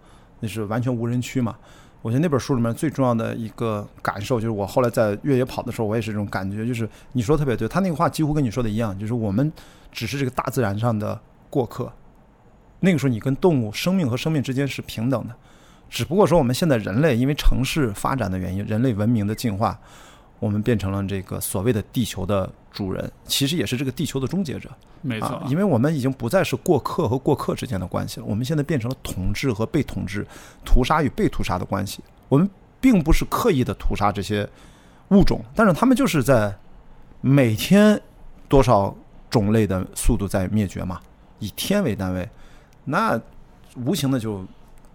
[0.41, 1.57] 那是完全无人区嘛。
[2.03, 9.51] 我觉得那本书里面最重要的一个感受，就是我后来在越野跑的时候，我也是这种感觉，就是你说特别对，他那个话几乎跟你说的一样，就是我们
[9.91, 11.91] 只是这个大自然上的过客。
[12.81, 15.35] 那个时候，你跟动物生命和生命之间是平等的，
[15.89, 19.81] 只不过说我们现在人类因为城市发展的原因，人类文明的进化。
[20.43, 24.69] 我们变成了这个所谓的地球的主人，其实也是这个地球的终结者。
[25.01, 30.27] 没错，因为我们已经不再是过客和过客之间的关系了，我们现在变成了统治和被统治、
[30.65, 32.03] 屠杀与被屠杀的关系。
[32.29, 32.51] 我们
[32.81, 34.49] 并不是刻意的屠杀这些
[35.11, 36.53] 物种，但是他们就是在
[37.21, 38.01] 每天
[38.49, 38.93] 多少
[39.31, 41.01] 种类的速度在灭绝嘛，
[41.39, 42.29] 以天为单位，
[42.85, 43.21] 那
[43.77, 44.45] 无形的就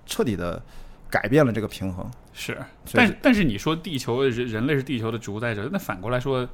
[0.05, 0.61] 彻底的
[1.09, 2.05] 改变了这个平衡。
[2.39, 2.55] 是，
[2.93, 6.47] 但但是你说地球人人类是地球的主宰者，那反过来说，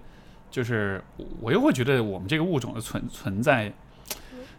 [0.49, 1.03] 就是
[1.41, 3.69] 我又会觉得我们这个物种的存存在，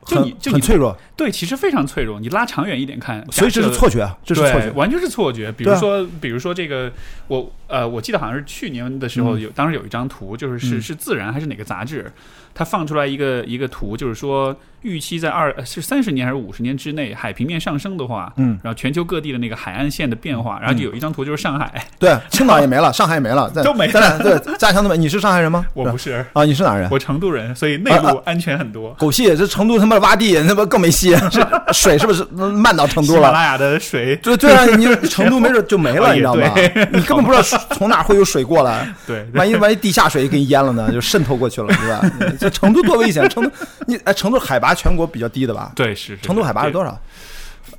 [0.04, 2.20] 就你就很脆弱，对，其实非常脆弱。
[2.20, 5.50] 你拉长远一点看，所以这是错觉啊，这是错觉，完全是错觉。
[5.50, 6.92] 比如说，比如说这个，
[7.28, 12.10] 我呃，我记得好像是去年的时候有，当时有一张图，就是是是自然还是哪个杂志，
[12.54, 14.56] 它放出来一个一个图，就是说。
[14.84, 24.98] 预期在二是三十年还是五十年之内，海平面上升的话，嗯，然后全球各地的那个海岸线的变化，然后就有一张图就是上海，对，青岛也没了， 上海也没了，都没了，对，家乡都没。
[24.98, 25.64] 你是上海人吗？
[25.72, 26.86] 我不是啊，你是哪人？
[26.90, 28.92] 我成都人，所以内陆安全很多。
[28.98, 31.16] 狗屁，这成都他妈洼地，那不更没戏，
[31.72, 33.20] 水是不是漫到成都了？
[33.20, 36.52] 喜马拉雅的水，对对啊，你成都没准就没了，你知道吗？
[36.92, 37.42] 你根本不知道
[37.72, 42.10] 从哪会有水过来， 对，万一万一地下水给你淹了呢，就渗透过去了，对吧？
[42.38, 43.50] 这成都多危险，成都
[43.86, 45.54] 你哎，成都海拔全国比较低的。
[45.54, 46.98] 吧，对，是成都海拔是多少？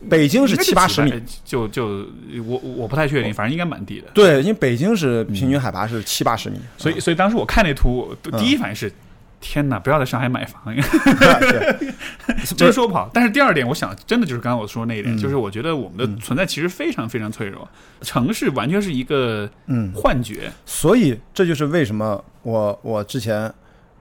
[0.10, 1.14] 北京是七八十米，
[1.44, 2.06] 就就
[2.46, 4.08] 我我不太确定，反正应该蛮低的。
[4.14, 8.92] 对，因为北京是平均海拔是七八十米，所以所以当时我看那图，第一反应是。
[9.48, 10.76] 天哪，不要在上海买房。
[12.58, 13.10] 真 说不好。
[13.14, 17.68] 但是第二点，我想真的就是刚刚我说那一点，就是我觉得我们的存在其实非常非常脆弱，
[18.02, 20.52] 城市完全是一个嗯幻觉。
[20.66, 23.54] 所以这就是为什么我我之前。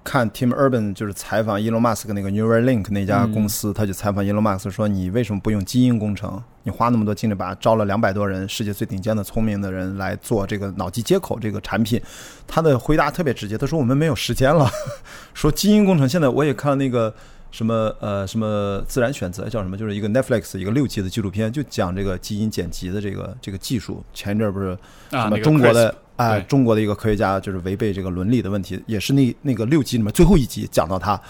[0.07, 6.43] 看 Tim Urban 就是采访 Elon Musk 那个 Neuralink 那家公司，他就采访 Elon Musk 说：“你为什么不用基因工程？
[6.65, 12.01] 你花那么多精力把招了两百多人，世界最顶尖的聪明的人来做这个脑机接口这个产品？”
[12.49, 14.69] 他的回答特别直接，他说：“我们没有时间了。
[15.32, 17.15] ”说基因工程现在我也看了那个
[17.51, 24.05] 什么呃什么自然选择叫什么，就是一个 Netflix 一个六集的纪录片，就讲这个基因剪辑的这个这个技术。
[24.12, 24.77] 前一阵不是
[25.11, 25.95] 什么中国的。
[26.16, 31.20] 哎，中国的一个科学家就是违背这个伦理的问题，也是那那个六集里面最后一集讲到他，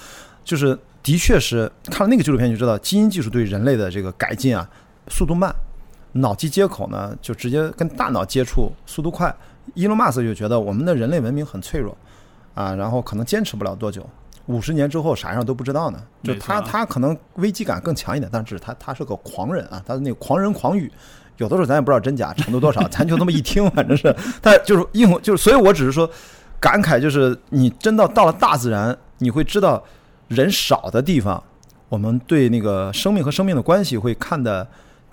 [0.44, 4.68] 就是的确是看了那个纪录片就知道，基因技术对人类的这个改进啊，
[5.08, 5.54] 速度慢，
[6.12, 9.34] 脑机接口呢就直接跟大脑接触，速度快。
[9.74, 11.96] 伊隆马斯就觉得我们的人类文明很脆弱
[12.54, 14.06] 啊，然后可能坚持不了多久，
[14.46, 15.98] 五十年之后啥样都不知道呢。
[16.22, 20.90] 就他他可能危机感更强一点，但是他他是个狂人啊，他的那个狂人狂语。
[21.38, 26.08] 有的时候咱也不知道真假程度多少，咱就那么一听，反正是，但就是硬就是，所以我只是说，
[26.60, 29.82] 感慨就是你真到到了大自然，你会知道
[30.28, 31.42] 人少的地方，
[31.88, 34.64] 我们对那个生命和生命的关系会看的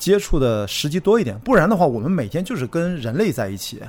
[0.02, 3.80] 接触的时机多一点，不然的话，我们每天就是跟人类在一起，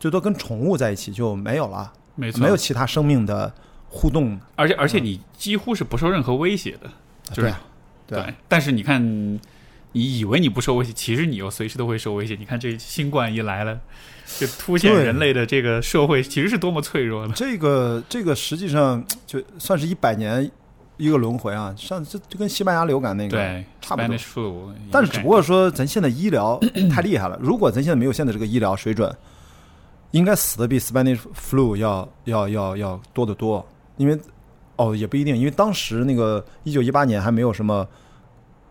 [0.00, 3.52] 最多跟宠物在一起就没有了，没错，没有其他生命的
[3.90, 6.90] 互动，而且而且你几乎是不受任何威胁的，
[7.34, 7.52] 对
[8.06, 9.38] 对，但是你看。
[9.92, 12.36] 你以为你不受威胁，其实你又随时都会受威胁。
[12.38, 13.80] 你看这新冠一来了，
[14.38, 17.32] 就凸显人类的这个社会其实是多么脆弱的。
[17.32, 20.48] 这个这个实际上就算是一百年
[20.98, 24.74] 一个轮回啊，上这就跟西班牙流感那个对差不多。
[24.90, 26.60] 但是只不过说咱现在医疗
[26.92, 29.10] 太厉害了，如果咱现在没有现在这个医疗水准，
[30.10, 33.66] 应该死的比 Spanish flu 要要要要多得多。
[33.96, 34.18] 因为
[34.76, 37.88] 哦也不一定，因为当时那个一九一八年还没有什么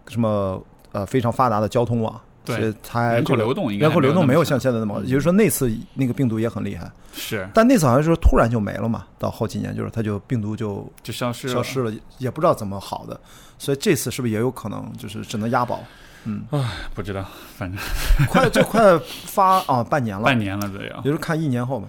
[0.07, 0.63] 什么。
[0.93, 2.19] 呃，非常发达的交通网，
[2.55, 13.19] 对，它人口流动应该人口流动没有像现在那么，也就是说那次那个病毒也很厉害，是，但那次好像是突然就没了嘛，到后几年就是它就病毒就就消失消失了，也不知道怎么好的，
[13.57, 15.83] 所以这次是不是也有可能就是只能押宝？
[16.25, 16.59] 嗯，唉，
[16.93, 17.25] 不知道，
[17.55, 17.79] 反正
[18.27, 21.87] 快就快发啊，半年了， 半年了这样，也是看一年后吧，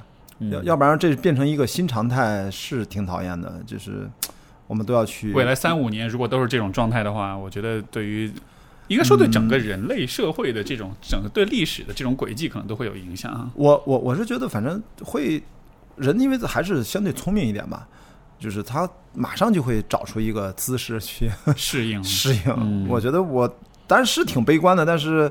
[0.50, 4.08] 要要不然这变成一个新常态是挺讨厌的，就是
[4.66, 8.32] 我们都要去未来三五年如果都是这种状态的话，我觉得对于。
[8.88, 13.50] 应该说，对整个人类社会的这种整个对历史的这种轨迹，可能都会有影响啊。
[13.54, 15.42] 我我我是觉得，反正会
[15.96, 17.86] 人，因为还是相对聪明一点吧，
[18.38, 22.88] 就是他马上就会找出一个姿势去适应 适应。
[22.88, 23.46] 我觉得我
[23.86, 25.30] 当然是挺悲观的，但是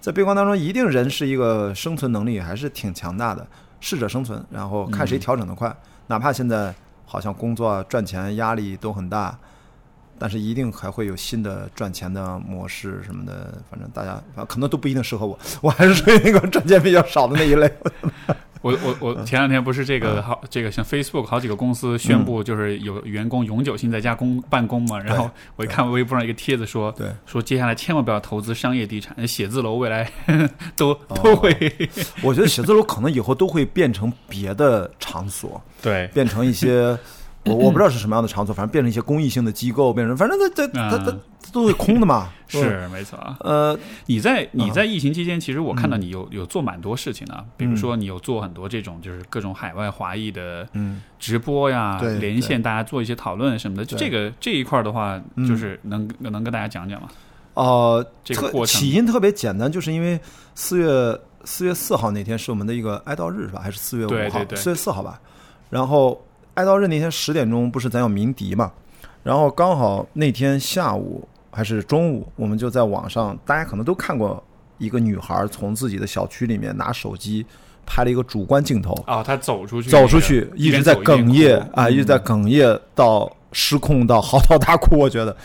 [0.00, 3.46] 在悲观当中，一定人是一个生存能力还是挺强大的，
[3.80, 5.72] 适者生存，然后看谁调整的快。
[6.08, 6.74] 哪怕现在
[7.04, 9.38] 好像工作赚钱压力都很大。
[10.18, 17.70] 但是一定还会有新的赚钱的模式什么的，反正大家可能都不一定适合我， 我还是属于那个赚钱比较少的那一类。
[18.62, 30.10] 我我我前两天不是这个好这个像 Facebook 好几个公司宣布就是有员工永久性在家工办公嘛，然后我一看微博上一个帖子说，对，说接下来千万不要投资商业地产，写字楼未来
[30.74, 31.54] 都都会。
[32.22, 36.98] 我觉得写字楼可能以后都会变成别的场所，对，变成一些。
[37.46, 41.18] 我我不知道是什么样的场所，反正变成一些公益性的机构，变成反正它它它它
[41.52, 42.28] 都是空的嘛。
[42.48, 43.18] 是没错。
[43.40, 50.68] 呃，你在你在疫情期间，其实我看到你有有做蛮多事情的，比如说你有做很多这种就是各种海外华裔的
[51.18, 53.84] 直播呀，连线大家做一些讨论什么的。
[53.84, 57.08] 就这个这一块的话，就是能能跟大家讲讲吗？
[57.54, 60.20] 哦，这个起因特别简单，就是因为
[60.54, 63.60] 四月四月四号那天是我们的一个哀悼日，是吧？
[63.60, 64.44] 还是四月五号？
[64.54, 65.20] 四月四号吧。
[65.70, 66.20] 然后。
[66.56, 68.72] 哀悼日那天十点钟不是咱要鸣笛嘛，
[69.22, 74.42] 然后刚好那天下午还是中午，我们就在网上，大家可能都看过
[74.78, 77.44] 一个女孩从自己的小区里面拿手机
[77.84, 85.36] 拍了一个主观镜头啊，她走出去，走出去一直在哽咽啊，一直在哽咽到失控到嚎啕大哭，我觉得，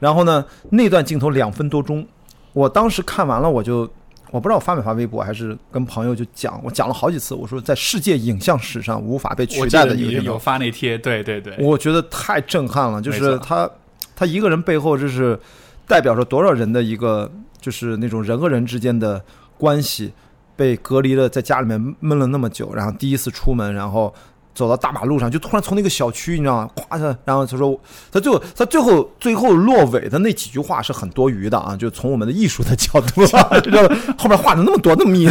[0.00, 2.04] 然后呢，那段镜头两分多钟，
[2.52, 3.88] 我当时看完了我就。
[4.30, 7.34] 我不知道我发没发微博，还是跟朋友就讲，我讲了好几次。
[7.34, 13.00] 我说，在世界影像史上无法被取代的一个有发那贴，对对对，我觉得太震撼了。
[13.00, 13.70] 就是他，
[14.14, 15.38] 他一个人背后，就是
[15.86, 17.30] 代表着多少人的一个，
[17.60, 19.22] 就是那种人和人之间的
[19.56, 20.12] 关系
[20.56, 24.12] 被隔离了，在家里面闷了那么久，然后第一次出门，然后
[24.56, 26.70] 走到大马路上，就突然从那个小区，你知道吗？
[26.74, 27.78] 咵他，然后他说，
[28.10, 33.26] 他最后他最后最后落尾的那几句话是很多余的啊， 就从我们的艺术的角度，
[33.60, 33.82] 知道
[34.16, 35.30] 后面画的那么多那么密，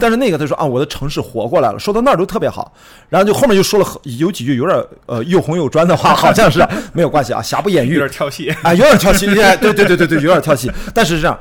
[0.00, 2.72] 但是那个他说啊，我的城市活过来了，说到那儿都特别好，
[3.10, 11.38] 然后就后面就说了有几句有点呃又红又专的话， 好像是没有关系啊，瑕不掩瑜，有点跳戏啊，有点跳戏，对对对对对，有点跳戏，但是是这样，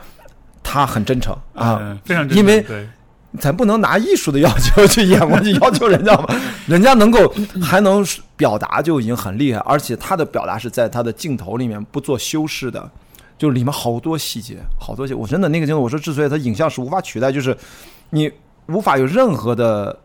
[0.61, 2.65] 他很真诚啊，非常因为。
[3.39, 6.25] 咱不能拿艺术的要求去眼光去要求人家嘛，
[6.67, 8.05] 人家能够还能
[8.35, 12.91] 表达就已经很厉害，而且他的表达是在他的镜头里面不做修饰的，
[13.37, 15.15] 就里面好多细节，好多细节。
[15.15, 17.55] 我真的那个镜头，我说之所以它影像是无法取代，就是
[18.09, 18.29] 你
[18.67, 19.97] 无法有任何的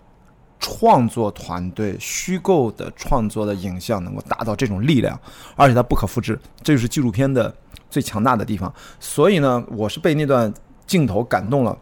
[0.61, 5.19] 创作团队虚构的创作的影像能够达到这种力量，
[5.57, 7.53] 而且它不可复制，这就是纪录片的
[7.90, 8.73] 最强大的地方。
[9.01, 10.53] 所以呢，我是被那段
[10.86, 11.77] 镜头感动了。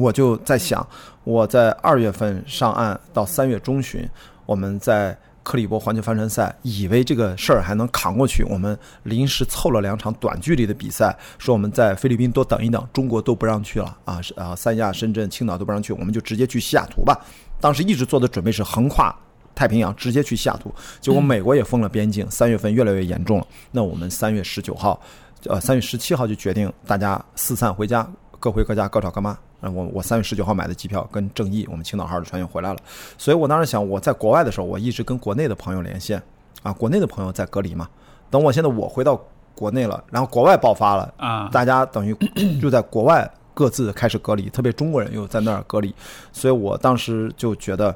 [0.00, 0.86] 我就在想，
[1.24, 4.08] 我在二月份上岸到三月中旬，
[4.46, 17.18] 我们在克里伯环球帆船赛，以为这个事儿还能扛过去，我们临时凑了两场短距离的比赛，说我们在菲律宾多等一等，中国都不让去了啊，啊，三亚、深圳、青岛都不让去，我们就直接去西雅图吧。
[17.60, 19.14] 当时一直做的准备是横跨
[19.54, 20.72] 太平洋，直接去西雅图。
[21.00, 23.46] 结果美国也封了边境，三月份越来越严重了。
[23.70, 25.00] 那我们三月十九号，
[25.46, 28.08] 呃，三月十七号就决定大家四散回家，
[28.40, 29.30] 各回各家，各找各妈。
[29.60, 32.78] 啊，我我三月十九号买的机票，跟正义我们青岛号的船员回来了，
[33.18, 36.20] 所以我当时想，我在国外的时候，我一直跟国内的朋友连线，
[36.62, 37.86] 啊，国内的朋友在隔离嘛。
[38.30, 39.22] 等我现在我回到
[39.54, 42.16] 国内了，然后国外爆发了啊，大家等于
[42.58, 45.94] 就在国外各自开始隔离，特别中国人又在那儿隔离，
[46.32, 47.94] 所以我当时就觉得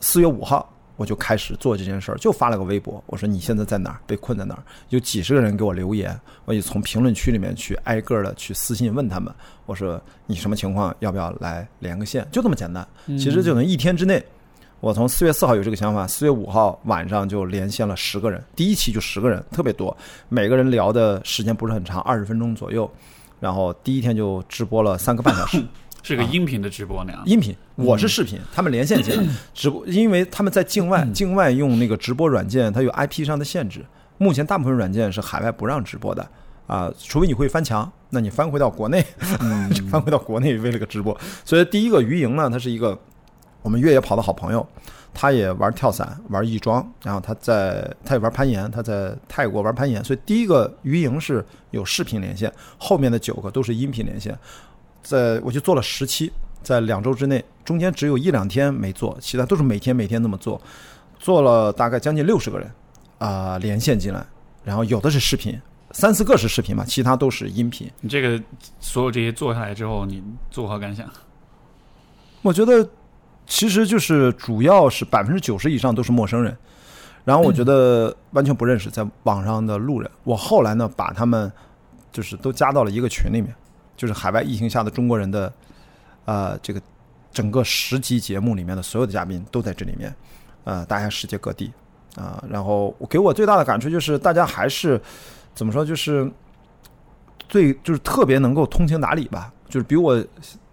[0.00, 0.68] 四月五号。
[1.00, 3.98] 我就开始做这件事儿，就发了个微博，我说你现在在哪儿？
[4.06, 4.62] 被困在哪儿？
[4.90, 6.14] 有几十个人给我留言，
[6.44, 9.32] 我也从评论区里面去挨个的去私信问他们，
[9.64, 10.94] 我说你什么情况？
[10.98, 12.28] 要不要来连个线？
[12.30, 12.86] 就这么简单。
[13.06, 14.22] 其实就能一天之内，
[14.80, 19.96] 我从四月四号有这个想法，四月五号晚上就连线了十个人，第一期就十个人，特别多，
[20.28, 22.90] 每个人聊的时间不是很长，二十分钟左右，
[23.40, 25.64] 然后第一天就直播了三个半小时。
[26.02, 29.22] 是个音频的直播那样，音频，我是视频，他们连线进来
[29.52, 33.84] 直播，因为他们在境外，境外用那个直播软件，它有 IP 上的限制。
[34.18, 36.26] 目前大部分软件是海外不让直播的
[36.66, 39.04] 啊，除非你会翻墙，那你翻回到国内，
[39.90, 41.18] 翻回到国内为了个直播。
[41.44, 42.98] 所以第一个于莹呢，他是一个
[43.62, 44.66] 我们越野跑的好朋友，
[45.14, 50.02] 他也玩跳伞，玩翼装，然后他在他也玩攀岩，他在泰国玩攀岩。
[50.04, 54.36] 所以第一个鱼营是有视频连线，后面的九个都是音频连线。
[55.02, 56.32] 在我就做了十期，
[56.62, 60.60] 在两周之内，中间只有一两天没做，其他都是每天每天那么做，
[61.18, 62.70] 做了大概将近六十个人
[63.18, 64.24] 啊连线进来，
[64.62, 65.58] 然后有的是视频，
[65.92, 67.90] 三四个是视频嘛，其他都是音频。
[68.00, 68.42] 你这个
[68.78, 71.08] 所有这些做下来之后，你作何感想？
[72.42, 72.88] 我觉得
[73.46, 76.56] 其实就是主要是百分之九十以上都是陌生人，
[77.24, 81.50] 然后我觉得完全不认识在网上的路人，我后来呢把他们
[82.12, 83.54] 就是都加到了一个群里面。
[84.00, 85.52] 就是海外疫情下的中国人的，
[86.24, 86.80] 呃，这个
[87.30, 90.10] 整个十集节目里面的所有的嘉宾都在这里面，
[90.64, 91.70] 呃，大家世界各地
[92.16, 94.98] 啊，然后给我最大的感触就是大家还是
[95.54, 96.32] 怎么说，就是
[97.46, 100.24] 最就是特别能够通情达理吧，就是比我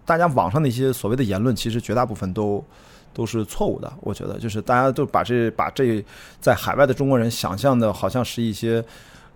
[0.06, 2.64] 大家网上的一些所谓的言论，其实绝大部分都
[3.12, 3.92] 都是错误的。
[4.00, 6.02] 我觉得就是大家都把这把这
[6.40, 8.82] 在海外的中国人想象的好像是一些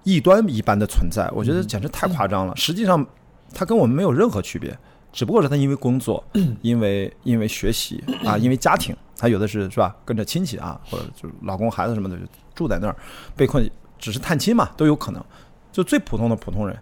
[0.03, 2.57] 异端一般的存在，我觉得简直太夸张了。
[2.57, 3.07] 实际上。
[3.55, 4.77] 他跟我们没有任何区别，
[5.13, 6.23] 只不过是他因为工作，
[6.63, 12.23] 因为因为学习啊，因为家庭，他有的是是吧，跟着亲戚啊，或者就老公孩子什么的就
[12.55, 12.97] 住在那儿，
[13.37, 15.23] 被困只是探亲嘛，都有可能，
[15.71, 16.77] 就最普通的普通人。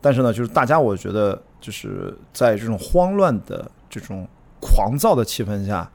[0.00, 4.26] 但是呢，就是大家我觉得就是在这种慌乱的这种
[4.60, 5.90] 狂躁的气氛下，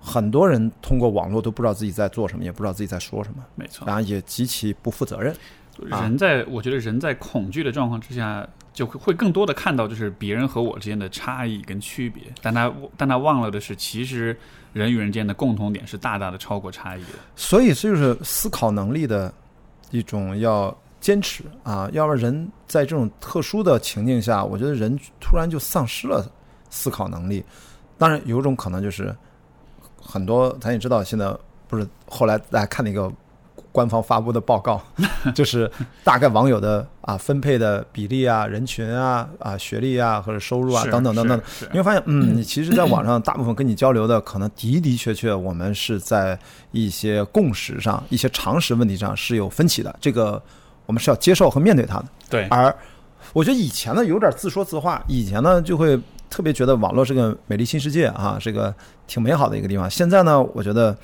[0.00, 5.34] 很多人通过网络都不知道自己在做什么，也不知道自己在说什么，没错，然后也极其不负责任。
[5.78, 8.46] 人在我觉得人在恐惧的状况之下。
[8.72, 14.36] 就会会更多的看到，就是别人和我之间的差异跟区别，但他但他忘了的是，其实
[14.72, 17.08] 人与人之间的共同点是大大的超过差异的。
[17.34, 19.32] 所以这就是思考能力的
[19.90, 26.30] 一种要坚持啊，要不然人在这种特殊的情境下，我觉得人突然就丧失了
[26.70, 27.44] 思考能力。
[27.98, 29.14] 当然，有种可能就是
[30.00, 31.36] 很多咱也知道，现在
[31.66, 33.12] 不是后来大家看那个。
[33.72, 34.80] 官方发布的报告，
[35.34, 35.70] 就是
[36.02, 41.40] 大概网友的啊分配的比例啊、人群啊、啊学历啊或者收入啊等等等等，
[41.72, 46.38] 你会发现，嗯，你其实，在网上大部分跟你交流的，可能的的确确，我们是在
[46.72, 50.42] 一些共识上、一些常识问题上是有分歧的，这个
[50.86, 52.04] 我们是要接受和面对它的。
[52.28, 52.48] 对。
[52.48, 52.74] 而
[53.32, 55.96] 我觉得以前呢，有点自说自话，以前呢就会
[56.28, 58.74] 特别觉得网络是个美丽新世界啊，是个
[59.06, 59.88] 挺美好的一个地方。
[59.88, 60.96] 现在呢，我觉得。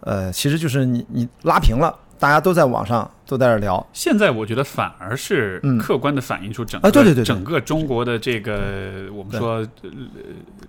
[0.00, 3.84] 呃，其实就是你你拉平了，大家都在网上都在这聊。
[3.92, 9.66] 现在我觉得反而是客观的反映出整啊，对对对，整个中国的这个我们说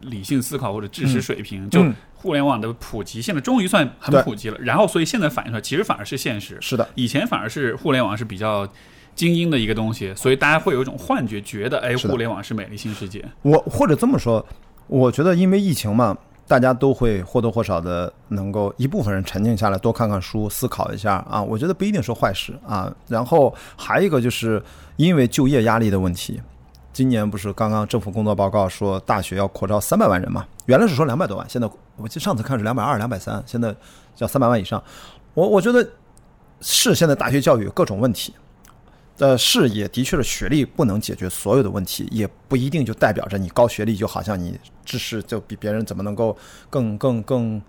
[0.02, 1.86] 理性思考或者知识水平，就
[2.16, 4.58] 互联网的普及，现在终于算很普及了。
[4.60, 6.58] 然后，所以现在反映出来，其实反而是现实。
[6.60, 8.68] 是的，以前反而是互联网是比较
[9.16, 13.24] 精英的一个东西，所以大家会有一种幻觉，觉得哎，互联网是美丽新世界。
[13.44, 14.46] 我或者这么说，
[14.88, 16.18] 我觉得因为疫情嘛。
[16.50, 21.40] 大家都会或多或少的能够一部分人沉静下来，多看看书，思考一下啊。
[21.40, 22.92] 我觉得不一定是坏事啊。
[23.08, 24.60] 然后还有一个就是
[24.96, 26.42] 因为就业压力的问题，
[26.92, 30.44] 今年不是刚刚政府工作报告说大学要扩招三百万人嘛？
[30.66, 33.76] 原来是说两百多万，现在我记得上次看是两百二、两百三，现在
[34.16, 34.84] 叫三百万以上。
[35.36, 35.88] 我我觉得
[36.62, 38.34] 是现在大学教育各种问题。
[39.20, 46.36] 呃，是也的确是学历不能解决所有的问题，也不一定就代表着你高学历就好像你知识就比别人怎么能够
[46.70, 47.62] 更更更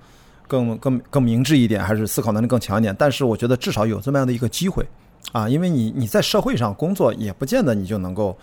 [0.47, 2.95] 更更更明智一点，还是思考能力更强一点。
[2.97, 4.87] 但是我觉得至少有这么样的一个机会
[5.33, 8.39] 啊，因为你你在社会上工作，也不见得你就能够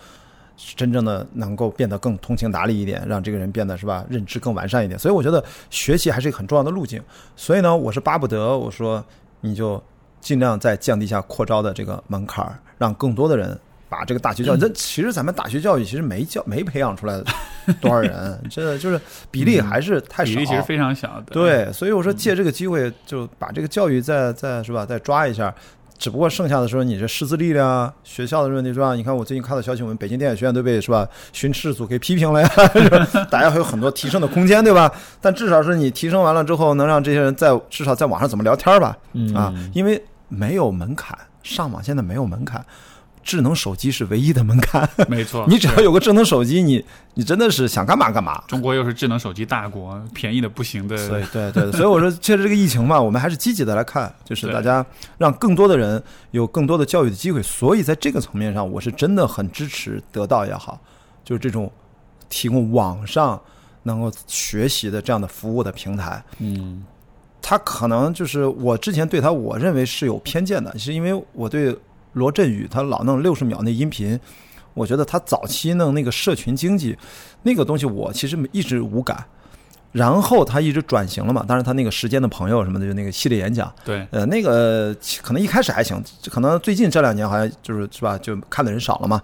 [0.76, 4.98] 真正的能够变得更通情达理一点，让这个人变得是吧认知更完善一点。
[4.98, 7.02] 所以我觉得学习还是一个很重要的路径。
[7.36, 9.02] 所以呢，我是巴不得我说
[9.40, 9.82] 你就。
[10.20, 14.58] 尽量再降低一下扩招的这个门槛儿，让更多的人把这个大学教育。
[14.58, 17.22] 这其实咱们大学教育其实没教没培养出来
[17.80, 19.00] 多少人， 这就是
[19.30, 21.22] 比例还是太少，比例其实非常小。
[21.30, 25.54] 对，所以我说借这个机会就把这个教育再再是吧再抓一下。
[25.98, 28.94] 只不过剩下的时候，你这师资力量、学校的问题是吧？
[28.94, 32.48] 你看我最近看到消息，我们北京电影学院都被是吧巡视组给批评了呀。
[33.28, 34.88] 大家还有很多提升的空间，对吧？
[35.20, 38.96] 但至少是你提升完了之后，能让这些人在至少在网上怎么聊天吧？
[39.34, 41.18] 啊，因为没有门槛，
[41.54, 42.64] 上网现在没有门槛。
[43.24, 45.44] 智能手机是唯一的门槛，没错。
[45.50, 48.42] 你只要有个智能手机，你你真的是想干嘛干嘛。
[48.48, 50.96] 中国又是智能手机大国，便宜的不行的。
[51.08, 54.86] 对对对， 所以我说，借着这个疫情嘛，我们还是积极的来看，就是大家
[55.18, 57.42] 让更多的人有更多的教育的机会。
[57.42, 60.80] 所以在这个层面上，我是真的很支持得到也好，
[61.22, 61.70] 就是这种
[62.30, 63.38] 提供网上
[63.82, 66.24] 能够学习的这样的服务的平台。
[66.38, 66.82] 嗯，
[67.48, 71.74] 他可能就是我之前对他，我认为是有偏见的，是因为我对。
[72.14, 74.18] 罗振宇他老弄六十秒那音频，
[74.74, 76.96] 我觉得他早期弄那个社群经济
[77.42, 79.24] 那个东西，我其实一直无感。
[79.92, 89.20] 然后他一直转型了嘛，当然他那个时间的朋友什么的，就那个系列演讲，对，呃，那个可能一开始还行，可能最近这两年好像就是是吧，就看的人少了嘛。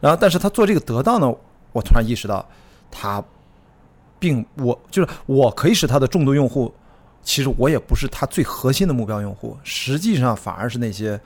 [0.00, 1.30] 然后，但是他做这个得到呢，
[1.72, 2.48] 我突然意识到，
[2.90, 3.22] 他
[4.18, 6.72] 并我就是我可以是他的重度用户，
[7.22, 11.20] 其实我也不是他最核心的目标用户，实际上反而是那些。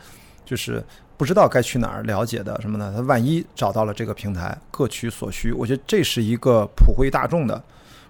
[0.47, 0.85] 就是
[1.17, 2.93] 不知道该去哪儿了解的什么呢？
[2.95, 5.51] 他万一找到了这个平台，各取所需。
[5.53, 7.65] 我觉得这是一个普惠大众的，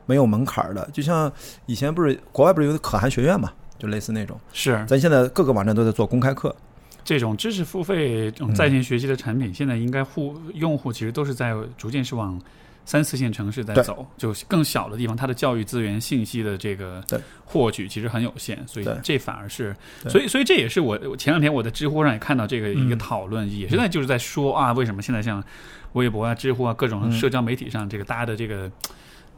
[0.05, 0.85] 没有门槛的。
[0.93, 1.32] 就像
[1.66, 4.36] 以前不是国外不是有可汗学院嘛，就类似那种。
[4.52, 6.52] 是，咱现在各个网站都在做公开课。
[7.05, 12.36] 这种知识付费、这种在线学习的产品，现在应该户用户其实都是在逐渐是往。
[12.85, 17.02] 三四线城市在走，就更小的地方，它的教育资源、信息的这个
[17.44, 19.74] 获取其实很有限，所以这反而是，
[20.09, 25.43] 所以所以这也是我前两天我在知乎上也看到这个一个讨论，也是在就是在说啊，为什么现在像
[25.93, 28.70] 微博啊、知乎啊各种社交媒体上，这个大家的这个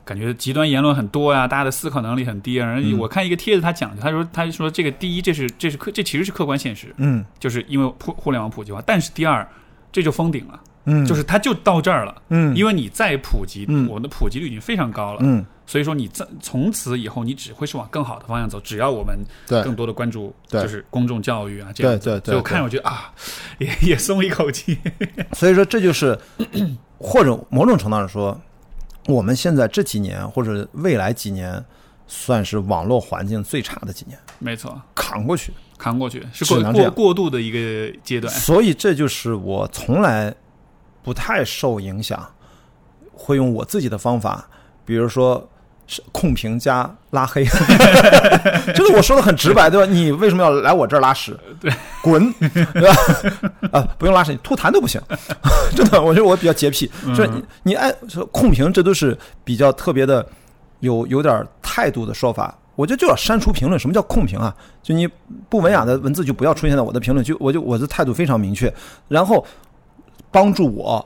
[0.05, 2.77] 感觉极端言论很多呀，大家的思考能力很低啊。
[2.99, 9.47] 我看一个帖子，他讲，他说他说这个第一，这是这是客，这其实是客观现实，嗯，就是因为互互联网普及化，但是第二，
[9.93, 10.61] 这就封顶了。
[10.87, 19.19] 嗯，就是它就到这儿了，嗯，因为你再普及，嗯，我的普及率已经非常高了，嗯，所以说你在从此以后，你只会是往更好的方向走，只要我们
[19.65, 23.13] 更多的关注，就是公众教育啊，这样，对对，所以我看我觉得啊，
[23.59, 24.79] 也也松一口气，
[25.35, 26.17] 所以说这就是
[26.99, 28.41] 或者某种程度上说，
[29.09, 31.65] 我们现在这几年或者未来几年，
[32.07, 40.33] 算是网络环境最差的几年，没错，扛过去，扛过去是过过过渡的一个阶段，所以这就是我从来。
[41.07, 42.21] 不太受影响，
[43.13, 44.45] 会用我自己的方法，
[44.85, 45.49] 比如说
[45.87, 47.45] 是控评加拉黑，
[48.75, 49.87] 这 个我说的很直白，对吧？
[49.87, 51.39] 你为什么要来我这儿拉屎？
[51.61, 51.73] 对，
[52.03, 53.71] 滚， 对吧？
[53.71, 55.01] 啊，不用拉屎，你吐痰都不行，
[55.77, 57.95] 真的，我觉得我比较洁癖，就是你你爱
[58.33, 60.27] 控评，这都是比较特别的
[60.81, 62.53] 有有点态度的说法。
[62.75, 63.79] 我觉得就要删除评论。
[63.79, 64.53] 什么叫控评啊？
[64.83, 65.09] 就你
[65.49, 68.75] 不文雅的文字就不要出现在我的评论，区我就我的态度非常明确，
[69.07, 69.47] 然后。
[70.31, 71.05] 帮助我，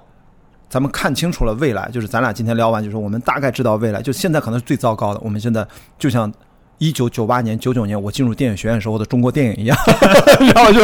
[0.69, 1.91] 咱们看清楚了未来。
[1.93, 4.03] 就是咱俩今天聊完，就是我们大概知道未来。
[4.03, 5.21] 就现在可能是最糟糕的。
[5.23, 5.67] 我们现在
[5.99, 6.33] 就像
[6.79, 9.77] 一九九八年、九九年我进入电影学院时候的中国电影一样，
[10.55, 10.81] 然后就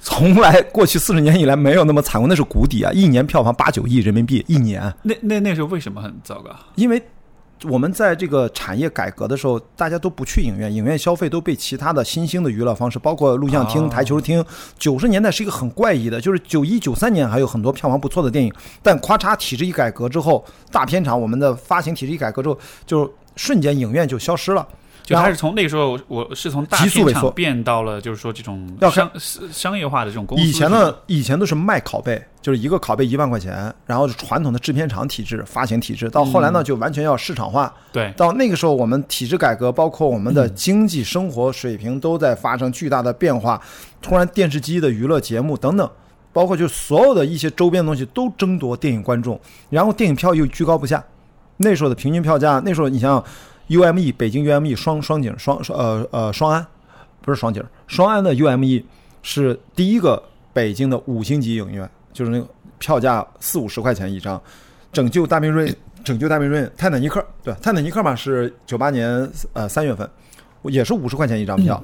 [0.00, 2.92] 从来过去四十年以来没有那么惨过，那是谷底啊！
[2.92, 4.92] 一年票房八九亿人民币，一年。
[5.02, 6.50] 那那那时候为什么很糟糕？
[6.74, 7.02] 因为
[7.68, 14.44] 我们在这个产业改革的时候，大家都不去影院，影院消费都被其他的新兴的娱乐方式，包括录像厅、台球厅。
[14.78, 24.66] 九十年代是一个很怪异的，就是九一九三年还有很多票房不错的电影，但咔嚓体制一改革之后，大片场我们的发行体制一改革之后，就瞬间影院就消失了。
[25.04, 29.10] 就还是从那个时候，我是从大片场变到了，就是说这种要商
[29.52, 30.42] 商业化的这种公司。
[30.42, 36.08] 以前呢，以前都是卖拷贝，就是一个拷贝一万块钱，然后是传统的制片厂体制、发行体制。
[36.08, 37.70] 到后来呢，就完全要市场化。
[37.92, 43.60] 对，到那个时候，我们体制改革，包括我们的经济生活水平都在发生巨大的变化。
[44.00, 45.86] 突然，电视机的娱乐节目等等，
[46.32, 51.04] 包括就所有的一些周边东西都争夺电影观众，然后电影票又居高不下。
[51.58, 53.22] 那时候的平均票价，那时候你想想。
[53.68, 56.66] UME 北京 UME 双双井双呃呃双安，
[57.20, 58.84] 不是双井双安的 UME
[59.22, 60.22] 是第一个
[60.52, 62.46] 北京的五星级影院，就是那个
[62.78, 64.40] 票价四五十块钱一张，
[64.92, 65.74] 拯救大兵瑞
[66.04, 70.08] 拯救大兵瑞泰坦尼克对泰坦尼克嘛是九八年呃三月份，
[70.64, 71.82] 也是五十块钱一张票。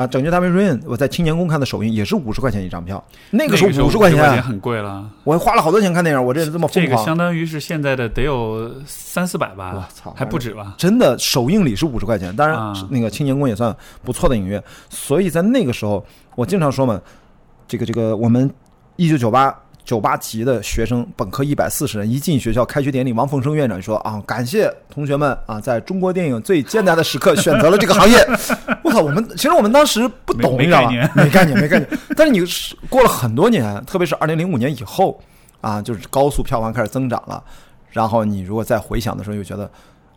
[0.00, 0.06] 啊！
[0.06, 3.04] 拯救大兵瑞恩，我在青年宫看的首映也是五十块钱一张票。
[3.28, 5.04] 那个时候五十块钱很贵了。
[5.24, 6.86] 我花了好多钱看电影，我这是这么疯狂。
[6.86, 9.72] 这个相当于是现在的得有三四百吧？
[9.74, 10.74] 我操，还不止吧？
[10.78, 12.34] 真的，首映礼是五十块钱。
[12.34, 14.62] 当然，那个青年宫也算不错的影院。
[14.88, 16.02] 所以在那个时候，
[16.34, 16.98] 我经常说嘛，
[17.68, 18.50] 这个这个，我们
[18.96, 19.54] 一九九八。
[19.90, 28.16] 九八级的学生，本科一百四十人，一进学校，开学典礼，王凤生院长说啊，感谢同学们啊，在中国电影最艰难的时刻 选择了这个行业。
[28.84, 31.88] 我操，我们其实我们当时不懂，你知道吧，没概念，没概念。
[32.16, 32.40] 但是你
[32.88, 35.20] 过了很多年，特别是二零零五年以后
[35.60, 37.42] 啊，就是高速票房开始增长了，
[37.90, 39.68] 然后你如果再回想的时候，又觉得，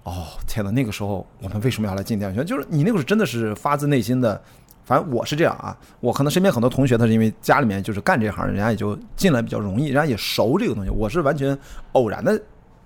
[0.03, 2.45] 哦，天哪，那个时候我们为什么要来进电影学院？
[2.45, 4.39] 就是你那个时候真的是发自内心的。
[4.85, 10.89] 反正我是这样啊，我可能身边很多同学，他是因为家里面就是干这行，人家也就进来比较容易，人家也熟这个东西。
[10.89, 11.57] 我是完全
[11.93, 12.39] 偶然的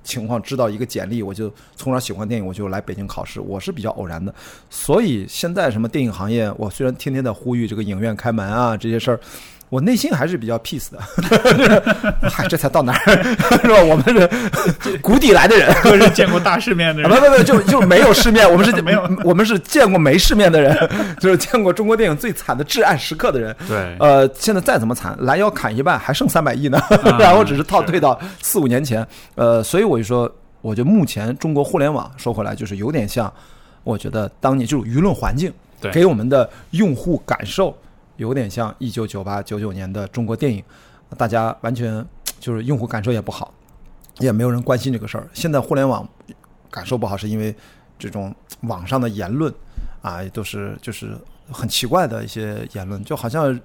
[0.04, 3.42] 情况知道一个简历，我就从小喜欢电影，我就来北京考试。
[3.42, 4.34] 我是比较偶然的，
[4.70, 9.20] 所以现在什么电影行业，我虽然天天在呼吁这个影院开门啊这些事儿。
[9.70, 10.98] 我内心还是比较 peace 的，
[12.30, 13.24] 嗨，这才到哪儿
[13.62, 13.84] 是吧？
[13.84, 17.12] 我们是谷底来的人，都是见过大世面的人。
[17.12, 20.90] 不不不，就就没有世面，我们是 没有，我们是见过没世面的人，
[21.20, 23.54] 就是见过中国电影最惨的至暗时刻的人。
[23.68, 26.80] 对，呃，现在再怎么惨，拦腰砍一半，还剩三百亿呢，
[27.20, 29.06] 然后只是套退到四五年前。
[29.36, 33.32] 呃，所以我就说，我觉得目前中国互联网说回来，就是有点像，
[33.84, 35.52] 我觉得当年就是舆论环境
[35.92, 37.78] 给我们的用户感受。
[38.18, 40.64] 有点像一九九八九九年的中国电影，
[41.18, 42.06] 大家完全
[42.40, 43.54] 就是用户感受也不好，
[44.20, 45.28] 也没有人关心这个事儿。
[45.34, 46.08] 现在互联网
[46.70, 47.56] 感受不好，是因为
[47.98, 49.54] 这种网上的言论
[50.02, 51.18] 啊，都是就是
[51.50, 53.58] 很奇怪的一些言论，就好像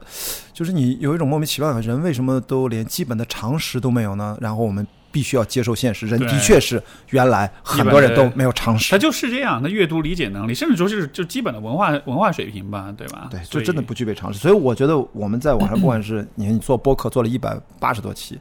[0.53, 4.39] 就是你有一种莫名其妙的人为什么都连基本的常识都没有呢？
[4.41, 4.87] 然后我们。
[5.13, 8.91] 必须要接受现实，人的确是原来很多人都没有常识。
[8.91, 13.29] 他就是这样，他阅读理解能力，甚至说是就基本的文化文化水平吧，对吧？
[13.31, 14.39] 对，就真的不具备常识。
[14.39, 18.41] 所以我觉得我们在网上， 不管是你你做播客做了一百八十多期，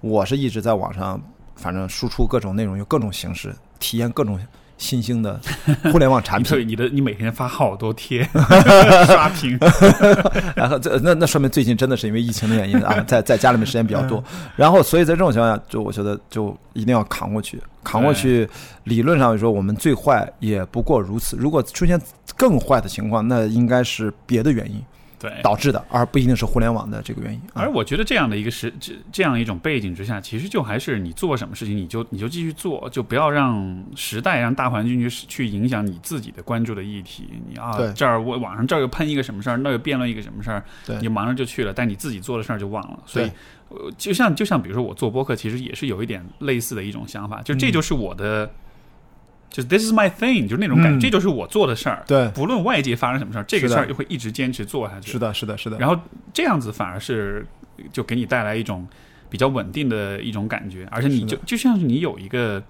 [0.00, 1.20] 我是一直在网上，
[1.56, 4.40] 反正输出各种内容，用各种形式体验各种。
[4.78, 5.40] 新兴的
[5.90, 8.22] 互联网产品，你的你每天发好多贴
[9.06, 9.58] 刷屏，
[10.54, 14.22] 然后这那那说明最近真的是因为疫情的原因啊，在在家里面时间比较多，
[14.54, 18.48] 然后所以在这种情况下，就我觉得就一定要扛过去，扛过去。
[18.84, 21.36] 理论上来说，我们最坏也不过如此。
[21.36, 22.00] 如果出现
[22.36, 24.80] 更坏的情况，那应该是别的原因。
[25.18, 27.40] 对导致的，而不一定是互联网的这个原因。
[27.54, 37.28] 而我觉得这样的一个是这这样一种背景之下，其实就还是你做什么事情，你就你就继续做，就不要让时代、让大环境去去影响你自己的关注的议题。
[37.48, 40.62] 你啊，这儿我网上这儿又喷一个什么事儿，那又辩论一个什么事儿，
[41.00, 42.98] 你忙着就去了，但你自己做的事儿就忘了。
[43.06, 43.30] 所以，
[43.96, 48.50] 就像就像比如说我做播客，其实也是有一点类似的一种想法，就这就是我的。
[49.56, 52.04] 就是 This is my thing，就是那种感觉，这就是我做的事儿。
[52.06, 55.12] 对，不论外界发生什么事儿，这个事儿就会一直坚持做下去。
[55.12, 55.78] 是的，是的，是的。
[55.78, 55.98] 然后
[56.34, 57.46] 这样子反而是
[57.90, 58.86] 就给你带来一种
[59.30, 62.62] 比较稳定的一种感觉，而且你就就像是你有一个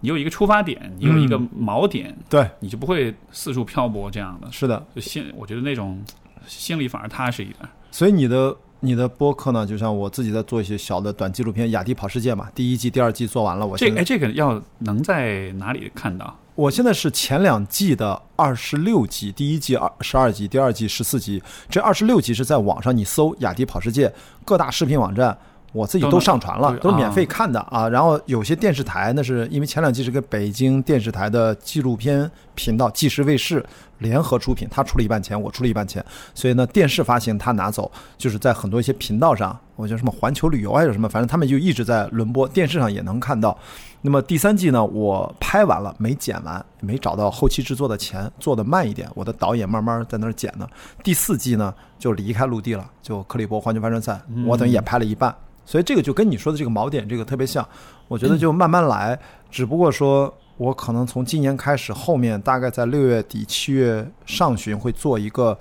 [0.00, 4.52] 你有一个出发点，你有一个锚点，对，你就不会四处漂泊这样的。
[4.52, 6.04] 是的，就心我觉得那种
[6.46, 7.56] 心里反而踏实一点。
[7.90, 8.54] 所以你的。
[8.80, 9.66] 你的播客呢？
[9.66, 13.66] 就像我自己在做一些小的短纪录片，《雅迪跑世界》嘛，第一季、第二季做完了。
[13.66, 16.36] 我这哎，这个要能在哪里看到？
[16.54, 21.42] 我现在是前两季的二十六集，第一季二十二集，第二季十四集。
[21.68, 24.08] 这二十六集是在网上，你搜《雅迪跑世界》，
[24.44, 25.36] 各大视频网站，
[25.72, 27.88] 我自己都上传了，都是免费看的啊。
[27.88, 33.64] 然后有些电视台那是因为前两季是个北京电视台的纪录片频道纪实卫视
[33.98, 36.04] 联合出品，他出了一半钱，我出了一半钱，
[36.34, 43.56] 所以呢电视发行他拿走，就是在很多一些频道上，我叫什么环球旅游还是什么，反正他们就一直在轮播，电视上也能看到。
[44.00, 50.68] 那么第三季呢，我拍完了没剪完，没找到后期制作的钱，做的慢一点，我的导演慢慢在那儿剪呢。
[51.02, 55.34] 第四季呢就离开陆地了，就克利伯环球帆船赛，我等于也拍了一半。
[55.66, 57.66] 所以这个就跟你说的这个锚点这个特别像，
[58.06, 59.18] 我觉得就慢慢来。
[59.50, 65.56] 只不过说我可能从今年开始，后面大概在六月底七月上旬会做一个，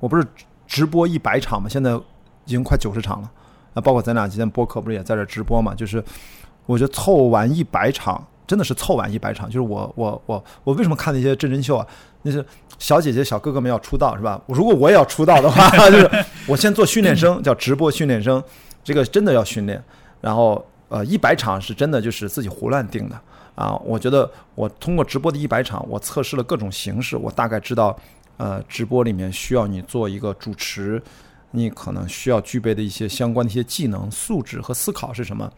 [0.00, 0.26] 我不是
[0.66, 2.00] 直播一百场嘛，现在已
[2.46, 3.30] 经快九十场了。
[3.74, 5.74] 那包括咱俩今天播客不是也在这直播嘛？
[5.74, 6.02] 就是
[6.66, 9.46] 我觉得凑完一百场，真的是凑完一百场。
[9.46, 11.86] 就是我我我我为什么看那些真人秀啊？
[12.22, 12.44] 那些
[12.78, 14.40] 小姐姐小哥哥们要出道是吧？
[14.46, 16.10] 如果我也要出道的话，就是
[16.46, 18.42] 我先做训练生，叫直播训练生。
[18.82, 19.82] 这个真的要训练，
[20.22, 23.20] 然后呃，一百场是真的就是自己胡乱定的
[23.54, 23.74] 啊。
[23.84, 27.96] 我觉得我通过直播的一百场，我测试了各种形式，我大概知道
[28.36, 31.02] 呃，直播里面需要你做一个主持，
[31.50, 35.50] 你可能需要具备的一些相关的一些技能、素质和思考是什么。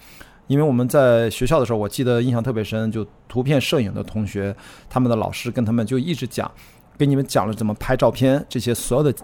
[0.46, 4.54] 因为我们在学校的时候，我记得印象特别深，就图片摄影的同学，
[4.90, 6.50] 他们的老师跟他们就一直讲，
[6.98, 9.14] 给你们讲了怎么拍照片这些所有的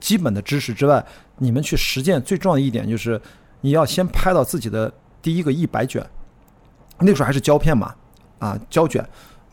[0.00, 1.04] 基本的知识之外，
[1.38, 3.20] 你们去实践最重要的一点就是。
[3.64, 4.92] 你要先拍到自己的
[5.22, 6.04] 第一个一百卷，
[6.98, 7.94] 那时候还是胶片嘛，
[8.42, 9.04] 啊胶卷，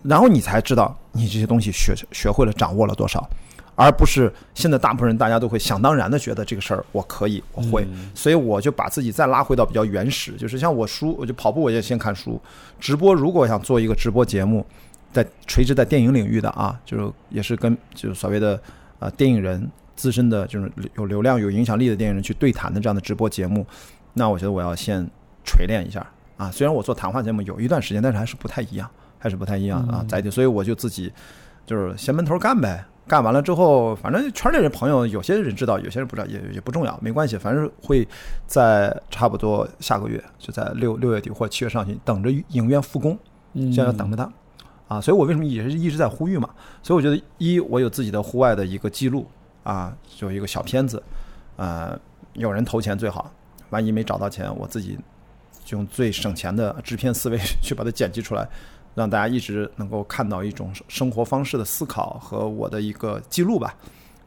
[0.01, 3.29] 然后你才知道你这些东西学学会了掌握了多少，
[3.75, 12.41] 而不是现在大部分人大家都会想当然的觉得这个事儿我可以我会，所以我就把自己再拉回到比较原始，就是像我书，我就跑步我也先看书，
[12.79, 14.65] 直播如果想做一个直播节目，
[15.13, 18.59] 在垂直在电影领域的啊，就是也是跟就是所谓的
[18.97, 23.65] 呃电影人自身的就是有流量有影响力的电影人去对谈的这样的直播节目。
[24.13, 25.07] 那我觉得我要先
[25.45, 26.05] 锤炼一下
[26.39, 26.49] 啊！
[26.49, 28.89] 虽然我做谈话节目有一段时间，但是还是不太一样，
[29.19, 30.05] 还是不太一样啊！
[30.07, 31.11] 在所以我就自己
[31.65, 32.85] 就是先闷头干呗。
[33.05, 37.37] 干完了之后，反正圈里人朋友有些人知道，有些人不知道，也也不重要，没关系。
[37.37, 38.07] 反正会
[38.45, 43.17] 在差不多下个月，就在六六月底或七月上旬，等着影院复工，
[43.55, 44.31] 现在要等着他
[44.87, 45.01] 啊！
[45.01, 46.47] 所以我为什么也是一直在呼吁嘛？
[46.83, 49.27] 所以我觉得，一我有自己的户外的一个记录
[49.63, 51.01] 啊，就一个小片子，
[51.57, 51.99] 呃，
[52.33, 53.31] 有人投钱最好。
[53.71, 54.97] 万一没找到钱，我自己
[55.69, 58.49] 就用最省钱的制片思维去把它剪辑出来，
[58.95, 63.75] 让大家一直能够看到一种生活方式的思考和我的一个记录吧，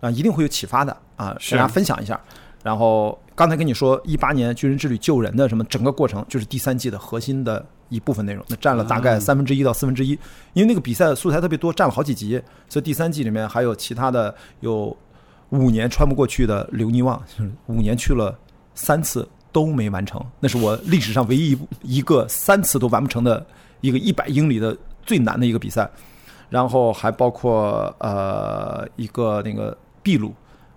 [0.00, 2.20] 啊，一定会有启发的啊，跟大家分享一下。
[2.62, 10.10] 然后刚才跟你说，一八年军人之旅救人的什么整个过程，就是第三季的核心的一部分内容，那占了大概三分之一到四分之一，
[10.52, 14.96] 因为那个比赛素材特别多，占了好几集，所以第三季里面还有其他的有
[15.48, 17.20] 五年穿不过去的刘尼旺，
[17.66, 18.38] 五年去了。
[18.74, 23.44] 三次都没完成，那是我历史上唯一一个三次都完不成的
[23.82, 25.88] 一个一百英里的最难的一个比赛。
[26.48, 30.34] 然后还包括呃一个那个秘鲁，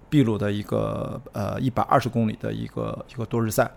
[0.09, 3.69] 秘鲁的一个呃一百二十公里的一个一个多日赛，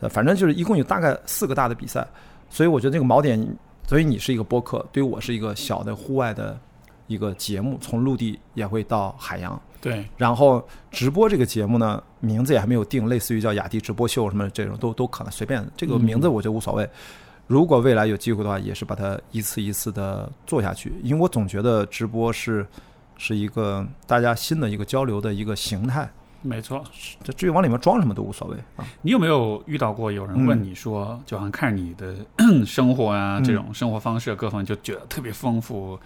[0.00, 2.06] 呃反正就是一共有大概四个大的比赛。
[2.48, 3.38] 所以我觉得这个锚点，
[3.86, 6.58] 所以你是一个播客，对于我是一个小的户外的
[7.06, 9.60] 一个节目，从陆地也会到海洋。
[9.82, 15.62] 对，然后直播这个节目呢，名字也还没有定，类似于叫雅迪直播秀什么这种，都都可能随便。
[15.76, 16.88] 这个名字我觉得无所谓。
[17.48, 22.64] 如果未来有机会的话，也是把它一次一次的做下去，因为我总觉得直播是
[23.18, 26.08] 是一个大家新的一个交流的一个形态。
[26.44, 26.82] 没错，
[27.22, 28.84] 这至于往里面装什么都无所谓啊。
[29.02, 32.16] 你有没有遇到过有人问你说，就好像看你的
[32.66, 35.98] 生活啊，这种生活方式各方面就觉得特别丰富、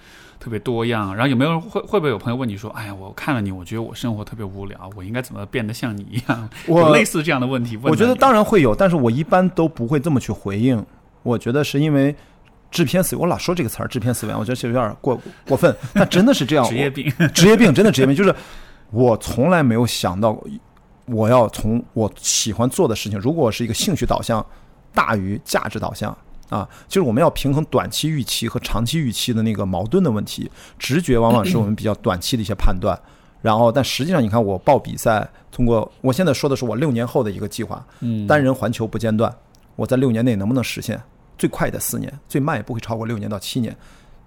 [0.47, 1.13] 特别多样。
[1.13, 6.49] 然后有没有人会会不会有朋友问你说，哎呀，我看了你，我觉得我生活特别无聊，我应该怎么变得像你一样？
[6.69, 10.81] 我类似这样的问题，我觉得当然会有，但是我一般都不会这么去回应。
[11.25, 12.15] 我觉得是因为
[12.71, 15.77] 制片思维，我老说这个词儿，制片思维，我觉得是有点过过分。
[15.93, 18.33] 那真的是这样，职业病，职业病，真的职业病，就是。
[18.93, 20.41] 我从来没有想到，
[21.07, 24.47] 我要从我喜欢做的事情，如果是一个兴趣导向
[24.95, 26.17] 大于价值导向
[26.49, 30.51] 啊，就是我们要平衡短期预期和长期预期的那个矛盾的问题。
[30.79, 32.99] 直觉往往是我们比较短期的一些判断，
[33.43, 37.85] 然后但实际上你看我报比赛，通过我现在说的是我六年后的一个计划，
[38.29, 39.35] 单人环球不间断，
[39.75, 41.01] 我在六年内能不能实现？
[41.37, 43.77] 最快的四年，最慢也不会超过六年到七年。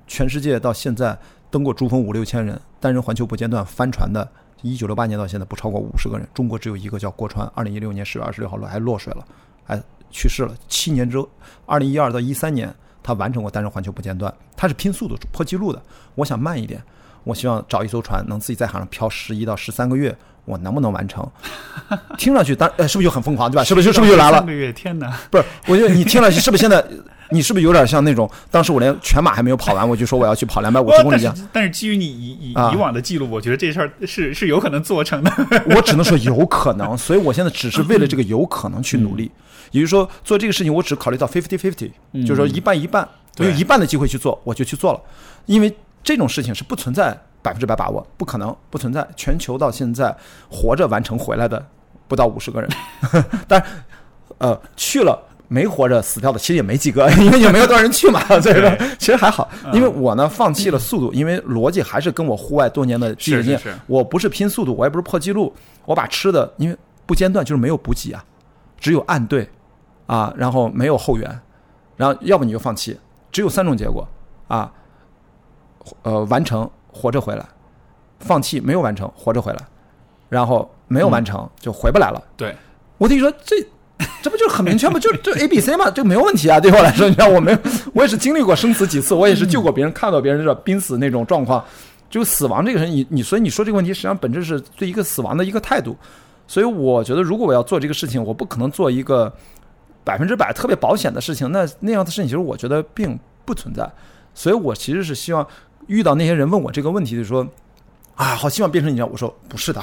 [0.06, 1.18] 全世界到现在
[1.50, 4.30] 登过珠峰五六千人，单人环球不间断帆船的。
[4.62, 9.26] 一九六八年到现在不超过五十个人，中国只有一个叫郭川，二零一六年十月二十六号落还落水了，
[9.64, 10.54] 还去世了。
[10.68, 11.30] 七年之后，
[11.66, 15.82] 二零一二到一三年他完成过单人环球不间断，他是拼速度破纪录的。
[16.16, 16.82] 我想慢一点，
[17.24, 20.16] 我希望找一艘船能自己在海上漂十一到十三个月，
[20.46, 21.26] 我能不能完成？
[22.18, 23.64] 听上去，当呃，是不是就很疯狂，对吧？
[23.64, 24.38] 是不是是不是就来了？
[24.38, 25.18] 三个月，天哪！
[25.32, 26.84] 不是，我觉得你听上去是不是现在？
[27.32, 31.36] 你是不是有点像那种当时我连全马还没有跑完，我就说我要去跑两百五十公里一样？
[31.54, 35.32] 但是基于你以以以往的记录，我觉得这事儿是是有可能做成的。
[35.76, 39.32] 我只能说有可能， 所以我现在只是为了这个有可能去努力。
[39.72, 41.92] 也就是说，做这个事情我只考虑到 fifty fifty，
[42.26, 43.08] 就是说一半一半，
[43.38, 45.00] 我有一半的机会去做，我就去做了。
[45.46, 45.72] 因为
[46.04, 49.08] 这种事情是不存在百分之百把握，不可能不存在。
[49.16, 50.16] 全球到现在
[50.50, 51.64] 活着完成回来的
[52.08, 52.70] 不到五十个人，
[53.48, 53.64] 但
[54.40, 55.29] 呃去了。
[55.52, 59.50] 没活着死掉的其实也没几个， 因为也没有多少人去嘛，所以说其实还好。
[59.74, 65.52] 因为我呢放弃了速度，因为逻辑还是跟我户外多年的经验，我不是拼速度，我也不是破纪录，
[65.86, 68.24] 我把吃的因为不间断就是没有补给啊，
[68.80, 69.50] 只有暗队
[70.06, 71.42] 啊，然后没有后援，
[71.98, 72.98] 然后要不你就放弃，
[73.32, 74.08] 只有三种结果
[74.48, 74.72] 啊，
[76.04, 77.44] 呃完成活着回来，
[78.20, 79.60] 放弃没有完成活着回来，
[80.30, 82.24] 然后没有完成就回不来了。
[82.38, 82.56] 对，
[83.00, 83.56] 我跟你说这。
[84.22, 85.00] 这不就很明确吗？
[85.00, 86.60] 就就 A B C 嘛，就没有问题啊。
[86.60, 87.58] 对我来说，你看，我没
[87.94, 91.64] 我也是经历过生死几次，我也是救过别人，看到别人这濒死那种状况。
[92.10, 95.96] 就死亡这个人，你你所以你说这个问题，实际上本质是对一个死亡的一个态度。
[96.48, 99.32] 所以我觉得，如果我要做这个事情，我不可能做一个
[100.04, 101.52] 百分之百特别保险的事情。
[101.52, 103.90] 那那样的事情，其实我觉得并不存在。
[104.34, 105.46] 所以我其实是希望
[105.88, 107.48] 遇到那些人问我这个问题，就说。
[108.20, 109.10] 啊，好希望变成你这样。
[109.10, 109.82] 我说不是的，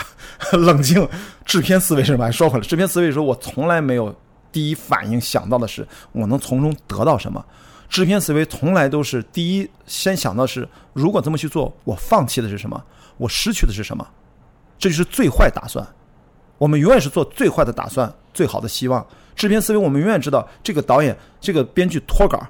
[0.53, 1.09] 冷静，
[1.47, 2.31] 制片思维是什么？
[2.31, 4.15] 说回来，制片思维说，我从来没有
[4.53, 7.43] 第一反应想到的是我能从中得到什么。
[7.89, 12.79] 制片思维从来都是第一先想到是，如果这么去做，我放弃的是什么？
[13.17, 14.07] 我失去的是什么？
[14.79, 15.87] 这就是最坏打算。
[16.59, 19.07] 我们永远是做最坏的打算，最好的希望。
[19.35, 22.47] 制片思维，我们永远知道这个导演、这个编剧脱稿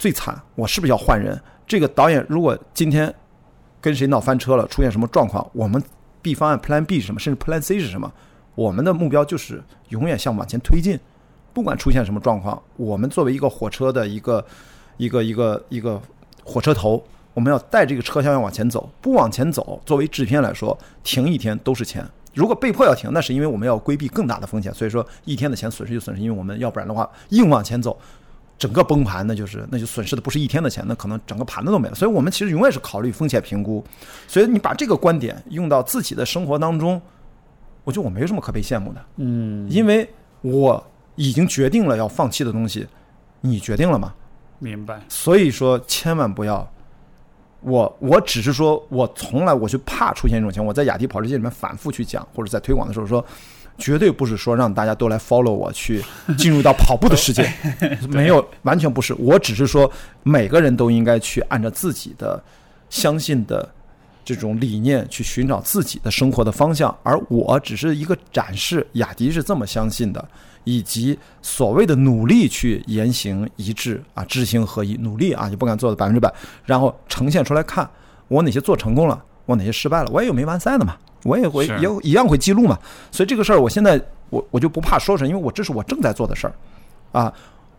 [0.00, 1.40] 最惨，我是不是要换人？
[1.64, 3.14] 这个导演如果今天。
[3.80, 4.66] 跟谁闹翻车了？
[4.66, 5.48] 出现什么状况？
[5.52, 5.82] 我们
[6.20, 7.20] B 方案 Plan B 是什么？
[7.20, 8.12] 甚至 Plan C 是什么？
[8.54, 10.98] 我们的目标就是永远向往前推进，
[11.52, 14.44] 不管出现什么状况，我们作为一个火车的一个
[14.96, 16.00] 一个一个一个
[16.44, 17.00] 火车头，
[17.34, 18.90] 我们要带这个车厢要往前走。
[19.00, 22.04] 不往前走，作为制片来说，停一天都是钱。
[22.34, 24.74] 如果被迫要停，那是因为我们要规避更大的风险。
[24.74, 27.96] 所以说，一天的钱损失就损失，因为我们要不然的话硬往前走。
[28.58, 31.94] 整个崩盘，那就是那就损失的不是一天的钱，那可能整个盘子都没了。
[31.94, 33.84] 所以我们其实永远是考虑风险评估。
[34.26, 37.00] 所以你把这个观点用到自己的生活当中，
[37.84, 39.04] 我觉得我没有什么可被羡慕的。
[39.16, 40.08] 嗯，因为
[40.40, 42.84] 我已经决定了要放弃的东西，
[43.40, 44.12] 你决定了吗？
[44.58, 45.00] 明白。
[45.08, 46.68] 所以说，千万不要。
[47.60, 50.66] 我我只是说，我从来我就怕出现这种情况。
[50.66, 53.24] 我在雅迪跑车界里面反复去讲，或者在推广的时候说。
[53.78, 56.04] 绝对不是说让大家都来 follow 我去
[56.36, 57.50] 进入到跑步的世界，
[58.10, 59.14] 没有，完全不是。
[59.14, 59.90] 我只是说
[60.22, 62.42] 每个人都应该去按照自己的
[62.90, 63.66] 相信的
[64.24, 70.28] 这种理念去寻找自己的生活的方向，而我只是一个展示雅迪是这么相信的，
[70.64, 76.30] 以及所谓的努力去言行一致啊，知行合一，努力啊，就不敢做的百分之百，
[76.64, 77.88] 然后呈现出来看
[78.26, 80.96] 我哪些做成功了，我哪些失败了，我也有没完赛的嘛。
[81.24, 82.78] 我也会也一样会记录嘛，
[83.10, 84.00] 所以这个事儿我现在
[84.30, 86.52] 我我就不怕说出来，因为我这是我正在做的事儿，
[87.12, 87.32] 啊，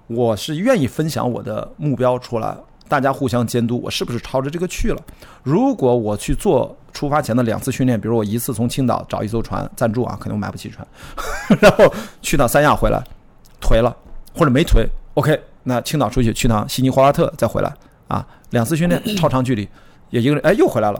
[0.07, 2.55] 我是愿意分享我的目标出来，
[2.87, 5.01] 大家互相监督，我是不是朝着这个去了？
[5.43, 10.85] 如果我去做出发前的两次训练，比如我一次从青岛找一艘船赞助啊，可能我买不起船，
[11.61, 11.91] 然后
[12.21, 13.01] 去趟三亚回来
[13.61, 13.95] 颓了
[14.33, 17.73] 或者没颓，OK，那青岛出去去趟悉尼霍华特再回来。
[18.07, 19.69] 啊，两次训练 超长距离
[20.09, 20.99] 也一个人哎又回来了。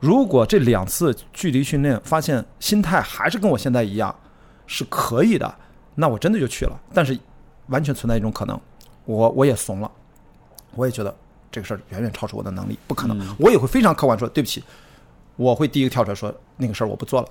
[0.00, 4.14] 如果这两次距离训练发现心态还是跟我现在一样，
[4.66, 5.52] 是可以的，
[5.94, 6.80] 那我真的就去了。
[6.94, 7.18] 但是
[7.66, 8.58] 完全存在一种可能，
[9.04, 9.90] 我我也怂了，
[10.74, 11.14] 我也觉得
[11.50, 13.36] 这个事儿远远超出我的能力，不可能。
[13.38, 14.62] 我也会非常客观说对不起，
[15.36, 17.28] 我会第一个跳出来说那个事儿我不做了，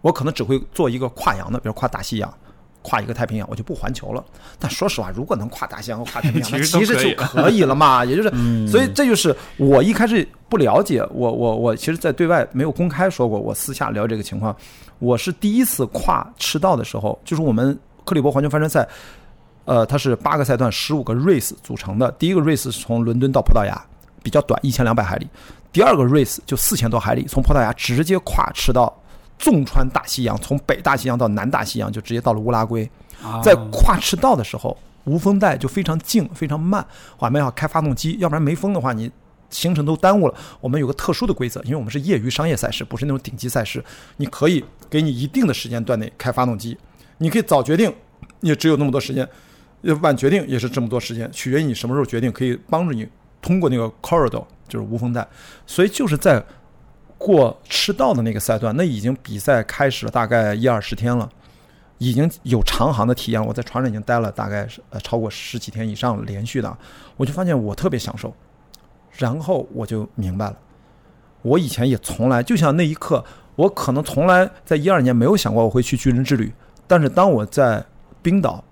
[0.00, 2.34] 我可能只会做一个跨洋的，比如跨大西洋。
[2.82, 4.24] 跨一个太平洋，我就不环球了。
[4.58, 8.04] 但说实话，如果能跨大西洋和跨太平洋， 那其实就可以了嘛。
[8.06, 8.30] 也就是，
[8.66, 11.06] 所以这就是我一开始不了解。
[11.12, 13.38] 我我我，其实，在对外没有公开说过。
[13.38, 14.54] 我私下聊这个情况，
[14.98, 18.88] 我是第一次跨赤道的时候，就是我们克里伯环球帆船赛，
[19.66, 22.10] 呃，它是八个赛段，十五个 race 组成的。
[22.12, 23.78] 第一个 race 是从伦敦到葡萄牙，
[24.22, 25.28] 比较短，一千两百海里。
[25.72, 28.92] 第二个 race 就四千多海里，从葡萄牙直接跨赤道。
[29.40, 32.88] 纵穿大西洋，从北大西洋到南大西洋，就直接到了乌拉圭。
[33.42, 36.86] 在跨赤道的时候，无风带就非常静，非常慢。
[37.18, 39.10] 我们要开发动机，要不然没风的话，你
[39.48, 40.34] 行程都耽误了。
[40.60, 43.82] 我们有个特殊的规则，因为我们是业余商业赛事，不是那种顶级赛事。
[44.18, 46.76] 你可以给你一定的时间段内开发动机，
[47.16, 47.90] 你可以早决定，
[48.40, 49.24] 也只有那么多时间；
[50.02, 53.08] 晚决定也是这么多时间，取决于你什么时候决定，可以帮助你
[53.40, 55.26] 通过那个 corridor，就是无风带。
[55.66, 56.44] 所以就是在。
[57.20, 61.28] 过赤道的那个赛段，那已经比赛开始了大概一二十天了，
[61.98, 63.44] 已经有长航的体验。
[63.44, 66.78] 我在船上已经待了大概呃超过十几天以上连续的，
[67.18, 68.34] 我就发现我特别享受。
[69.12, 70.56] 然后我就明白了，
[71.42, 73.22] 我以前也从来就像那一刻，
[73.54, 76.50] 我可能从来在一二年没有想过我会去巨人之旅。
[76.86, 77.84] 但是当我在
[78.22, 78.64] 冰岛，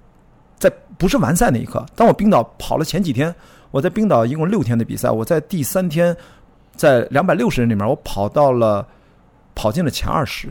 [0.59, 3.35] 在不是完赛那一刻，当我冰岛跑了前几天，
[3.71, 6.17] 我在冰岛一共六天的比赛，我在第三天，
[6.79, 8.87] 在两百六十人里面，我跑到了
[9.55, 10.49] 跑进了前二十，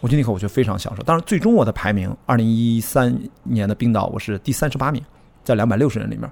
[0.00, 1.02] 我就那刻我就非常享受。
[1.02, 5.04] 当然，最终我的排名，二零一三年的冰岛我是第三十八名，
[5.44, 6.30] 在两百六十人里面，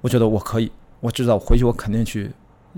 [0.00, 2.30] 我觉得我可以，我知道回去我肯定去。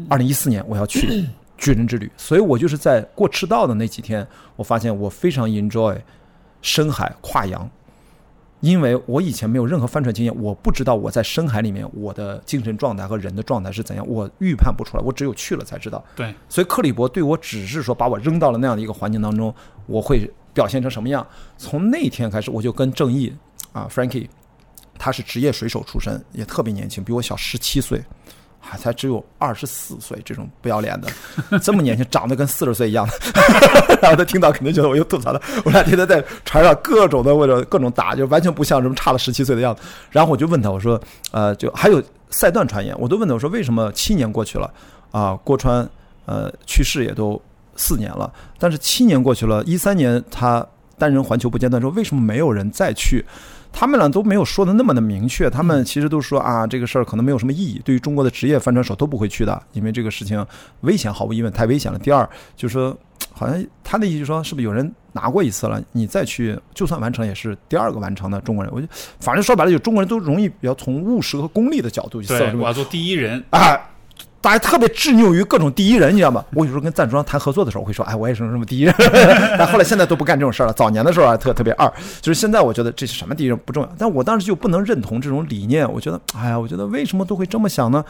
[0.08, 1.24] 二零一四年我要去
[1.56, 4.26] 巨人之旅，所以我就是在过赤道的那几天，
[4.56, 5.96] 我发现我非常 enjoy。
[6.62, 7.70] 深海跨洋，
[8.66, 16.04] 因为我以前没有任何帆船经验，我不知道我在深海里面我的精神状态和人的状态是怎样，我预判不出来，我只有去了才知道。
[16.16, 19.54] 对，所以克里伯对我只是说把我扔到了那样的一个环境当中，
[19.86, 21.24] 我会表现成什么样？
[21.56, 23.32] 从那天开始，我就跟正义
[23.70, 24.26] 啊，Frankie，
[24.98, 28.02] 他是职业水手出身，也特别年轻，比我小十七岁。
[28.68, 33.12] 还才只有二十四岁，这种不要脸的，这么年轻，长得跟四十岁一样的，
[34.02, 35.40] 然后他听到肯定觉得我又吐槽了。
[35.64, 39.80] 我俩天天在船上各种的为了各种打，就完全不像什么差了十七岁的样子。
[40.10, 44.68] 然后我就问他，我说，呃，就还有赛段传言，我都问他，我说为什么七年过去了
[45.12, 45.38] 啊？
[45.44, 45.88] 郭川
[46.24, 47.40] 呃去世也都
[47.76, 50.66] 四年了，但是七年过去了，一三年他
[50.98, 53.24] 单人环球不间断之后，为什么没有人再去？
[53.78, 60.44] 他们俩都没有说的那么的明确，他们其实都说啊，这个事儿可能没有什么意义，对于中国的职业帆船手都不会去的，因为这个事情
[60.80, 61.98] 危险，毫无疑问太危险了。
[61.98, 62.26] 第二，
[62.56, 62.96] 就是说，
[63.34, 68.72] 好像他的意思就是说，是不是有人拿过一次了，你再去，就算完成也是第二个完成的中国人。
[68.74, 68.86] 我就
[69.20, 73.78] 反正说白了，就中国人都容易比较从务实和功利的角度去思考，我要做第一人啊。
[74.40, 76.44] 大家特别执拗于各种第一人，你知道吗？
[76.54, 78.94] 我有时候跟赞助商谈合作的时候，我会说：“哎，我也是什么什么第一人。
[79.58, 80.72] ”但后来现在都不干这种事儿了。
[80.72, 83.92] 早年的时候还，特特别二，就是现在我觉得这是什么第一人不重要。
[83.98, 85.90] 但我当时就不能认同这种理念。
[85.92, 88.04] 我觉得，哎呀，我觉得为什么都会这么想呢？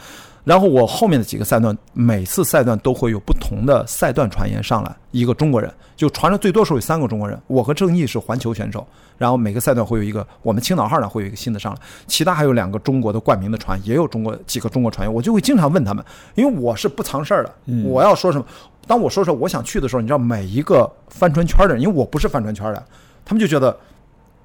[0.47, 8.87] 然后我后面的几个赛段，每次赛段都会有不同的赛段传言上来，一个中国人就传的最多时候有三个中国人，我和郑毅是环球选手，
[9.17, 16.01] 然后每个赛段会有一个我们青岛号呢会有一个新的上来，其他还有两个中国的冠名的船，也有中国几个中国船员，我就会经常问他们，
[16.35, 17.53] 因为我是不藏事儿的，
[17.83, 18.45] 我要说什么，
[18.87, 22.81] 当我说说我想去的时候，你知道每一个帆船圈的人，因为我不是帆船圈的，
[23.25, 23.77] 他们就觉得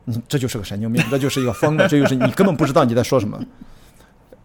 [0.05, 3.41] 你这就是个神经病，这就是一个疯子，这就是你根本不知道你在说什么。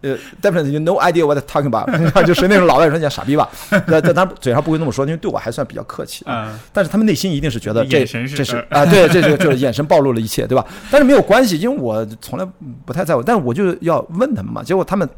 [0.00, 1.88] 呃，definitely no idea what talking about，
[2.24, 6.24] 就是那种老外说你傻逼吧，但但他嘴上不会那么说，因为对我还算比较客气。
[6.24, 10.64] 啊，但是他们内心一定是觉得这这是啊，对，这是就是眼神暴露了一切，对吧？
[10.88, 12.46] 但是没有关系，因为我从来
[12.84, 14.62] 不太在乎，但是我就要问他们嘛。
[14.62, 15.08] 结果他们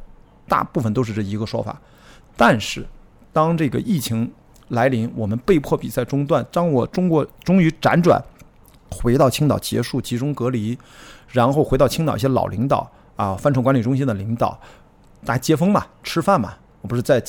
[0.48, 1.78] 大部分都是这一个说法。
[2.34, 2.86] 但是
[3.34, 4.32] 当这个疫情
[4.68, 8.18] 来临，我们被迫比赛中断，当我中国终于辗转
[8.90, 10.78] 回到青岛结束集中隔离，
[11.28, 12.90] 然后回到青岛一些老领导。
[13.20, 14.58] 啊，帆船管理中心的领导，
[15.26, 16.54] 大家接风嘛，吃饭嘛。
[16.80, 17.22] 我不是在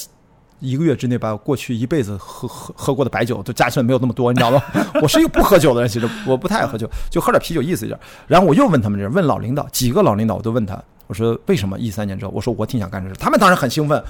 [0.60, 4.62] 一个月之内把过去一辈子喝喝喝过的白酒都加起来没有那么多，你知道吗？
[5.04, 8.00] 我是一个不喝酒的人，其实我不太爱喝酒，就喝点啤酒意思一点。
[8.26, 14.02] 然后我又问他们这，问老领导，几个老领导我都问他，我说为什么一三年之后，我说我挺想干这事，他们当然很兴奋，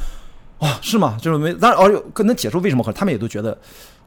[0.59, 1.17] 啊，是吗？
[1.19, 3.57] 就是没，当然哦，可能解释为什么喝，他们也都觉得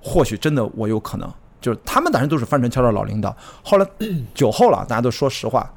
[0.01, 1.28] 或许真的我有可能，
[1.60, 3.34] 就是他们当然都是帆船圈的老领导。
[3.64, 3.86] 后来
[4.32, 5.68] 酒后了，大家都说实话。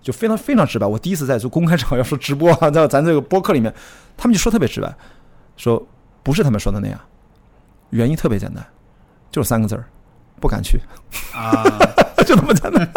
[0.00, 0.86] 就非常非常直白。
[0.86, 3.72] 我第一次在做公开场要说直播啊， 在咱这个播客里面，
[4.16, 4.94] 他们就说特别直白，
[5.56, 5.84] 说
[6.22, 6.98] 不是他们说的那样，
[7.90, 8.64] 原因特别简单，
[9.30, 9.84] 就是三个字儿，
[10.40, 10.80] 不敢去
[11.34, 11.62] 啊，
[12.26, 12.88] 就那么简单。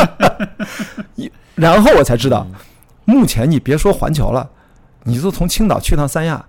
[1.56, 2.48] 然后我才知道，
[3.06, 4.50] 目前你别说环球了，
[5.04, 6.44] 你就从青岛去趟三亚，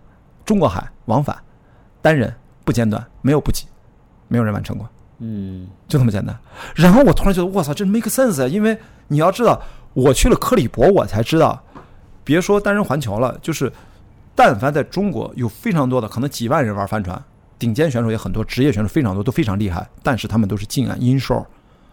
[0.45, 1.37] 中国海往返，
[2.01, 2.33] 单人
[2.65, 3.67] 不间断，没有补给，
[4.29, 4.89] 没有人完成过。
[5.19, 6.37] 嗯，就这么简单。
[6.75, 8.49] 然后我突然觉得，我操，这 make sense 啊！
[8.49, 9.61] 因为你要知道。
[9.95, 11.63] 我去了克里伯，我才知道，
[12.25, 13.71] 别说单人环球了，就是
[14.35, 17.23] 但凡在中国有非常多的可能几万人玩帆船，
[17.59, 19.87] 顶尖选手也很多，职业选手非常多，都非常厉害。
[20.03, 21.45] 但是他们都是近岸 inshore，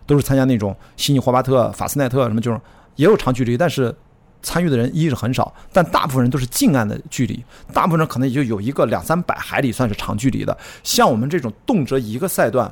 [0.05, 2.61] 都是参加那种悉尼、霍巴特、法斯奈特什么，就是
[2.95, 3.93] 也有长距离，但是
[4.41, 7.43] 参与的人一是很少，但大部分人都是近岸的距离，
[7.73, 10.57] 大部分人可能也就有一个两三百海里算是长距离的。
[10.83, 12.71] 像我们这种动辄一个赛段。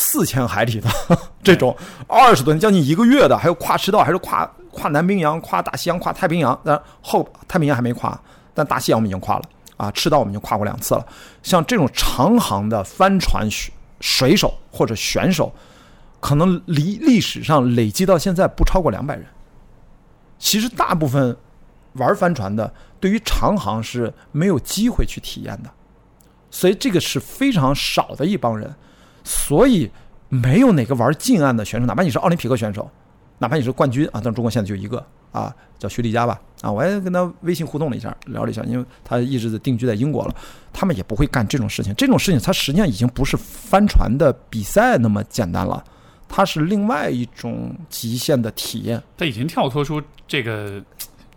[0.00, 0.88] 四千海里的
[1.42, 1.76] 这种
[2.06, 6.56] 二十多天将近一个月的，还有跨赤道，还是跨跨南冰洋、跨大西洋、跨太平洋。
[6.64, 8.16] 但后太平洋还没跨，
[8.54, 9.42] 但大西洋我们已经跨了
[9.76, 9.90] 啊！
[9.90, 11.04] 赤道我们已经跨过两次了。
[11.42, 13.48] 像这种长航的帆船
[14.00, 15.52] 水手或者选手，
[16.20, 19.26] 可能离历史上累积到现在不超过两百人。
[20.38, 21.36] 其实大部分
[21.94, 25.68] 玩帆船的，对于长航是没有机会去体验的。
[26.52, 28.72] 所以这个是非常少的一帮人，
[29.28, 29.90] 所以
[30.30, 32.90] 没有哪个玩近岸的选手，哪怕你是奥林匹克选手，
[33.38, 40.34] 哪怕你是冠军啊，但中国现在就一个啊，叫徐丽佳吧啊，我还跟他微信互动了一下，聊了一下，因为他一直定居在英国了，
[40.72, 45.84] 他们也不会干这种事情，这种事情它实际上已经不是帆船的比赛那么简单了，
[46.26, 50.82] 它是另外一种极限的体验，它已经跳脱出这个。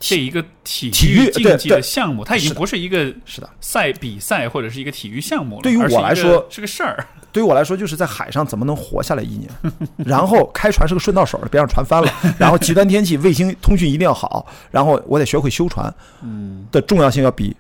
[0.02, 5.61] 这一个体体育竞技的项目，它已经不是一个是的赛比赛或者是一个体育项目了。
[5.61, 7.06] 对于我来说是个事儿。
[7.32, 9.49] 对于我来说，就是在海上怎么能活下来一年，
[9.98, 12.11] 然后开船是个顺道手，别让船翻了。
[12.38, 14.45] 然后极端天气，卫星通讯一定要好。
[14.69, 17.56] 然后我得学会修船，嗯，的重要性要比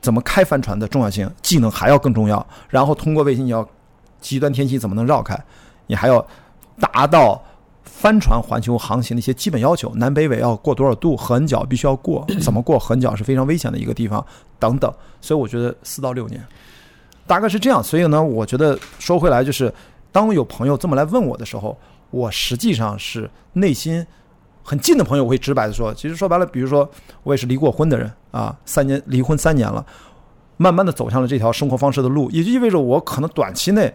[0.00, 2.44] 怎么开帆船的重要性技能还要更重要。
[2.68, 3.68] 然后通过卫星，你要
[4.20, 5.38] 极端天气怎么能绕开？
[5.86, 6.26] 你还要
[6.80, 7.40] 达到。
[7.84, 14.24] 帆船环球航行的一些基本要求，南北纬要过多少度，横角必须要过，怎么过横角是非常危险的一个地方，
[14.58, 14.92] 等等。
[15.20, 16.42] 所以我觉得四到六年，
[17.26, 17.82] 大概是这样。
[17.82, 19.72] 所以呢，我觉得说回来，就是
[20.10, 21.78] 当有朋友这么来问我的时候，
[22.10, 24.04] 我实际上是内心
[24.62, 26.88] 很近的朋友，我会直白的说，其实说白了，比如说
[27.22, 29.84] 我也是离过婚的人啊，三年离婚三年了，
[30.56, 33.94] 慢慢的走向了这条生活方式的路，也就意味着我可能短期内。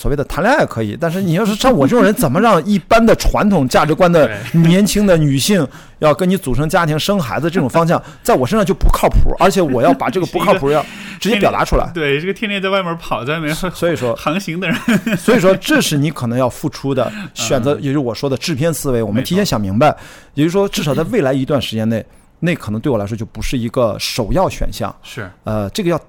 [0.00, 5.66] 所谓的谈恋爱可以，但是你要是像我这种人，怎么让一般的传统价值观的年轻的女性
[5.98, 10.82] 要跟你组成家庭、生孩子这种方向，在我身上就不靠谱，而且我要把这个不靠谱 要
[11.20, 11.90] 直接表达出来。
[11.92, 14.76] 对，这个天天在外面跑，在外面所以说 航行的人，
[15.18, 19.02] 所以说这是你可能要付出的选择，也就是我说的制片思维。
[19.02, 19.94] 我们提前想明白，
[20.32, 22.02] 也就是说，至少在未来一段时间内，
[22.38, 24.94] 那可能对我来说就不是一个首要选项。
[25.02, 26.00] 是，呃，这个要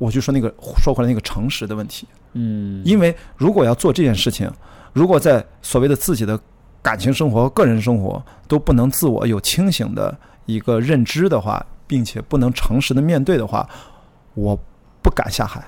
[0.00, 0.52] 我就说那个
[0.82, 2.08] 说回来那个诚实的问题。
[2.32, 4.50] 嗯，因为如果要做这件事情，
[4.94, 6.40] 如果在所谓的自己的
[6.80, 10.16] 感情生活、个人生活都不能自我有清醒的
[10.46, 13.68] 一个认知的话，并且不能诚实的面对的话，
[14.32, 14.58] 我
[15.02, 15.62] 不敢下海。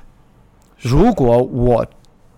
[0.78, 1.84] 如果我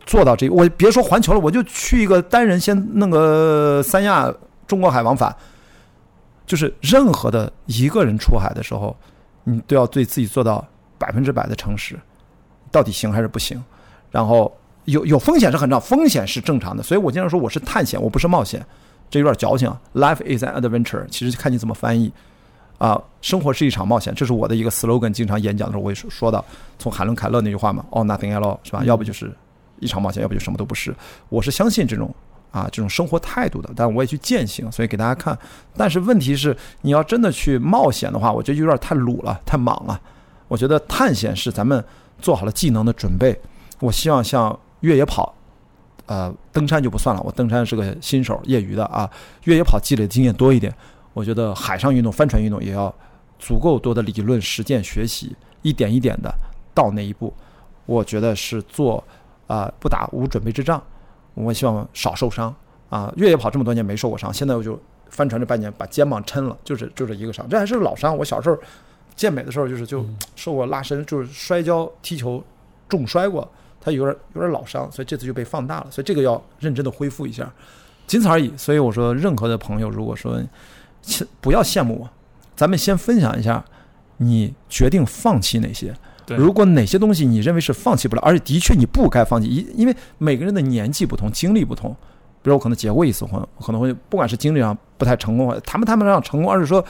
[0.05, 4.35] 做到这，我别说环球了，我就去一个单人先弄个三亚
[4.67, 5.35] 中国海往返，
[6.45, 8.97] 就是任何的一个人出海的时候，
[9.45, 10.67] 你都要对自己做到
[11.05, 12.01] 百分之百的诚实，
[12.71, 13.63] 到底行还是不行？
[14.11, 14.51] 然后
[14.87, 18.65] 有有风险是很正常，风险是正常的，所以我经常说我是探险，我不是冒险，
[19.11, 19.69] 这有点矫情。
[19.93, 22.11] Life is an adventure，其实看你怎么翻译
[22.79, 22.99] 啊。
[23.21, 26.43] 生活是一场冒险，这是我的一个 slogan，经常演讲的时候我也说说到，
[26.79, 28.83] 从海伦凯勒那句话嘛，All nothing at all，是吧？
[28.85, 29.31] 要不就是
[29.81, 30.95] 一场冒险，要不就什么都不是。
[31.29, 32.15] 我是相信这种
[32.51, 35.37] 啊这种生活态度的，但我也去践行，所以给大家看。
[35.77, 40.01] 但是问题是，你要真的去冒险的话，我觉得有点太鲁了，太莽了。
[40.49, 41.83] 我觉得探险是咱们
[42.19, 43.39] 做好了技能的准备。
[43.81, 45.35] 我希望像越野跑，
[46.07, 49.11] 呃，登山就不算了，我登山是个新手，业余的啊。
[49.45, 50.73] 越野跑积累的经验多一点，
[51.13, 52.95] 我觉得海上运动、帆船运动也要
[53.39, 56.33] 足够多的理论实践学习，一点一点的
[56.73, 57.33] 到那一步。
[57.87, 59.03] 我觉得是做
[59.47, 60.83] 啊，不打无准备之仗。
[61.35, 62.55] 我希望少受伤
[62.89, 63.13] 啊。
[63.17, 64.81] 越野跑这么多年没受过伤，现在我就
[65.11, 68.17] 帆船这半年把肩膀抻了，就是就这一个伤，这还是老伤。
[68.17, 68.57] 我小时候
[69.17, 70.05] 健美的时候就是就
[70.37, 72.43] 受过拉伸，就是摔跤踢球
[72.89, 73.49] 重摔过。
[73.81, 77.53] 他有点有点老伤，所以这次就被放大了，所以这个要认真的恢复一下，
[78.07, 78.51] 仅此而已。
[78.57, 80.43] 所以我说，任何的朋友，如果说
[81.43, 82.09] 不要羡慕我，
[82.57, 83.63] 咱们先分享一下，
[84.17, 85.95] 你决定放弃哪些？
[86.29, 91.95] 如果哪些东西你认为是放弃不了，而且的确你不该放弃，因因为每个人的年纪不同，经历不同。
[92.43, 96.83] 比如我可能结过一次婚，可能会不管是经历上不太成功，谈不谈不上成功，而是说，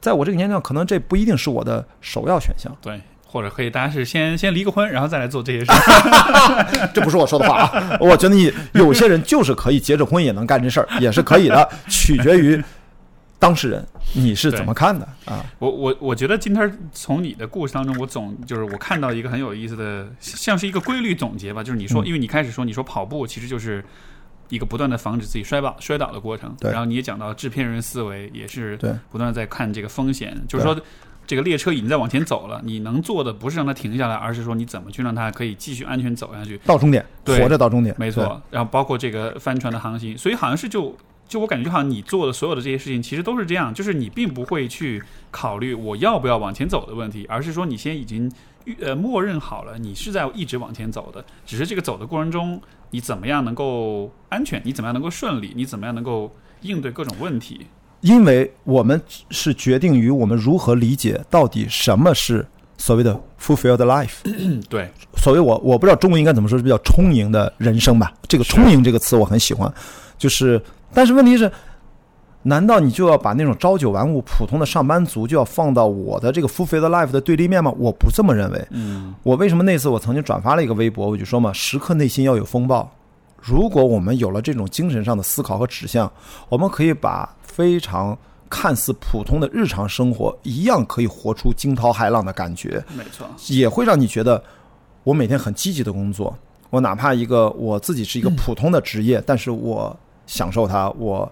[0.00, 2.74] 在我这个年龄，可能这不一定是我的首要选项。
[2.80, 3.00] 对。
[3.32, 5.70] 或者可以，大家是先先离个婚，然后再来做这些事。
[6.92, 7.96] 这不是我说的话啊！
[8.00, 12.60] 我觉得你有些人就是可以结着婚也能干这事儿，也是可以的，取决于
[13.38, 15.46] 当事人你是怎么看的啊？
[15.60, 21.62] 我我我觉得今天从你的故事当中，我总就是我看到一个很有意思的，像是一个规律总结吧。
[21.62, 23.84] 就是你说，因为你开始说，你说跑步其实就是
[24.50, 26.54] 一个不断的防止自己摔倒摔倒的过程。
[26.60, 26.70] 对。
[26.70, 30.78] 然后你也讲到制片人思维也是对不断在看这个风险，就是说。
[31.26, 38.42] 这个列车已经在往前走了，你能做的不是让它停下来，而是说你怎么去让它可以继续安全走下去，到终点，活着到终点，没错。
[38.50, 40.96] 然后包括这个帆船的航行，所以好像是就
[41.28, 45.00] 就我感觉就好像你做的所有的这些事情，其实都是这样，就是你并不会去
[45.30, 48.28] 考虑我要不要往前走的问题，而是说你先已经
[48.80, 52.60] 呃默认好了，你是在一直往前走的，只是这个走的过程中，
[52.90, 57.66] 你怎么样能够安全，你怎么样能够顺利，你怎么样能够应对各种问题。
[58.02, 59.00] 因为我们
[59.30, 62.46] 是决定于我们如何理解到底什么是
[62.78, 64.22] 所谓的 fulfilled life。
[64.70, 68.12] 对，所谓我我不知道中文应该怎么说，是比较充盈的人生吧。
[68.26, 69.70] 这个充盈这个词我很喜欢，
[70.16, 70.58] 就是
[70.94, 71.50] 但是问题是，
[72.42, 77.70] 难道你就要把那种朝九晚五、普通的上班族就要放到我的这个 fulfilled life 的对立面吗？
[77.76, 78.66] 我不这么认为。
[78.70, 82.90] 嗯，我为什么那次我曾经转发了一个微博，我就说嘛，时刻内心要有风暴。
[83.38, 86.10] 如果我们有了这种精神上的思考和指向，
[86.48, 88.16] 我们可以把非常
[88.48, 92.82] 看似普通的日常生活一样可以活出惊涛骇浪的感觉。
[92.96, 94.42] 没错，也会让你觉得
[95.04, 96.34] 我每天很积极的工作。
[96.70, 99.94] 我哪怕一个我自己是一个普通的职业，但是我
[100.26, 101.30] 享受它，我。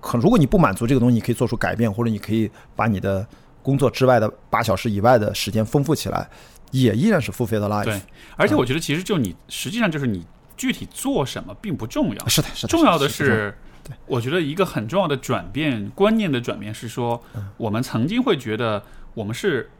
[0.00, 3.26] 可如果你不满足这个东西，你可以做出改变，或者你可以把你的
[3.62, 6.28] 工作之外的八小时以外的时间丰富起来，
[6.70, 7.84] 也依然是付费的 life。
[7.84, 8.00] 对，
[8.36, 10.24] 而且我觉得其实就你实际上就是你
[10.56, 13.54] 具体做什么并不重要，是的，是的，重要的是，
[13.84, 17.22] 对，我觉得一个很重要的转变观念的转变是说，
[17.56, 18.82] 我们曾经会觉得
[19.14, 19.70] 我们是。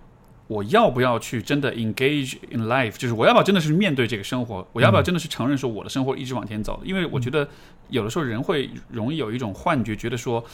[0.49, 2.97] 我要不要去真的 engage in life？
[2.99, 4.67] 就是我要不要真的是面对这个生活？
[4.73, 6.81] 我要不要真的是承认说我的生活一直往前走？
[6.85, 7.49] 因为我觉得
[7.91, 10.45] 有的时候人会容易有一种幻觉，觉得说。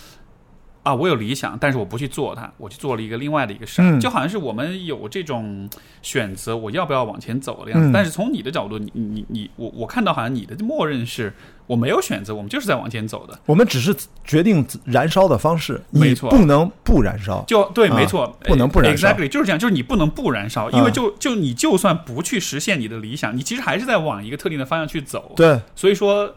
[0.84, 5.66] 啊，我有理想，但是我不去做它，我去做了一个另外的一个事儿，就好像是我们有这种
[6.02, 7.90] 选择，我要不要往前走的样子。
[7.90, 11.32] 但是从你的角度，你你你我我看到好像你的默认是
[11.66, 13.38] 我没有选择，我们就是在往前走的。
[13.46, 17.44] 我们只是决定燃烧的方式，没错，不能不燃烧。
[17.46, 19.08] 就对，没错，不能不燃烧。
[19.08, 25.32] Exactly，就是这样，就是你不能不燃烧，因为就就你就算不去实现你的理想，你其实还是在往一个特定的方向去走。
[25.36, 26.34] 对，所以说。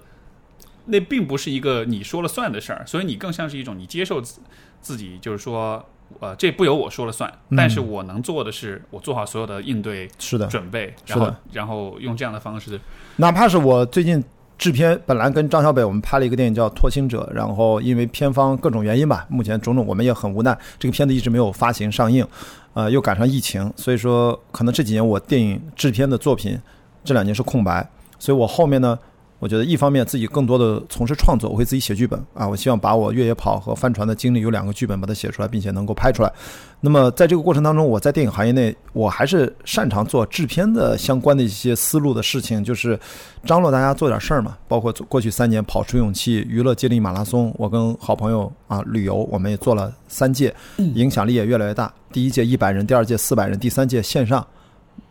[0.90, 4.40] 那并不是一个你说了算的事儿，所以你更像是一种你接受自
[4.80, 5.86] 自己，就是说，
[6.22, 12.80] 呃，这不由我说了算，但是我能做的是，我做好所有的应对是的准备，然后然后用这样的方式，
[13.18, 14.24] 哪怕是我最近
[14.58, 22.26] 制片，本来跟张小北我们拍了一个电影叫《拓星者》，然后因为片方各种原因吧，目前种种我们也很无奈，这个片子一直没有发行上映，
[22.74, 26.60] 呃，又赶上疫情，所以说可能这几年我电影制片的作品
[27.04, 28.98] 这两年是空白，所以我后面呢。
[29.40, 32.48] 我觉得一方面自己更多的从事创作，我会自己写剧本啊。
[32.48, 36.34] 我希望把我越野跑和帆船的经历有两个剧本把它写出来，并且能够拍出来。
[36.82, 43.00] 那么在这个过程当中，我在电影行业内，我还是擅长做制片的相关的一些思路的事情，就是
[43.46, 44.58] 张罗大家做点事儿嘛。
[44.68, 51.94] 包括过去三年跑出勇气娱乐接力马拉松，我跟好朋友啊旅游，我们也做了三届，影响力也越来越大。
[52.12, 54.46] 第一届一百人，第二届四百人，第三届线上。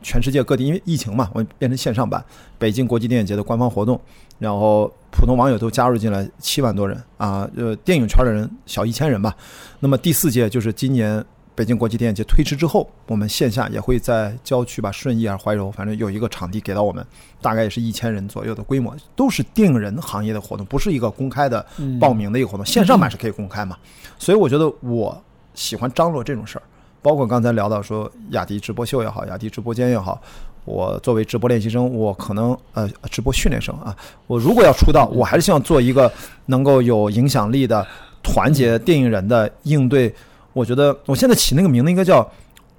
[0.02, 2.24] 全世界各地因为疫情嘛，我变成线上版
[2.58, 4.00] 北京国际电影节的官方活动，
[4.38, 9.34] 然后普通网友都加入进来七万多人啊，呃，电影圈的人小一千人吧。
[9.80, 17.04] 那么第四届就是今年北京国际电影节推迟之后，我们线下也会在郊区吧，顺义啊、怀柔，反正有一个场地给到我们，
[17.40, 21.64] 大概也是一千人左右的规模，都是电影人行业的活动，不是一个公开的
[21.98, 23.76] 报名的一个活动，线上版是可以公开嘛。
[24.18, 25.18] 所以我觉得我
[25.54, 26.62] 喜欢张罗这种事儿。
[27.06, 30.20] 包括刚才聊到说雅迪直播秀也好，雅迪直播间也好，
[30.64, 33.96] 我作为直播练习生，我可能呃直播训练生啊，
[34.26, 36.10] 我如果要出道，我还是希望做一个
[36.46, 37.86] 能够有影响力的
[38.24, 40.12] 团结电影人的应对。
[40.52, 42.28] 我觉得我现在起那个名字应该叫。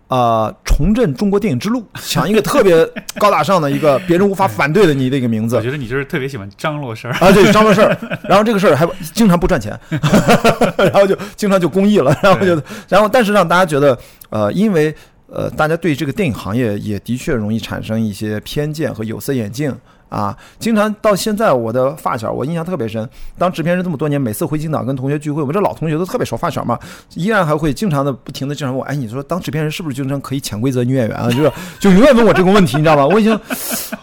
[0.07, 0.53] 啊！
[0.63, 2.85] 重振中国电影之路， 想一个特别
[3.17, 5.55] 高大上的一个别人无法反对的你的一个名字。
[5.55, 7.97] 我觉得你就是特别喜欢张罗事儿啊，对，张罗事儿。
[8.23, 9.77] 然后这个事儿还经常不赚钱，
[10.77, 13.97] 然后就经常就公益了，然后就然后但是让大家觉得
[14.29, 14.93] 呃，因为
[15.29, 19.75] 呃，大家对这个电影行业也的确容易产生一些偏见和有色眼镜。
[20.09, 23.07] 啊，经常到现在，我的发小我印象特别深。
[23.37, 26.79] 当制片人这么多年，每次回青岛跟同学聚会，我们这老同学都特别熟，发小嘛，
[27.15, 31.29] 依然还会经常的不停的经常问我，哎，你说当制片人是不是经常可以潜规则女演员啊？
[31.29, 33.05] 就是就永远问我这个问题，你知道吧？
[33.05, 33.33] 我已经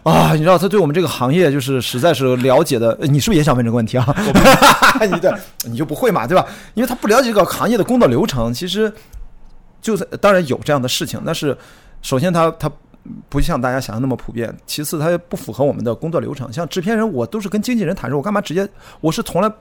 [0.02, 4.14] 啊，你知道他对我们这个行业就是实在是了解的，你是不是也想问这个问题啊？
[5.10, 5.32] 你对
[5.64, 6.44] 你就不会嘛，对吧？
[6.74, 8.92] 因为他不了解这个行业的工作流程，其实
[9.80, 11.56] 就是当然有这样的事情，但是
[12.02, 12.70] 首先他他。
[13.28, 14.54] 不像大家想象那么普遍。
[14.66, 16.52] 其次，它不符合我们的工作流程。
[16.52, 18.68] 像制片人，我都是跟经纪人谈说，我干嘛直接？
[19.00, 19.52] 我是从来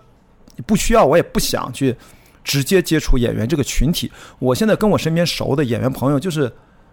[0.66, 1.96] 不需要，我也不想去
[2.44, 4.12] 直接接触演员这个群体。
[4.40, 6.52] 我现在跟我身边熟的演员朋友，就是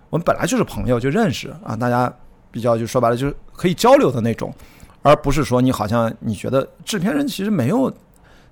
[0.09, 2.13] 我们本来就是朋友，就认识啊，大家
[2.51, 4.55] 比较就说白了就是可以交流的那种，
[5.03, 7.93] 而不是说你好像你觉得制片人其实没有。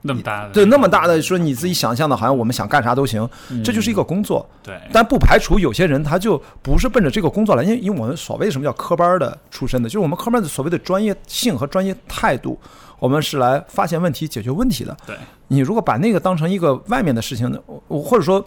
[0.08, 3.28] 那么大的对，那么大的说你自己想象的，好像我们想干啥都行，
[3.62, 4.44] 这就是一个工作。
[4.62, 12.58] 对，但不排除有些人他就不是奔着这个工作来，因为因为我们所谓什么叫科班的出身的，就是我们科班的所谓的专业性和专业态度，
[12.98, 14.96] 我们是来发现问题、解决问题的。
[15.06, 15.14] 对，
[15.46, 18.44] 你如果把那个当成一个外面的事情，我或者说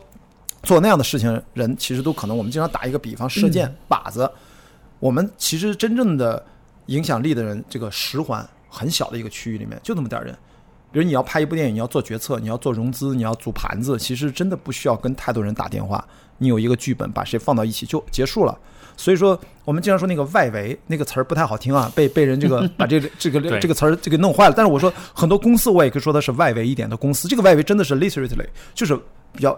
[0.63, 2.35] 做那样的事情，人其实都可能。
[2.35, 4.29] 我们经常打一个比方，射箭靶子，
[4.99, 6.43] 我们其实真正的
[6.88, 10.35] 影响力的人，这个十环很小的一个区域里面，就那么点人。
[10.91, 16.05] 比如你要拍一部电影，你要做决策，你要做融资，你要组盘子，其实真的不需要跟太多人打电话。
[16.38, 18.57] 你有一个剧本，把谁放到一起就结束了。
[18.97, 24.53] 所以说，我们经常说那个外围那个词儿不太好听啊，被被人这个 把这个这个这个词儿这个弄坏了。
[24.55, 27.27] 但是我说很多公司，我也可以说它是外围一点的公司。
[27.27, 28.95] 这个外围真的是 literally 就是
[29.31, 29.57] 比较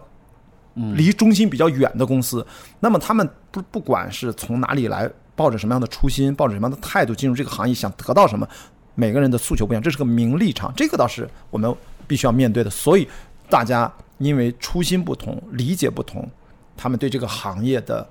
[0.93, 2.45] 离中心比较远的公司。
[2.80, 8.47] 那么他们不不管是从哪里来，抱着什么样的初心，抱着什么样的态度进入这个行业，想得到什么，
[8.95, 11.74] 每个人的诉求不一样，这是个名利场，这个倒是我们
[12.07, 12.70] 必须要面对的。
[12.70, 13.07] 所以
[13.49, 16.30] 大家因为初心不同，理解不同。
[16.76, 18.07] 他们对这个行业的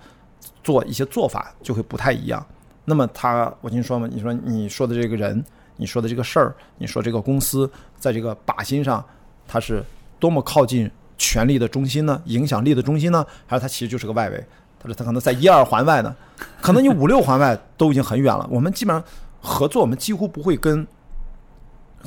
[0.63, 2.45] 做一些做法就会不太一样。
[2.85, 5.45] 那么他，我听说嘛，你说你说的这个人，
[5.77, 9.05] 你说的这个事儿，你说这个公司，在这个靶心上，
[9.47, 9.85] 它是
[10.19, 12.21] 多么靠近权力的中心呢？
[12.27, 13.25] 影响力的中心呢？
[13.47, 14.45] 还是它其实就是个外围？
[14.81, 16.13] 他说他可能在一二环外呢，
[16.61, 18.45] 可能你五六环外都已经很远了。
[18.51, 19.05] 我们基本上
[19.43, 20.87] 合作，我们几乎不会跟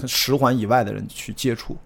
[0.08, 1.78] 十环以外的人去接触，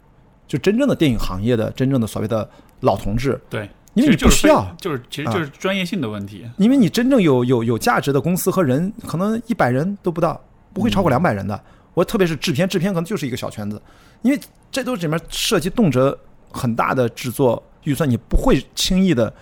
[0.48, 2.50] 就真正的电影行业的真正的所谓的
[2.80, 3.38] 老同志。
[3.50, 3.70] 对。
[3.96, 6.48] 因为你不需要，就是其实就是专业性的问题。
[6.58, 10.40] 因为你真正有有有价值的公司和人，可能一百人都不到，
[10.72, 11.60] 不会超过两百人的。
[11.96, 13.82] 我特别是制片，制片可能就是一个小圈子，
[14.22, 14.40] 因为
[14.72, 16.16] 这都里面涉及动辄
[16.52, 19.34] 很大的制作预算，你不会轻易的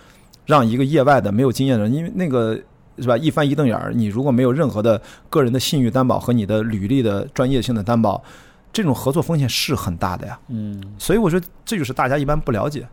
[0.46, 2.58] 让一个业外的没有经验的人，因为那个
[3.00, 3.16] 是吧？
[3.16, 5.00] 一翻一瞪眼儿，你如果没有任何的
[5.30, 8.22] 个人的信誉担保和你的履历的专业性的担保，
[8.72, 10.38] 这种合作风险是很大的呀。
[10.48, 12.86] 嗯，所以我说这就是大家一般不了解。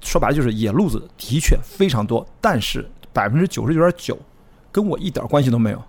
[0.00, 4.18] 说白了就是野路子的确非常多，但是百分之九十九点九
[4.72, 5.80] 跟我一点关系都没有。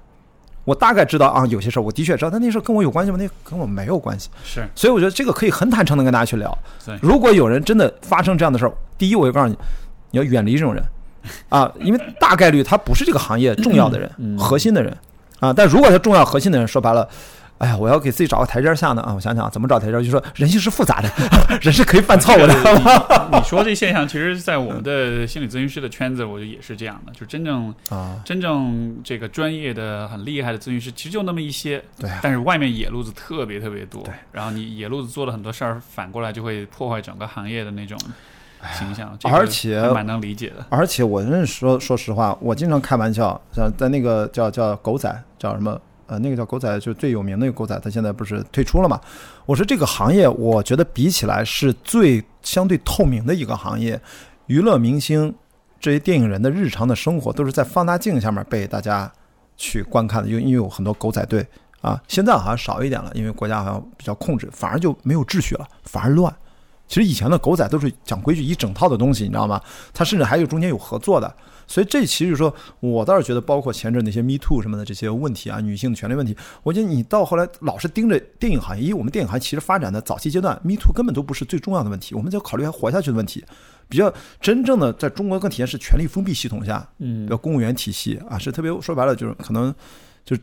[0.65, 3.17] 我大概知道啊，有些事儿我的确知道，但那事儿跟我有关系吗？
[3.19, 4.29] 那跟我没有关系。
[4.43, 6.55] 是，所以我觉得这个可以很坦诚的跟大家去聊。
[7.01, 9.57] 如果有人真的发生这样的事儿，第一我就告诉你，
[10.11, 10.83] 你要远离这种人
[11.49, 14.95] 啊，因为大概率他不是这个行业重要的人、核心的人
[15.39, 15.53] 啊。
[15.53, 17.07] 但如果他重要、核心的人，说白了。
[17.59, 19.13] 哎呀，我要给自己找个台阶下呢啊！
[19.13, 21.09] 我想想怎么找台阶，就说人性是复杂的，
[21.61, 22.53] 人是可以犯错误的。
[23.31, 27.13] 你说这现象，其实，在我们的心理咨询师的圈子，我觉得也是这样的。
[27.13, 31.81] 就真正啊，真正这个专业的、很厉害的咨询师，其实就那么一些。
[31.97, 32.09] 对。
[32.21, 34.01] 但是外面野路子特别特别多。
[34.03, 34.13] 对。
[34.33, 37.97] 然后你野路子做了很多事儿，反过来就会破坏整个行业的那种
[38.77, 39.17] 形象。
[39.23, 40.65] 而且蛮能理解的。
[40.69, 45.79] 而且我认识说，说实话，我经常开玩笑，像在那个叫叫狗仔叫什么？
[46.05, 48.99] 呃，那个叫狗仔，就最有名的那个狗仔，他现在不是退出了嘛？
[49.45, 53.99] 我说这个行业，我觉得比起来是最相对透明的一个行业。
[54.47, 55.33] 娱乐明星
[55.79, 59.09] 这些电影人的日常的生活，都是在放大镜下面被大家
[59.55, 60.27] 去观看的。
[60.27, 61.47] 因为因为有很多狗仔队
[61.79, 66.31] 啊，现在好像少一点了，因为国家好像比较控制，反而就没有秩序了，反而乱。
[66.93, 69.59] 其实以前的狗仔都是讲规矩，一整套的东西，你知道吗？
[69.91, 71.35] 他甚至还有中间有合作的。
[71.65, 83.43] 所以这其实说，我倒是觉得，包括前阵那些 Me Too 什么的这些问题啊，女性的权利问题，我觉得你到后来老是盯着电影行业，因为我们电影行业其实发展的早期阶段，Me Too 根本都不是最重要的问题，我们在考虑还活下去的问题。
[83.89, 89.73] 比较真正的在中国更体现是权力封闭系统下，嗯，叫公务员体系啊，是特别说白了就是可能
[90.23, 90.37] 就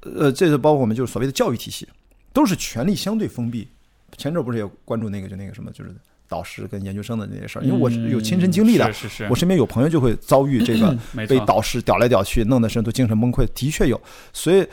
[0.00, 1.86] 呃，这就包括我们就是所谓的教育体系，
[2.32, 3.68] 都是权力相对封闭。
[4.16, 5.94] 前阵不是也关注那个就那个什么就是。
[6.28, 10.92] 导师跟研究生的那些事儿，因为我是有亲身经历的，是是，我身边有朋友就会遭遇这个
[11.28, 14.00] 被导师屌来屌去，弄得身都精神崩溃，的确有。
[14.32, 14.66] 所以，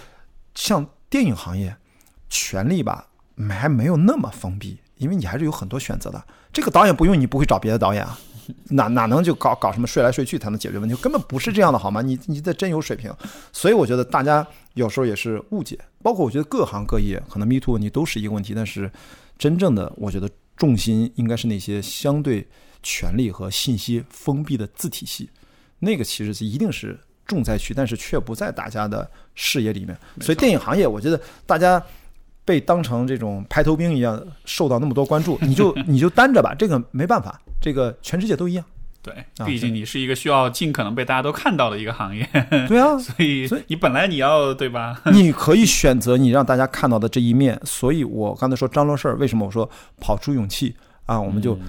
[0.56, 1.78] 像电影行业，
[2.28, 3.08] 权力吧
[3.48, 6.24] 还没有那么封闭，因为你还是有很多选择的。
[6.52, 8.18] 这个导演不用你不会找别的导演啊，
[8.70, 10.96] 哪哪能就搞搞什么睡来睡去才能解决问题？
[10.96, 12.02] 根本不是这样的，好吗？
[12.02, 13.14] 你你得真有水平。
[13.52, 14.44] 所以我觉得大家
[14.74, 18.92] 有时候也是误解，包括我觉得各行各业可能 Me Too 问题都是一个问题，但是
[19.44, 20.30] 真正的我觉得。
[20.56, 22.48] 重心应该是那些相对
[22.84, 25.28] 权力和信息封闭的自体系，
[25.80, 29.98] 那个其实是一定是重灾区，但是却不在大家的视野里面。
[30.22, 31.84] 所以电影行业，我觉得大家
[32.45, 38.64] 被当成这种排头兵一样受到那么多关注，你就你就担着吧，这个没办法，这个全世界都一样。
[39.04, 39.14] 对，
[39.46, 42.26] 毕竟你是一个需要尽可能被大家都看到的一个行业。
[42.70, 44.98] 对啊， 所以所以你本来你要对吧？
[45.12, 47.60] 你可以选择你让大家看到的这一面。
[47.66, 49.70] 所以我刚才说张罗事儿，为什么我说
[50.00, 50.74] 跑出勇气
[51.06, 51.20] 啊？
[51.20, 51.60] 我们就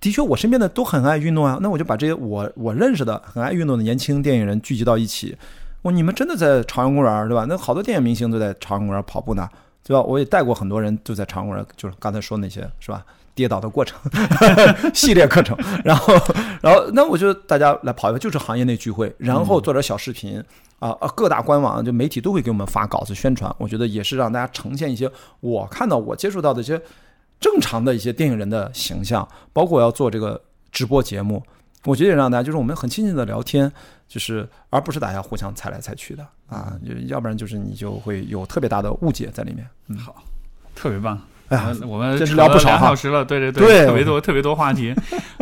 [0.00, 1.56] 的确，我身边的都很爱运动啊。
[1.62, 5.36] 那我就把这些我我认识的很爱运动的年轻电影人聚集到一起。
[5.82, 7.46] 我你们真的在朝阳公园对吧？
[7.48, 9.48] 那好多电影明星都在朝阳公园跑步呢，
[9.84, 10.02] 对吧？
[10.02, 13.04] 我也带过很多人，就在朝阳公园，就是刚才说那些是吧？
[13.34, 13.98] 跌倒的过程，
[14.94, 16.14] 系列课程，然后，
[16.60, 20.42] 然后，那我就大家来跑一个，就是行业内聚会，然后做点小视频
[20.78, 26.80] 啊啊，各大官网就媒体都会给我们发稿子宣传，我觉得也是让大家呈现一些我看到我接触到的一些
[27.38, 30.40] 正常的一些电影人的形象，包括我要做这个
[30.70, 31.42] 直播节目，
[31.84, 33.70] 我觉得也让大家就是我们很亲近的聊天，
[34.08, 39.66] 就是而不是大家互相猜来猜去的啊，就要不然就是你就会有特别大的误解在里面。
[39.88, 40.22] 嗯，好，
[40.74, 41.18] 特别棒。
[41.50, 44.94] 哎呀，我们真是聊不少两小时了，对对对，特别多特别多话题。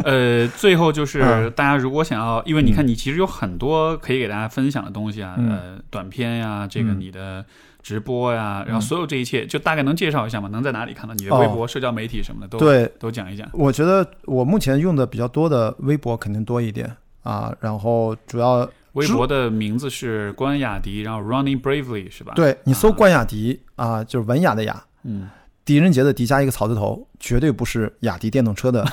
[0.05, 7.44] 呃，最后就是大家如果想要，因为你看你其实有很多可以给大家分享的东西啊，呃，短片呀，这个你的。
[7.80, 10.48] 直播呀，然后所有这一切，就大概能介绍一下吗？
[10.52, 13.48] 能在哪里看到你的微博、社交媒体什么的都对都讲一讲。
[13.52, 22.35] 我觉得我目前用的比较多的微博肯定多一点啊，然后主要微博的名字是关雅迪，然后 Running Bravely 是吧？
[22.35, 25.30] 对你搜关雅迪啊，就是文雅的雅，嗯，
[25.68, 27.07] 狄仁杰的狄加一个草字头。
[27.20, 28.84] 绝对不是雅迪电动车的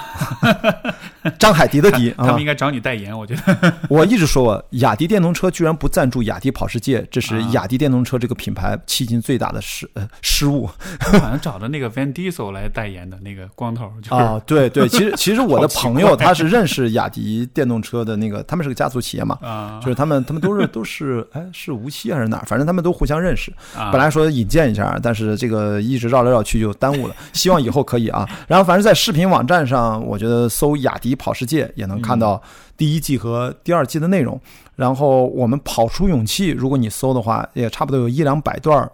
[1.40, 3.18] 张海迪的迪， 他们应该找你代言。
[3.18, 10.68] 我觉得， 我一直说，我雅迪电动车居然不赞助雅迪跑世界，这是雅迪电动车这个品牌迄今最大的失呃失误。
[11.00, 23.52] 好像找的那个 Van Diesel 来代言的那个光头啊，对对，其实其实我的朋友他是认识雅迪电动车的那个，他们是个家族企业嘛，啊，就是他们他们都是都是哎是无锡还是哪儿，反正他们都互相认识。
[23.92, 28.12] 本来说引荐一下，但是这个一直绕来绕去就耽误了，希望以后可以。
[28.16, 32.42] 啊，然后反正在视频网站上，我觉得搜“雅迪跑世界”也能看到
[32.78, 34.40] 第一季和第二季的内容。
[34.78, 38.90] 然后我们跑出勇气，如果你搜的话，也差不多有一两百段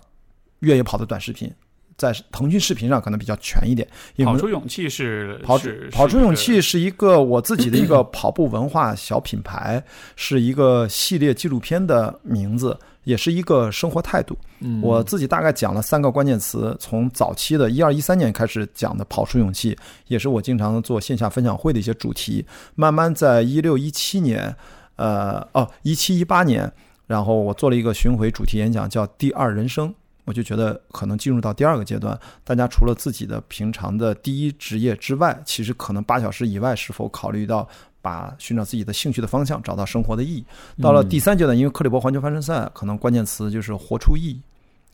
[0.59, 1.51] 越野跑的短视频，
[1.97, 3.87] 在腾讯视频上可能比较全一点。
[4.23, 5.59] 跑出勇气是跑
[5.91, 9.83] 跑出勇气是一个我自己的一个跑步文化小品牌，
[10.15, 12.77] 是一个系列纪录片的名字。
[13.03, 14.37] 也是一个生活态度。
[14.81, 22.45] 我自己大概讲了三个关键词，从早期的一二一三年开始讲的跑出勇气，也是我经常做线下分享会的一些主题。
[22.75, 24.55] 慢慢在一六一七年，
[24.95, 26.71] 呃，哦，一七一八年，
[27.07, 29.93] 然后我做了一个巡回主题演讲，叫“第二人生”。
[30.31, 37.67] 我就觉得可能进入到第二个阶段，大家除了自己的平常的第一职业之外，其实可能八小时以外，是否考虑到？
[38.03, 40.43] 把寻找自己的兴趣的方向，找到生活的意义。
[40.81, 44.41] 到了第三阶段，因为克利伯环球帆船赛，可能关键词就是活出意义，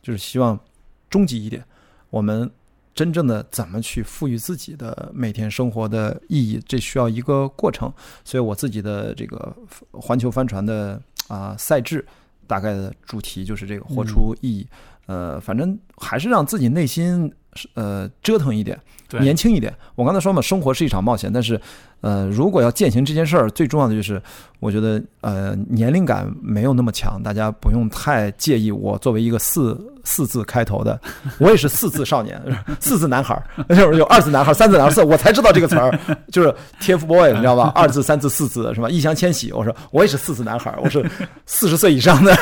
[0.02, 0.60] 就是希望
[1.08, 1.64] 终极一点，
[2.10, 2.50] 我们
[2.94, 7.90] 真正的怎么去赋予自己的每天生活的意义，这需要一个过程。
[8.26, 9.56] 所以我自己的这个
[9.90, 12.06] 环球帆船的啊赛制，
[12.46, 14.66] 大概的主题就是这个活出意义。
[15.08, 17.28] 呃，反正还是让自己内心
[17.74, 18.78] 呃折腾一点，
[19.18, 19.74] 年轻一点。
[19.96, 21.60] 我刚才说嘛，生活是一场冒险，但是。
[22.00, 24.22] 呃，如果要践行这件事儿，最重要的就是，
[24.60, 28.70] 我觉得呃年龄感没有那么强，大家不用太介意。
[28.70, 30.96] 我作为一个四四字开头的，
[31.40, 32.40] 我也是四字少年，
[32.78, 35.98] 四字男孩儿， 就是有二字男孩儿、三字男孩儿，四我才知道这个词儿，
[36.30, 37.72] 就是 TFBOY，你知道吧？
[37.74, 38.88] 二字、三字、四字是吧？
[38.88, 41.04] 易烊千玺，我说我也是四字男孩儿，我是
[41.46, 42.32] 四十岁以上的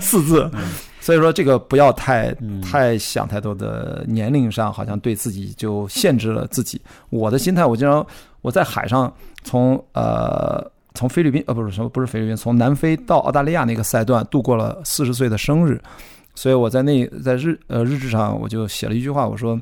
[0.00, 0.50] 四字，
[1.04, 6.80] 所以说这个不要太太想太多的年龄上，好像对自己就限制了自己。
[7.10, 8.04] 我的心态，我经常。
[8.40, 9.12] 我在海上，
[9.42, 15.78] 从呃从菲律宾呃不是什么不是菲律宾，从南非到澳大利亚那个赛段度过了四十岁的生日，
[16.34, 19.60] 所以我在那在日呃日志上我就写了一句话，我说，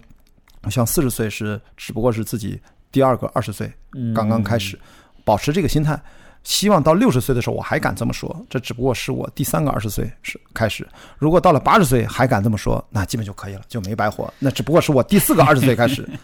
[0.63, 2.61] 我想四十岁是只不过是自己
[2.93, 3.69] 第二个二十岁
[4.15, 4.79] 刚刚开始，
[5.25, 6.01] 保持这个心态，
[6.45, 10.87] 希望到六十岁的时候我还敢这么说，这只不过是我第三个二十岁是开始，
[11.19, 16.09] 如果到了八十岁还敢这么说，那基本就可以了，就没白活，那只不过是我第四个二十岁开始。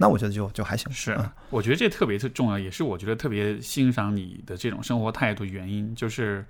[0.00, 0.88] 那我觉得就就还行。
[0.92, 1.18] 是，
[1.50, 5.92] 我觉得这特别特重要，也是我觉得特别欣赏你的这种生活态度原因。
[5.96, 6.46] 就是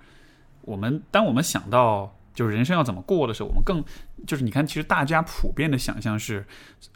[0.61, 3.83] 我们当我们想到就是人生要怎么过的时候，我们更
[4.27, 6.45] 就是你看，其实大家普遍的想象是，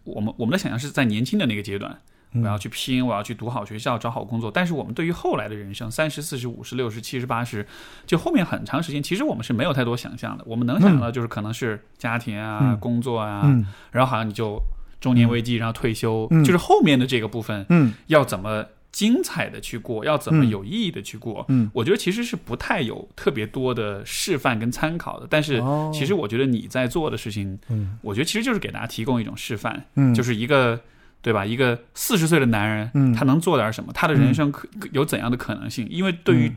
[0.03, 1.99] 我们我们的想象是在年轻的那个阶段，
[2.41, 4.49] 我要去拼，我要去读好学校，找好工作。
[4.49, 7.65] 但是我们对于后来的人生，三十四十五十六十七十八十，
[8.05, 10.43] 就后面很长时间，其实我们是没有太多想象的。
[10.47, 13.43] 我们能想到就是可能是家庭啊、工作啊，
[13.91, 14.61] 然后好像你就。
[15.03, 25.27] 中年危机，然后退休，就是后面的这个部分，嗯，要怎么精彩的去过，要怎么有意义的去过，嗯，我觉得其实是不太有特别多的示范跟参考的。
[25.29, 25.61] 但是，
[25.93, 30.79] 其实我觉得你在做的事情，嗯，我觉得其实就是给大家提供一种示范，嗯，就是一个
[31.23, 31.43] 对吧？
[31.43, 33.91] 一个四十岁的男人，嗯，他能做点什么？
[33.93, 35.87] 他的人生可有怎样的可能性？
[35.89, 36.51] 因为对于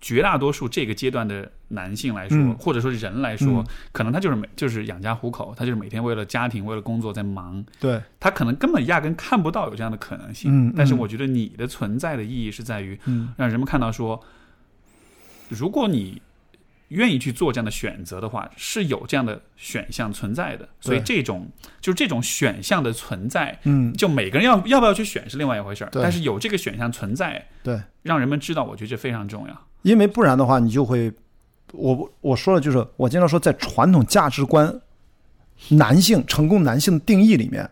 [0.00, 7.64] 绝大多数这个阶段的男性来说，或者说人来说，可能他就是每就是养家糊口，他就是每天为了家庭、为了工作在忙。
[7.80, 10.70] 对，他可能根本压根看不到有这样的可能性。
[10.76, 13.00] 但是我觉得你的存在的意义是在于，
[13.38, 14.22] 让人们看到说，
[15.48, 16.20] 如果你
[16.88, 20.68] 愿意去做这样的选择的话，是有这样的选项存在的。
[20.80, 21.48] 所以这种
[21.80, 25.90] 就是这种选项的存在，嗯，就每个人要要不要去选是另外一回事儿。
[25.92, 29.66] 但是有这个选项存在，对，让人们知道，我觉得这非常重要。
[29.82, 31.12] 因为不然的话，你就会，
[31.72, 34.80] 我我说了，就是我经常说，在传统价值观，
[35.68, 37.68] 男性成功男性的定义里面，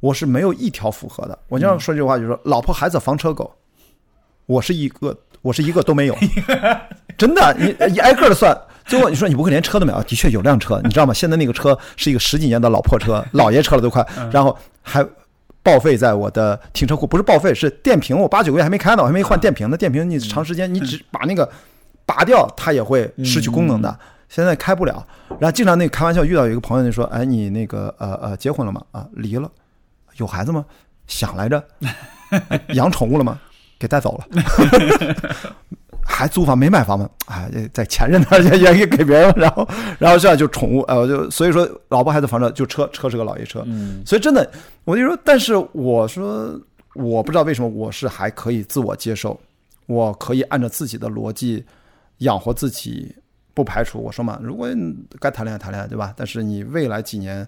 [0.00, 1.38] 我是没有一条符合的。
[1.48, 3.54] 我经常说这句话，就是说，老婆孩子房车狗，
[4.46, 6.16] 我是一个，我是一个都没有，
[7.16, 10.02] 真的，你一挨个的算，最后你说你不会连车都没有？
[10.02, 11.14] 的确有辆车，你知道吗？
[11.14, 15.04] 现在那个车是一个十几年的老破车，老爷车了都快，然后还
[15.62, 19.76] 报废在我的停车库，不是报废，是电瓶，我八九个月还没开呢，我还没换电瓶呢。
[19.76, 21.48] 电瓶你长时间你只把那个
[22.04, 23.98] 拔掉，它也会失去功能的。
[24.28, 25.06] 现在开不了，
[25.38, 28.82] 然后经常那个开玩笑遇到有一个朋友，就说：“哎，你那个呃呃结婚了吗？
[28.90, 29.48] 啊，离了，
[30.16, 30.64] 有孩子吗？
[31.06, 31.62] 想来着，
[32.74, 33.38] 养宠物了吗？
[33.78, 34.26] 给带走了。
[36.06, 37.08] ”还租房没买房吗？
[37.26, 39.66] 哎，在前任那 也也给别人，然后
[39.98, 44.48] 然后这样就宠物，呃，就所以说老婆孩子房车就车车是个老爷车，嗯，所以真的
[44.84, 46.60] 我就说，但是我说
[46.94, 49.40] 我不知道为什么我是还可以自我接受，
[49.86, 51.64] 我可以按照自己的逻辑
[52.18, 53.14] 养活自己，
[53.54, 54.68] 不排除我说嘛，如果
[55.18, 56.12] 该谈恋爱谈恋爱，对吧？
[56.16, 57.46] 但是你未来几年，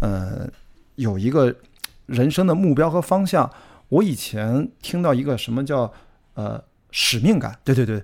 [0.00, 0.46] 呃，
[0.96, 1.52] 有一个
[2.06, 3.50] 人生的目标和方向。
[3.88, 5.90] 我以前听到一个什么叫
[6.34, 6.62] 呃。
[6.96, 8.00] 使命感，对对对，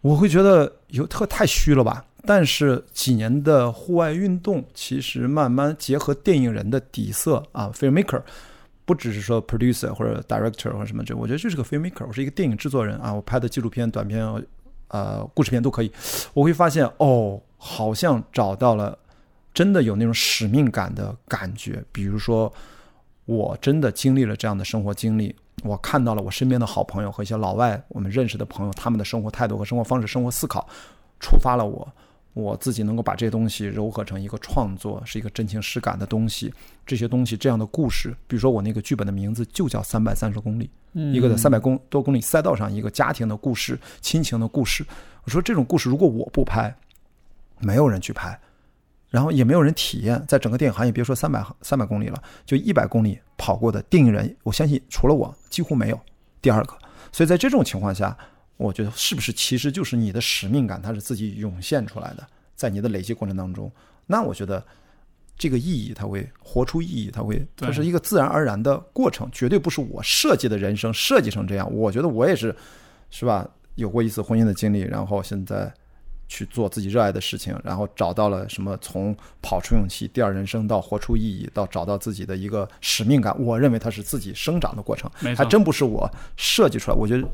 [0.00, 2.04] 我会觉得有特太虚了吧。
[2.26, 8.20] 但是几年的户外运动，其实慢慢结合电影人的底色啊，filmmaker，
[8.84, 14.26] 不只是说 producer 或者 director 或者什么这，我觉得就是个 filmmaker，我是一个电影制作人啊，我拍的纪录片、短片、
[14.88, 15.92] 呃故事片都可以。
[16.34, 18.98] 我会发现哦，好像找到了
[19.54, 21.80] 真的有那种使命感的感觉。
[21.92, 22.52] 比如说，
[23.24, 25.32] 我真的经历了这样的生活经历。
[25.64, 30.68] 我看到了我身边的好朋友和一些老外，我们认识的朋友，他们的生活态度和生活方式、生活思考，
[31.18, 31.88] 触发了我，
[32.34, 36.52] 我自己能够把这些东西糅合成一个创作，是一个真情实感的东西。
[36.84, 40.70] 这些东西这样的故事，比如说我那个剧本的名字就叫《三百三十公里》，
[41.12, 44.86] 一个在三百公多公里赛道上一个家庭的故事、亲情的故事。
[45.24, 46.72] 我说这种故事如果我不拍，
[47.58, 48.38] 没有人去拍。
[49.08, 56.00] 然后也没有人体验，在整个电影行业，别说三百三百公里了，就一百公里跑过的电影人，我相信除了我，几乎没有
[56.40, 56.76] 第二个。
[57.12, 58.16] 所以在这种情况下，
[58.56, 63.70] 我觉得是不是其实就是你的使命感，它是自己涌现出来的，在你的累积过程当中，
[64.06, 64.64] 那我觉得
[65.36, 71.72] 这个意义，它会活出意义，它会，它是一个自然而然的过程，绝对不是我设计的人生设计成这样。
[71.72, 72.54] 我觉得我也是，
[73.10, 73.48] 是吧？
[73.74, 75.72] 有过一次婚姻的经历，然后现在。
[76.28, 78.76] 去做自己热爱的事情，然后找到了什么？
[78.80, 83.34] 从跑出勇气、第二人生到活出意义，到找到自己的一个使命感。
[83.38, 86.96] 我认为它是自己生长的过程，还真不是我设计出来。
[86.96, 87.28] 我觉得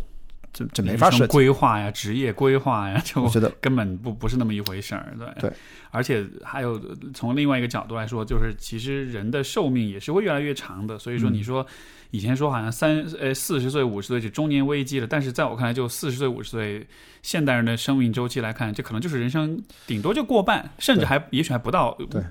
[0.53, 5.15] 这 这没法设计规划呀，职业规划呀，就我觉得 根本不不是那么一回事儿。
[5.19, 5.53] 对对，
[5.91, 6.81] 而且还有
[7.15, 10.99] 从另外一个角度来说，就是其实人的寿命也是会越来越长的。
[10.99, 11.67] 所以说，你说。
[12.13, 16.87] 以前说好像三呃四十岁五十岁是中年危机了，但是在我看来，就四十岁五十岁，
[17.23, 21.97] 现代人的生命周期来看，这可能就是人生顶多就过半，甚至还也许还不到。
[22.11, 22.23] 对，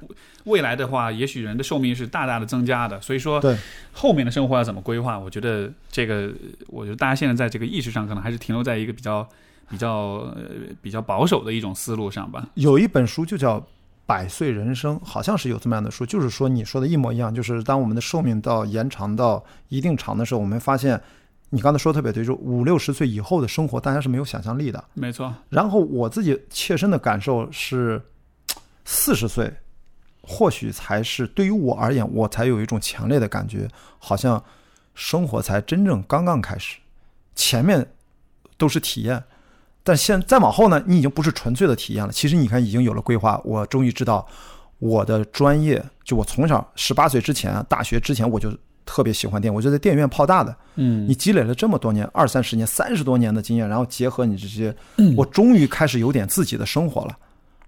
[0.43, 3.01] 未来的话，也许人的寿命是大大的增加的。
[3.01, 3.57] 所以说，对
[3.91, 5.17] 后面的生活要怎么规划？
[5.17, 6.31] 我觉得这个，
[6.67, 9.27] 我觉得大家现在在这个意识上，可能还是停留在一个比较
[9.67, 10.31] 比较
[10.79, 12.47] 比较保守的一种思路上吧。
[12.53, 13.67] 有一本书就叫。
[14.11, 21.01] 百岁人生好像是有这么样的书，就是说你说的一模一样，就是当我们的寿命到延长到一定长的时候，我们发现
[21.49, 24.83] 你刚才说特别对，就五六十岁以后的生活，大家是没有想象力的。
[24.95, 25.33] 没错。
[25.47, 28.01] 然后我自己切身的感受是，
[28.83, 29.49] 四十岁
[30.21, 33.65] 或许才是对于我而言，我才有一种强烈的感觉，
[33.97, 34.43] 好像
[34.93, 36.79] 生活才真正刚刚开始，
[37.33, 37.87] 前面
[38.57, 39.23] 都是体验。
[39.83, 42.11] 但现再往后呢，你已经不是纯粹的体验了。
[42.11, 43.41] 其实你看，已经有了规划。
[43.43, 44.25] 我终于知道
[44.79, 48.55] 我的专业，就我从小十八岁之前，大学之前，我就
[48.85, 50.55] 特别喜欢电影，我就在电影院泡大的。
[50.75, 54.75] 嗯，你积累了这么多年，二三十年、三十多年的经验，然后结合你这些，
[55.15, 57.17] 我终于开始有点自己的生活了。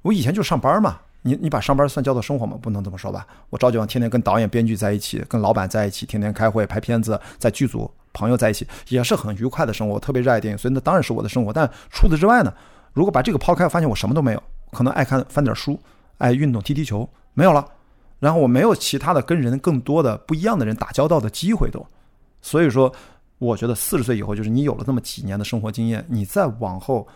[0.01, 2.57] 我以前就上班嘛，你你把上班算叫做生活吗？
[2.61, 3.25] 不能这么说吧。
[3.49, 7.89] 我朝九晚天天跟导演、编剧在一起，跟老板在一起，天天开会拍片子，在剧组。
[8.15, 11.51] 朋友在一起也是很愉快的生活，我特别热爱电影，所以那当然是我的生活。
[11.51, 12.53] 但除此之外呢，
[12.93, 15.79] 如果把这个抛开，发现我什么都没有，可能爱看翻点书，
[16.19, 17.65] 爱运动踢踢球，没有了。
[18.19, 21.83] 然后我没有其他的跟人更多的不一样的人打交道的机会都。
[22.39, 22.93] 所以说，
[23.39, 27.07] 我觉得四十岁以后，就是你有了这么几年的生活经验，你再往后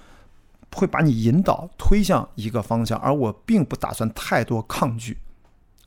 [0.76, 5.18] 会把你引导推向一个方向，而我并不打算太多抗拒。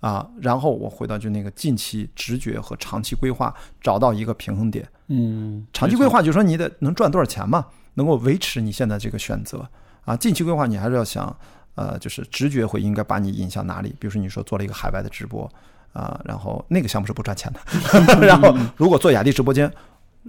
[0.01, 4.89] 啊，然后我回到就那个近期直觉和长期规划，找到一个平衡点。
[5.09, 9.69] 嗯，长期规划就是说你得能赚多少钱嘛，能够维持你现在这个选择。
[10.07, 11.37] 啊，近期规划你还是要想，
[11.75, 13.91] 呃，就是直觉会应该把你引向哪里？
[14.01, 15.47] 比如说你说做了一个海外的直播，
[15.93, 17.61] 啊，然后那个项目是不赚钱的。
[18.27, 19.71] 然后如果做雅迪直播间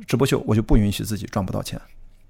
[0.05, 1.79] 直播秀，我就不允许自己赚不到钱。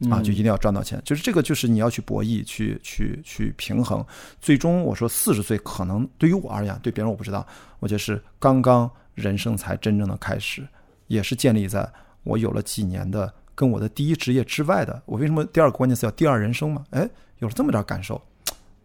[0.09, 4.03] 啊，就一定要赚到钱，就是这个，就是你要去博弈，去去去平衡。
[4.39, 7.45] 最终，我说四十岁可能对于我而言，对别人我不知道，
[7.79, 10.65] 我觉得是刚刚人生才真正的开始，
[11.07, 11.87] 也是建立在
[12.23, 15.01] 我有了几年的跟我的第一职业之外的。
[15.05, 16.83] 我为什么第二个关键词叫第二人生嘛？
[16.91, 17.07] 哎，
[17.39, 18.19] 有了这么点感受，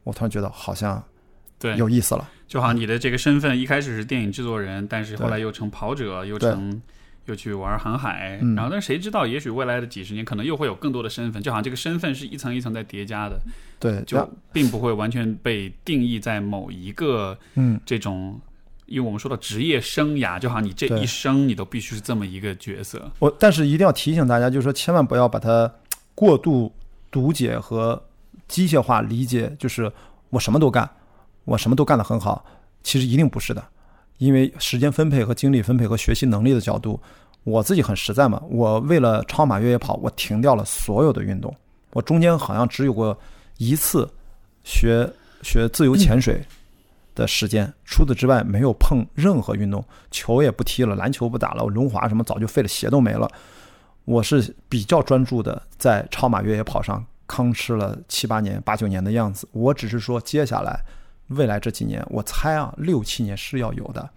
[0.03, 1.03] 我突然觉得好像
[1.59, 2.29] 对有意思了。
[2.47, 6.81] 就好像你的这个身份一开始是电影制作人，但是后来又成跑者，又成
[7.27, 13.39] 又去玩航海，然后但谁知道，也许未来的几十年可能又会有更多的身份，就好像这个身份是一层一层在叠加的，
[13.79, 18.41] 对，就并不会完全被定义在某一个嗯这种。
[18.87, 23.11] 因为我们说到职业生涯，就好像你这一生你都必须是这么一个角色。
[23.19, 25.69] 我但是一定要提醒大家，就是说千万不要把它
[26.15, 26.73] 过度
[27.11, 28.01] 读解和
[28.47, 29.91] 机械化理解，就是
[30.31, 30.89] 我什么都干，
[31.45, 32.47] 我什么都干得很好。
[32.85, 33.69] 其实一定不是的，
[34.19, 37.01] 因为时间分配和精力分配和学习能力的角度，
[37.45, 38.43] 我自己很实在嘛。
[38.49, 41.55] 我为了超马越野跑，我停掉了所有的运动。
[41.93, 43.19] 我中间好像只有过
[43.59, 44.09] 一次
[44.65, 45.11] 学
[45.43, 46.43] 学自由潜水。
[47.15, 53.27] 的时间，除此之外没有碰任何运动，球也不踢了，篮球不打了，轮滑什么早就废了，鞋都没了。
[54.05, 59.49] 我是比较专注的在超马越野跑上吭哧了七八年、八九年的样子。
[59.53, 60.79] 我只是说，接下来
[61.29, 64.11] 未来这几年，我猜啊，六七年是要有的。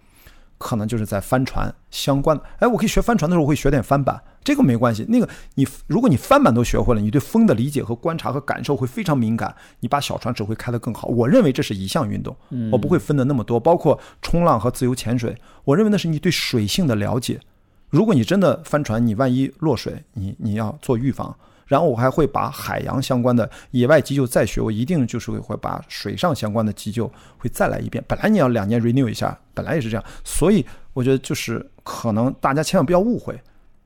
[0.58, 5.06] 可能就是在帆船相关的，哎，我可以学帆船的时候，我会学点帆板，这个没关系。
[5.08, 11.08] 那个你，如果你帆板都学会了，你对风的理解和观察和感受会非常敏感，你把小船只会开得更好。
[11.08, 12.36] 我认为这是一项运动，
[12.70, 15.34] 我不会分的那么多，包括冲浪和自由潜水，
[15.64, 17.40] 我认为那是你对水性的了解。
[17.88, 21.34] 如果你真的帆船，你万一落水，你你要做预防。
[21.70, 27.06] 然后我还会把海洋相关的野外急救再学，我一定就是会把水上相关的急救
[27.38, 28.02] 会再来一遍。
[28.08, 33.40] 本来你要两年 renew 一下，本来也是这样，所以我觉得就是可能大家千万不要误会，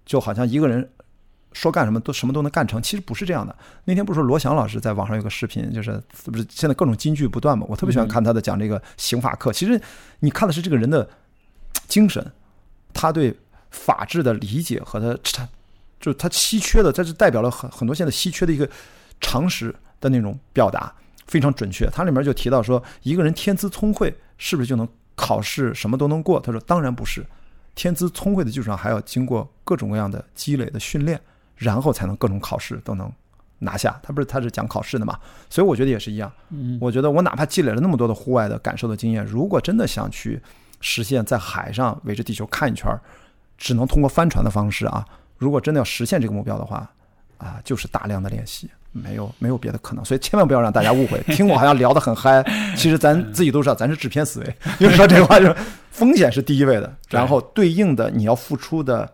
[0.07, 0.89] 就好像一个人
[1.53, 3.55] 说干什么都什么都能干成，其实不是这样的。
[3.85, 7.67] 那天不是说罗翔老师在网上有个视频，就是不是现在各种金句不断嘛？
[7.69, 9.53] 我特别喜欢看他的讲这个刑法课。
[9.53, 9.79] 其实
[10.21, 11.07] 你看的是这个人的
[11.87, 12.33] 精神，
[12.95, 13.39] 他对
[13.69, 15.47] 法治的理解和他。
[16.01, 18.69] 就是它稀缺的，这是代表了很很多现在稀缺的一个
[19.21, 20.93] 常识的那种表达，
[21.27, 21.87] 非常准确。
[21.87, 26.39] 它里面就提到说，一个人天资聪慧是不是就能考试什么都能过？
[26.41, 27.25] 他说当然不是，
[27.75, 31.21] 天资聪慧的基础上还要经过各种各样的积累的训练，
[31.57, 33.11] 然后才能各种考试都能
[33.61, 33.99] 拿下。
[34.03, 35.19] 他不是他是讲考试的嘛？
[35.49, 36.31] 所以我觉得也是一样。
[36.51, 40.43] 嗯，我觉得我哪怕积累了那么多的户外的感受的经验，如果真的想去
[40.81, 42.91] 实现在海上围着地球看一圈，
[43.57, 45.07] 只能通过帆船的方式啊。
[45.45, 46.91] 如果真的要实现这个目标的话，
[47.37, 51.21] 啊，就是大量的练习，没有没有别的可能，所以千万不要让大家误会。
[51.35, 52.43] 听我好像聊得很嗨，
[52.75, 54.57] 其实咱自己都知道，咱是制片思维。
[54.81, 55.55] 就是说这话，就是
[55.91, 59.07] 风险是第一位的，然后对应的你要付出的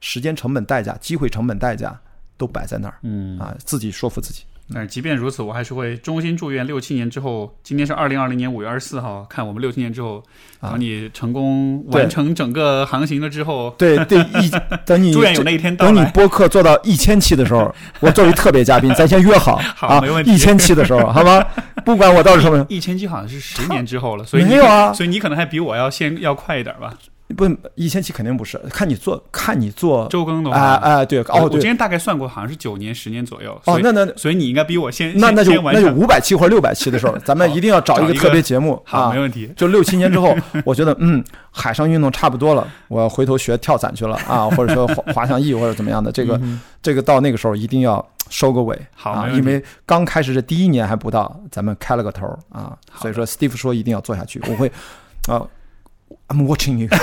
[0.00, 1.98] 时间成本代价、机会成本代价
[2.36, 2.98] 都摆在那儿。
[3.02, 4.42] 嗯啊，自己说服自己。
[4.72, 10.22] 但是即便如此，我还是会衷心祝愿六七年之后，今天是二零二零年五月二十四号，看我们六七年之后，
[10.60, 14.50] 等你成功完成整个航行了之后，对对，一
[14.84, 20.34] 等你祝愿有那一天到等你播客做到一千期的时候，我作为特别嘉宾，咱先约好 好，没问题。
[20.34, 21.42] 一千期的时候，好吗？
[21.84, 26.92] 不管我到时什么，一千期好像是十年之后了，所以没有啊，所以你可能还比我要先要快一点吧。
[27.36, 33.52] 不，一千七肯定不是，看你做，看你做周更的话，啊啊，对，哦，我今天大概算过，好像是九年、十年左右。
[33.66, 39.52] 哦，那那，所以你应该比我先，那那就那就五百期或者六百期的时候，咱们一定要找一个特别节目，啊，没问题。
[39.54, 40.34] 就六七年之后，
[40.64, 46.40] 我觉得嗯，海上运动差不多了，我要回头学跳伞去了啊，或者说滑滑翔翼或者怎么样的，这个
[46.80, 54.72] 这个到那个时候一定要收个尾，好，因为刚开始这第一年还不到，咱们开了个头啊，所以说 Steve 说一定要做下去，我会
[55.28, 55.46] 啊。
[56.28, 56.88] I'm watching you，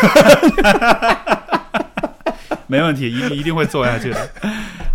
[2.67, 4.29] 没问题，一定一定会做下去的。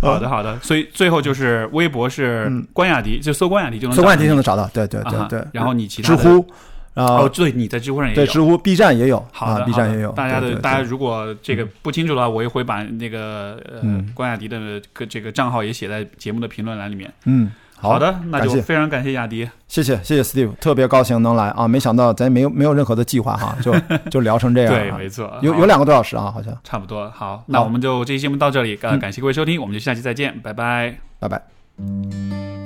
[0.01, 0.57] 好的，好的。
[0.59, 4.67] 所以最后就是微博是关雅迪，就搜关雅迪就能搜关雅迪就能找到。
[4.73, 5.45] 对对对对。
[5.53, 6.45] 然后你其他知乎，
[6.93, 8.15] 然后哦，对，你在知乎上也有。
[8.15, 9.25] 对，知乎、B 站也有。
[9.31, 10.11] 好的，B 站也有。
[10.13, 13.81] 大家的，大家如果这个不清楚的话，我也会把那个呃
[14.13, 17.11] 关雅迪的个这个账号也写在节目的评论栏里面。
[17.25, 17.51] 嗯。
[17.81, 17.99] 好。
[17.99, 21.49] 的，那就非常感谢雅迪，谢谢谢谢 Steve，特别高兴能来。
[21.49, 21.67] 啊！
[21.67, 23.73] 没想到咱没有没有任何的计划哈，就
[24.09, 26.55] 就聊成这样，对，没错，有有两个多小时啊，好像。
[26.63, 27.09] 差不多。
[27.11, 32.60] 好，那我们就这期节目到这里，感谢各位收听，我们就下期再见，拜拜，拜拜。